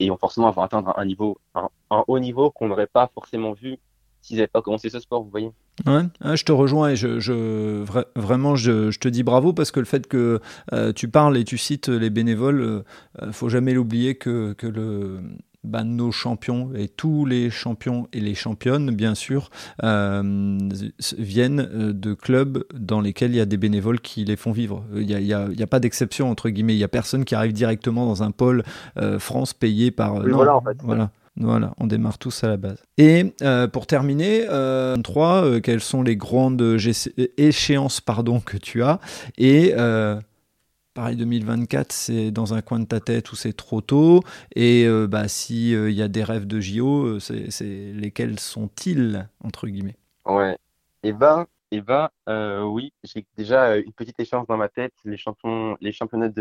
et 0.00 0.08
vont 0.08 0.16
forcément 0.16 0.48
avoir 0.48 0.66
atteindre 0.66 0.94
un 0.96 1.04
niveau, 1.04 1.38
un, 1.54 1.68
haut 2.06 2.18
niveau 2.18 2.50
qu'on 2.50 2.68
n'aurait 2.68 2.86
pas 2.86 3.10
forcément 3.14 3.52
vu 3.52 3.78
s'ils 4.20 4.36
n'avaient 4.36 4.48
pas 4.48 4.62
commencé 4.62 4.90
ce 4.90 5.00
sport, 5.00 5.22
vous 5.22 5.30
voyez. 5.30 5.50
Ouais, 5.86 6.02
je 6.36 6.44
te 6.44 6.50
rejoins 6.50 6.90
et 6.90 6.96
je, 6.96 7.20
je 7.20 7.84
vraiment 8.16 8.56
je, 8.56 8.90
je, 8.90 8.98
te 8.98 9.06
dis 9.06 9.22
bravo 9.22 9.52
parce 9.52 9.70
que 9.70 9.78
le 9.78 9.86
fait 9.86 10.08
que 10.08 10.40
euh, 10.72 10.92
tu 10.92 11.08
parles 11.08 11.36
et 11.36 11.44
tu 11.44 11.56
cites 11.56 11.88
les 11.88 12.10
bénévoles, 12.10 12.60
euh, 12.60 12.84
euh 13.22 13.32
faut 13.32 13.48
jamais 13.48 13.74
l'oublier 13.74 14.16
que, 14.16 14.54
que 14.54 14.66
le, 14.66 15.20
bah, 15.64 15.84
nos 15.84 16.12
champions 16.12 16.70
et 16.74 16.88
tous 16.88 17.26
les 17.26 17.50
champions 17.50 18.08
et 18.12 18.20
les 18.20 18.34
championnes, 18.34 18.90
bien 18.90 19.14
sûr, 19.14 19.50
euh, 19.82 20.58
viennent 21.18 21.68
euh, 21.72 21.92
de 21.92 22.14
clubs 22.14 22.64
dans 22.74 23.00
lesquels 23.00 23.32
il 23.32 23.36
y 23.36 23.40
a 23.40 23.46
des 23.46 23.56
bénévoles 23.56 24.00
qui 24.00 24.24
les 24.24 24.36
font 24.36 24.52
vivre. 24.52 24.84
Il 24.94 25.06
n'y 25.06 25.32
a, 25.32 25.66
pas 25.66 25.80
d'exception, 25.80 26.30
entre 26.30 26.48
guillemets. 26.48 26.74
Il 26.74 26.78
n'y 26.78 26.84
a 26.84 26.88
personne 26.88 27.24
qui 27.24 27.34
arrive 27.34 27.52
directement 27.52 28.06
dans 28.06 28.22
un 28.22 28.30
pôle 28.30 28.62
euh, 28.98 29.18
France 29.18 29.54
payé 29.54 29.90
par... 29.90 30.22
non, 30.22 30.36
voilà, 30.36 30.56
en 30.56 30.62
fait. 30.62 30.76
voilà. 30.82 31.10
Voilà, 31.40 31.72
on 31.78 31.86
démarre 31.86 32.18
tous 32.18 32.42
à 32.42 32.48
la 32.48 32.56
base. 32.56 32.82
Et 32.96 33.32
euh, 33.42 33.68
pour 33.68 33.86
terminer, 33.86 34.46
euh, 34.48 34.96
3, 34.96 35.44
euh, 35.44 35.60
quelles 35.60 35.80
sont 35.80 36.02
les 36.02 36.16
grandes 36.16 36.76
échéances 37.36 38.00
pardon, 38.00 38.40
que 38.40 38.56
tu 38.56 38.82
as? 38.82 38.98
Et 39.36 39.74
pareil 40.98 41.14
2024 41.14 41.92
c'est 41.92 42.32
dans 42.32 42.54
un 42.54 42.60
coin 42.60 42.80
de 42.80 42.84
ta 42.84 42.98
tête 42.98 43.30
ou 43.30 43.36
c'est 43.36 43.52
trop 43.52 43.80
tôt. 43.80 44.24
Et 44.56 44.84
euh, 44.84 45.06
bah 45.06 45.28
si 45.28 45.70
il 45.70 45.76
euh, 45.76 45.90
y 45.92 46.02
a 46.02 46.08
des 46.08 46.24
rêves 46.24 46.44
de 46.44 46.58
JO 46.58 47.04
euh, 47.04 47.20
c'est 47.20 47.92
lesquels 47.92 48.40
sont-ils 48.40 49.28
entre 49.44 49.68
guillemets? 49.68 49.94
Ouais. 50.26 50.58
Eh 51.04 51.12
ben 51.12 51.46
eh 51.70 51.82
ben 51.82 52.10
oui 52.64 52.92
j'ai 53.04 53.24
déjà 53.36 53.76
une 53.76 53.92
petite 53.92 54.18
échéance 54.18 54.48
dans 54.48 54.56
ma 54.56 54.68
tête 54.68 54.92
les 55.04 55.16
championnats 55.16 56.32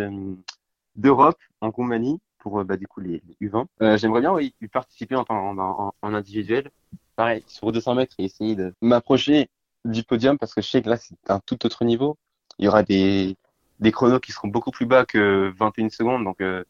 d'Europe 0.96 1.38
en 1.62 1.70
Roumanie 1.70 2.20
pour 2.40 2.64
bah, 2.64 2.78
du 2.78 2.88
coup 2.88 3.02
les, 3.02 3.22
U20 3.40 3.98
j'aimerais 3.98 4.22
bien 4.22 4.34
oui 4.34 4.56
participer 4.74 5.16
en, 5.16 5.26
en, 5.30 5.94
en, 6.02 6.14
individuel. 6.16 6.72
Pareil 7.16 7.44
sur 7.46 7.72
200 7.72 7.94
mètres 7.94 8.16
et 8.18 8.24
essayer 8.24 8.56
de 8.56 8.74
m'approcher 8.82 9.50
du 9.86 10.02
podium 10.02 10.40
parce 10.40 10.56
que 10.56 10.64
je 10.64 10.68
sais 10.68 10.82
que 10.82 10.90
là 10.90 10.98
c'est 10.98 11.16
un 11.30 11.42
tout 11.46 11.64
autre 11.64 11.86
niveau. 11.86 12.18
Il 12.58 12.66
y 12.66 12.68
aura 12.68 12.82
des 12.82 13.38
des 13.80 13.92
chronos 13.92 14.20
qui 14.20 14.32
seront 14.32 14.48
beaucoup 14.48 14.72
plus 14.72 14.86
bas 14.86 15.06
que 15.06 15.54
21 15.58 15.90
secondes. 15.90 16.24
Donc, 16.24 16.42
euh, 16.42 16.64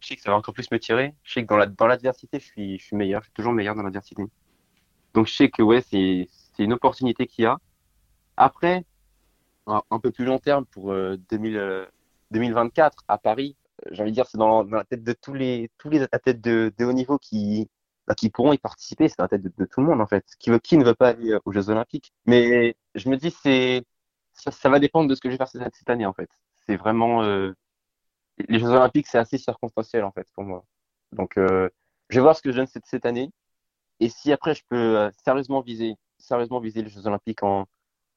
je 0.00 0.08
sais 0.08 0.16
que 0.16 0.22
ça 0.22 0.30
va 0.30 0.36
encore 0.36 0.54
plus 0.54 0.70
me 0.70 0.78
tirer. 0.78 1.14
Je 1.22 1.32
sais 1.32 1.42
que 1.42 1.48
dans 1.48 1.56
la 1.56 1.66
dans 1.66 1.86
l'adversité, 1.86 2.38
je 2.40 2.44
suis 2.44 2.78
je 2.78 2.84
suis 2.84 2.96
meilleur. 2.96 3.22
Je 3.22 3.26
suis 3.26 3.34
toujours 3.34 3.52
meilleur 3.52 3.74
dans 3.74 3.82
l'adversité. 3.82 4.24
Donc, 5.14 5.26
je 5.26 5.32
sais 5.34 5.50
que 5.50 5.62
ouais, 5.62 5.82
c'est 5.82 6.28
c'est 6.54 6.64
une 6.64 6.72
opportunité 6.72 7.26
qu'il 7.26 7.44
y 7.44 7.46
a. 7.46 7.58
Après, 8.36 8.84
un, 9.66 9.98
peu 10.00 10.10
plus 10.10 10.24
long 10.24 10.38
terme 10.38 10.66
pour 10.66 10.92
euh, 10.92 11.16
2000, 11.30 11.88
2024 12.30 12.98
euh, 12.98 13.04
à 13.08 13.18
Paris, 13.18 13.56
euh, 13.86 13.90
j'ai 13.92 14.02
envie 14.02 14.10
de 14.10 14.14
dire, 14.14 14.26
c'est 14.26 14.38
dans, 14.38 14.62
la 14.64 14.84
tête 14.84 15.04
de 15.04 15.12
tous 15.12 15.34
les 15.34 15.70
tous 15.78 15.90
les 15.90 16.02
athlètes 16.02 16.40
de, 16.40 16.72
de 16.76 16.84
haut 16.84 16.92
niveau 16.92 17.18
qui 17.18 17.68
bah, 18.06 18.14
qui 18.14 18.30
pourront 18.30 18.52
y 18.52 18.58
participer. 18.58 19.08
C'est 19.08 19.18
dans 19.18 19.24
la 19.24 19.28
tête 19.28 19.42
de, 19.42 19.64
tout 19.64 19.80
le 19.80 19.86
monde 19.86 20.00
en 20.00 20.06
fait. 20.06 20.24
Qui 20.38 20.50
veut 20.50 20.58
qui 20.58 20.76
ne 20.76 20.84
veut 20.84 20.94
pas 20.94 21.10
aller 21.10 21.36
aux 21.44 21.52
Jeux 21.52 21.70
Olympiques. 21.70 22.12
Mais 22.26 22.76
je 22.94 23.08
me 23.08 23.16
dis 23.16 23.30
c'est 23.30 23.84
ça, 24.34 24.50
ça, 24.50 24.68
va 24.68 24.80
dépendre 24.80 25.08
de 25.08 25.14
ce 25.14 25.20
que 25.20 25.28
je 25.30 25.34
vais 25.34 25.38
faire 25.38 25.48
cette 25.48 25.90
année 25.90 26.06
en 26.06 26.12
fait 26.12 26.28
c'est 26.66 26.76
vraiment 26.76 27.22
euh, 27.22 27.52
les 28.48 28.58
Jeux 28.58 28.68
Olympiques, 28.68 29.06
c'est 29.06 29.18
assez 29.18 29.38
circonstanciel 29.38 30.04
en 30.04 30.12
fait 30.12 30.26
pour 30.34 30.44
moi. 30.44 30.64
Donc, 31.12 31.36
euh, 31.38 31.68
je 32.10 32.16
vais 32.16 32.22
voir 32.22 32.36
ce 32.36 32.42
que 32.42 32.50
je 32.52 32.56
donne 32.56 32.66
cette, 32.66 32.86
cette 32.86 33.06
année. 33.06 33.30
Et 34.00 34.08
si 34.08 34.32
après 34.32 34.54
je 34.54 34.62
peux 34.68 34.98
euh, 34.98 35.10
sérieusement 35.24 35.60
viser, 35.60 35.94
sérieusement 36.18 36.60
viser 36.60 36.82
les 36.82 36.90
Jeux 36.90 37.06
Olympiques 37.06 37.42
en, 37.42 37.66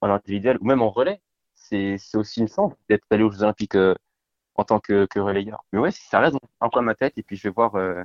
en 0.02 0.10
individuel 0.10 0.58
ou 0.62 0.66
même 0.66 0.82
en 0.82 0.90
relais, 0.90 1.22
c'est 1.56 1.98
aussi 2.16 2.42
une 2.42 2.48
chance 2.48 2.74
d'être 2.90 3.06
allé 3.10 3.24
aux 3.24 3.32
Jeux 3.32 3.44
Olympiques 3.44 3.76
euh, 3.76 3.96
en 4.56 4.64
tant 4.64 4.80
que, 4.80 5.06
que 5.06 5.20
relayeur. 5.20 5.64
Mais 5.72 5.80
ouais, 5.80 5.92
ça 5.92 6.20
reste 6.20 6.38
un 6.62 6.70
coin 6.70 6.82
de 6.82 6.88
ma 6.88 6.96
tête 6.96 7.14
et 7.18 7.24
puis 7.24 7.36
je 7.36 7.44
vais 7.44 7.54
voir, 7.54 7.76
euh, 7.76 8.04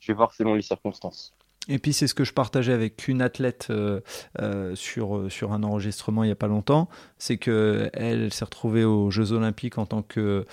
je 0.00 0.12
vais 0.12 0.16
voir 0.16 0.32
selon 0.34 0.54
les 0.54 0.62
circonstances. 0.62 1.34
Et 1.68 1.78
puis 1.78 1.92
c'est 1.92 2.06
ce 2.06 2.14
que 2.14 2.24
je 2.24 2.32
partageais 2.32 2.72
avec 2.72 3.08
une 3.08 3.22
athlète 3.22 3.68
euh, 3.70 4.00
euh, 4.40 4.74
sur, 4.74 5.16
euh, 5.16 5.30
sur 5.30 5.52
un 5.52 5.62
enregistrement 5.62 6.22
il 6.22 6.26
n'y 6.26 6.32
a 6.32 6.36
pas 6.36 6.46
longtemps, 6.46 6.88
c'est 7.18 7.38
que 7.38 7.88
elle, 7.94 8.32
s'est 8.32 8.44
retrouvée 8.44 8.84
aux 8.84 9.10
Jeux 9.10 9.32
Olympiques 9.32 9.78
en 9.78 9.86
tant 9.86 10.02
que 10.02 10.44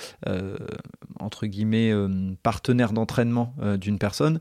entre 1.19 1.45
guillemets 1.47 1.93
partenaire 2.43 2.93
d'entraînement 2.93 3.53
d'une 3.79 3.99
personne. 3.99 4.39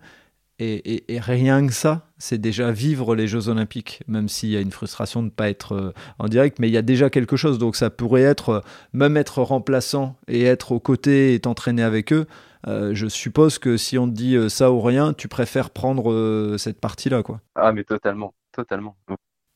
Et, 0.62 1.02
rien 1.08 1.66
que 1.66 1.72
ça, 1.72 2.06
c'est 2.18 2.38
déjà 2.38 2.70
vivre 2.70 3.14
les 3.14 3.26
Jeux 3.26 3.48
Olympiques, 3.48 4.02
même 4.06 4.28
s'il 4.28 4.50
y 4.50 4.56
a 4.56 4.60
une 4.60 4.70
frustration 4.70 5.20
de 5.22 5.26
ne 5.26 5.30
pas 5.30 5.48
être 5.48 5.94
en 6.18 6.28
direct, 6.28 6.58
mais 6.58 6.68
il 6.68 6.72
y 6.72 6.76
a 6.76 6.82
déjà 6.82 7.08
quelque 7.08 7.36
chose. 7.36 7.58
Donc 7.58 7.76
ça 7.76 7.88
pourrait 7.88 8.22
être, 8.22 8.62
même 8.92 9.16
être 9.16 9.40
remplaçant 9.40 10.16
et 10.28 10.44
être 10.44 10.72
aux 10.72 10.80
côtés 10.80 11.34
et 11.34 11.40
t'entraîner 11.40 11.82
avec 11.82 12.12
eux, 12.12 12.26
euh, 12.66 12.94
je 12.94 13.06
suppose 13.06 13.58
que 13.58 13.76
si 13.76 13.98
on 13.98 14.06
te 14.06 14.12
dit 14.12 14.36
euh, 14.36 14.48
ça 14.48 14.70
ou 14.70 14.80
rien, 14.80 15.12
tu 15.12 15.28
préfères 15.28 15.70
prendre 15.70 16.12
euh, 16.12 16.58
cette 16.58 16.80
partie-là, 16.80 17.22
quoi. 17.22 17.40
Ah, 17.54 17.72
mais 17.72 17.84
totalement, 17.84 18.34
totalement. 18.52 18.96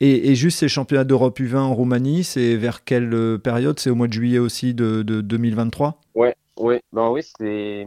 Et, 0.00 0.34
juste 0.34 0.58
ces 0.58 0.68
championnats 0.68 1.04
d'Europe 1.04 1.38
U20 1.38 1.56
en 1.56 1.74
Roumanie, 1.74 2.24
c'est 2.24 2.56
vers 2.56 2.84
quelle 2.84 3.38
période? 3.38 3.78
C'est 3.78 3.90
au 3.90 3.94
mois 3.94 4.08
de 4.08 4.12
juillet 4.12 4.38
aussi 4.38 4.74
de, 4.74 5.02
2023 5.02 6.00
Ouais, 6.14 6.34
ouais, 6.58 6.82
ben 6.92 7.10
oui, 7.10 7.22
c'est 7.22 7.86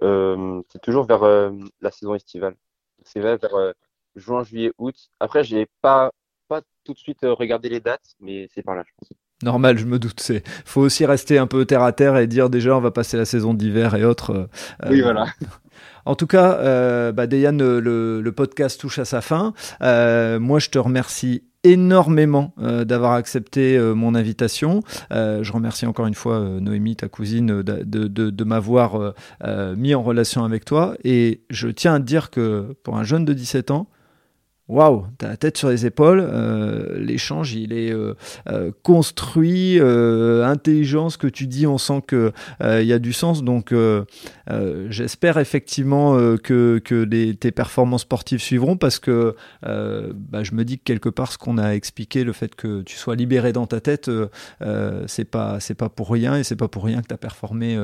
c'est 0.00 0.82
toujours 0.82 1.06
vers 1.06 1.22
la 1.80 1.90
saison 1.90 2.14
estivale. 2.14 2.54
C'est 3.02 3.20
vers, 3.20 3.38
juin, 4.14 4.44
juillet, 4.44 4.72
août. 4.78 4.94
Après, 5.18 5.42
j'ai 5.42 5.66
pas 5.80 6.10
pas 6.48 6.60
tout 6.84 6.92
de 6.92 6.98
suite 6.98 7.20
regardé 7.22 7.70
les 7.70 7.80
dates, 7.80 8.14
mais 8.20 8.46
c'est 8.54 8.62
par 8.62 8.76
là, 8.76 8.84
je 8.86 8.92
pense. 8.96 9.08
Normal, 9.42 9.78
je 9.78 9.84
me 9.84 9.98
doute. 9.98 10.20
C'est 10.20 10.42
faut 10.64 10.80
aussi 10.80 11.04
rester 11.04 11.38
un 11.38 11.46
peu 11.46 11.64
terre 11.64 11.82
à 11.82 11.92
terre 11.92 12.16
et 12.16 12.26
dire 12.26 12.48
déjà 12.48 12.76
on 12.76 12.80
va 12.80 12.90
passer 12.90 13.16
la 13.16 13.24
saison 13.24 13.54
d'hiver 13.54 13.94
et 13.94 14.04
autres. 14.04 14.48
Euh, 14.84 14.88
oui, 14.88 15.02
voilà. 15.02 15.26
En 16.06 16.14
tout 16.14 16.28
cas, 16.28 16.54
euh, 16.60 17.12
bah, 17.12 17.26
le, 17.26 18.30
podcast 18.30 18.80
touche 18.80 18.98
à 19.00 19.04
sa 19.04 19.20
fin. 19.20 19.52
Euh, 19.82 20.38
moi, 20.38 20.60
je 20.60 20.70
te 20.70 20.78
remercie 20.78 21.42
énormément 21.64 22.54
euh, 22.62 22.84
d'avoir 22.84 23.14
accepté 23.14 23.76
mon 23.78 24.14
invitation. 24.14 24.82
je 25.10 25.52
remercie 25.52 25.84
encore 25.84 26.06
une 26.06 26.14
fois 26.14 26.38
Noémie, 26.60 26.94
ta 26.94 27.08
cousine, 27.08 27.62
de, 27.62 27.82
de, 27.82 28.30
de 28.30 28.44
m'avoir 28.44 29.14
mis 29.76 29.94
en 29.94 30.02
relation 30.02 30.44
avec 30.44 30.64
toi. 30.64 30.94
Et 31.02 31.42
je 31.50 31.68
tiens 31.68 31.94
à 31.94 31.98
te 31.98 32.04
dire 32.04 32.30
que 32.30 32.76
pour 32.84 32.96
un 32.96 33.04
jeune 33.04 33.24
de 33.24 33.32
17 33.32 33.72
ans, 33.72 33.88
waouh, 34.68 35.06
t'as 35.18 35.28
la 35.28 35.36
tête 35.36 35.56
sur 35.56 35.68
les 35.68 35.86
épaules, 35.86 36.20
euh, 36.20 36.98
l'échange 36.98 37.54
il 37.54 37.72
est 37.72 37.92
euh, 37.92 38.14
euh, 38.48 38.72
construit, 38.82 39.78
intelligent, 39.80 41.08
ce 41.08 41.18
que 41.18 41.26
tu 41.26 41.46
dis, 41.46 41.66
on 41.66 41.78
sent 41.78 42.02
que 42.06 42.32
il 42.60 42.86
y 42.86 42.92
a 42.92 42.98
du 42.98 43.12
sens. 43.12 43.42
Donc 43.42 43.74
j'espère 44.88 45.38
effectivement 45.38 46.16
que, 46.38 46.80
que 46.84 47.04
tes 47.32 47.52
performances 47.52 48.02
sportives 48.02 48.40
suivront 48.40 48.76
parce 48.76 48.98
que 48.98 49.36
bah, 49.62 50.42
je 50.42 50.52
me 50.52 50.64
dis 50.64 50.78
que 50.78 50.84
quelque 50.84 51.08
part 51.08 51.32
ce 51.32 51.38
qu'on 51.38 51.58
a 51.58 51.70
expliqué, 51.70 52.24
le 52.24 52.32
fait 52.32 52.54
que 52.54 52.82
tu 52.82 52.96
sois 52.96 53.16
libéré 53.16 53.52
dans 53.52 53.66
ta 53.66 53.80
tête, 53.80 54.10
c'est 55.06 55.24
pas 55.24 55.58
pas 55.76 55.88
pour 55.90 56.10
rien 56.10 56.36
et 56.36 56.44
c'est 56.44 56.56
pas 56.56 56.68
pour 56.68 56.84
rien 56.84 57.02
que 57.02 57.08
tu 57.08 57.14
as 57.14 57.18
performé 57.18 57.78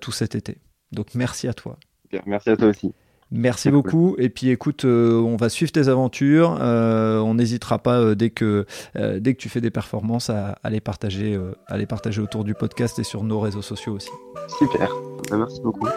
tout 0.00 0.12
cet 0.12 0.34
été. 0.34 0.58
Donc 0.92 1.14
merci 1.14 1.48
à 1.48 1.54
toi. 1.54 1.78
Merci 2.26 2.50
à 2.50 2.56
toi 2.56 2.68
aussi. 2.68 2.94
Merci 3.34 3.70
beaucoup. 3.70 4.14
Et 4.18 4.28
puis 4.28 4.50
écoute, 4.50 4.84
euh, 4.84 5.20
on 5.20 5.34
va 5.34 5.48
suivre 5.48 5.72
tes 5.72 5.88
aventures. 5.88 6.56
Euh, 6.60 7.18
on 7.18 7.34
n'hésitera 7.34 7.80
pas 7.80 7.98
euh, 7.98 8.14
dès 8.14 8.30
que 8.30 8.64
dès 8.94 9.34
que 9.34 9.38
tu 9.40 9.48
fais 9.48 9.60
des 9.60 9.72
performances 9.72 10.30
à, 10.30 10.56
les 10.70 10.80
partager, 10.80 11.38
à 11.66 11.76
les 11.76 11.86
partager 11.86 12.20
autour 12.20 12.44
du 12.44 12.54
podcast 12.54 12.98
et 13.00 13.04
sur 13.04 13.24
nos 13.24 13.40
réseaux 13.40 13.62
sociaux 13.62 13.94
aussi. 13.94 14.10
Super. 14.58 14.88
Ben, 15.30 15.38
merci 15.38 15.60
beaucoup. 15.60 15.88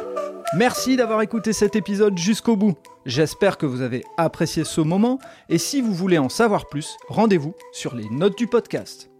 Merci 0.56 0.98
d'avoir 0.98 1.22
écouté 1.22 1.54
cet 1.54 1.76
épisode 1.76 2.18
jusqu'au 2.18 2.56
bout. 2.56 2.76
J'espère 3.06 3.58
que 3.58 3.66
vous 3.66 3.82
avez 3.82 4.04
apprécié 4.18 4.64
ce 4.64 4.82
moment. 4.82 5.20
Et 5.50 5.60
si 5.60 5.82
vous 5.82 5.94
voulez 5.94 6.18
en 6.18 6.30
savoir 6.30 6.68
plus, 6.68 6.98
rendez-vous 7.08 7.54
sur 7.72 7.96
les 7.96 8.10
notes 8.10 8.38
du 8.38 8.48
podcast. 8.48 9.12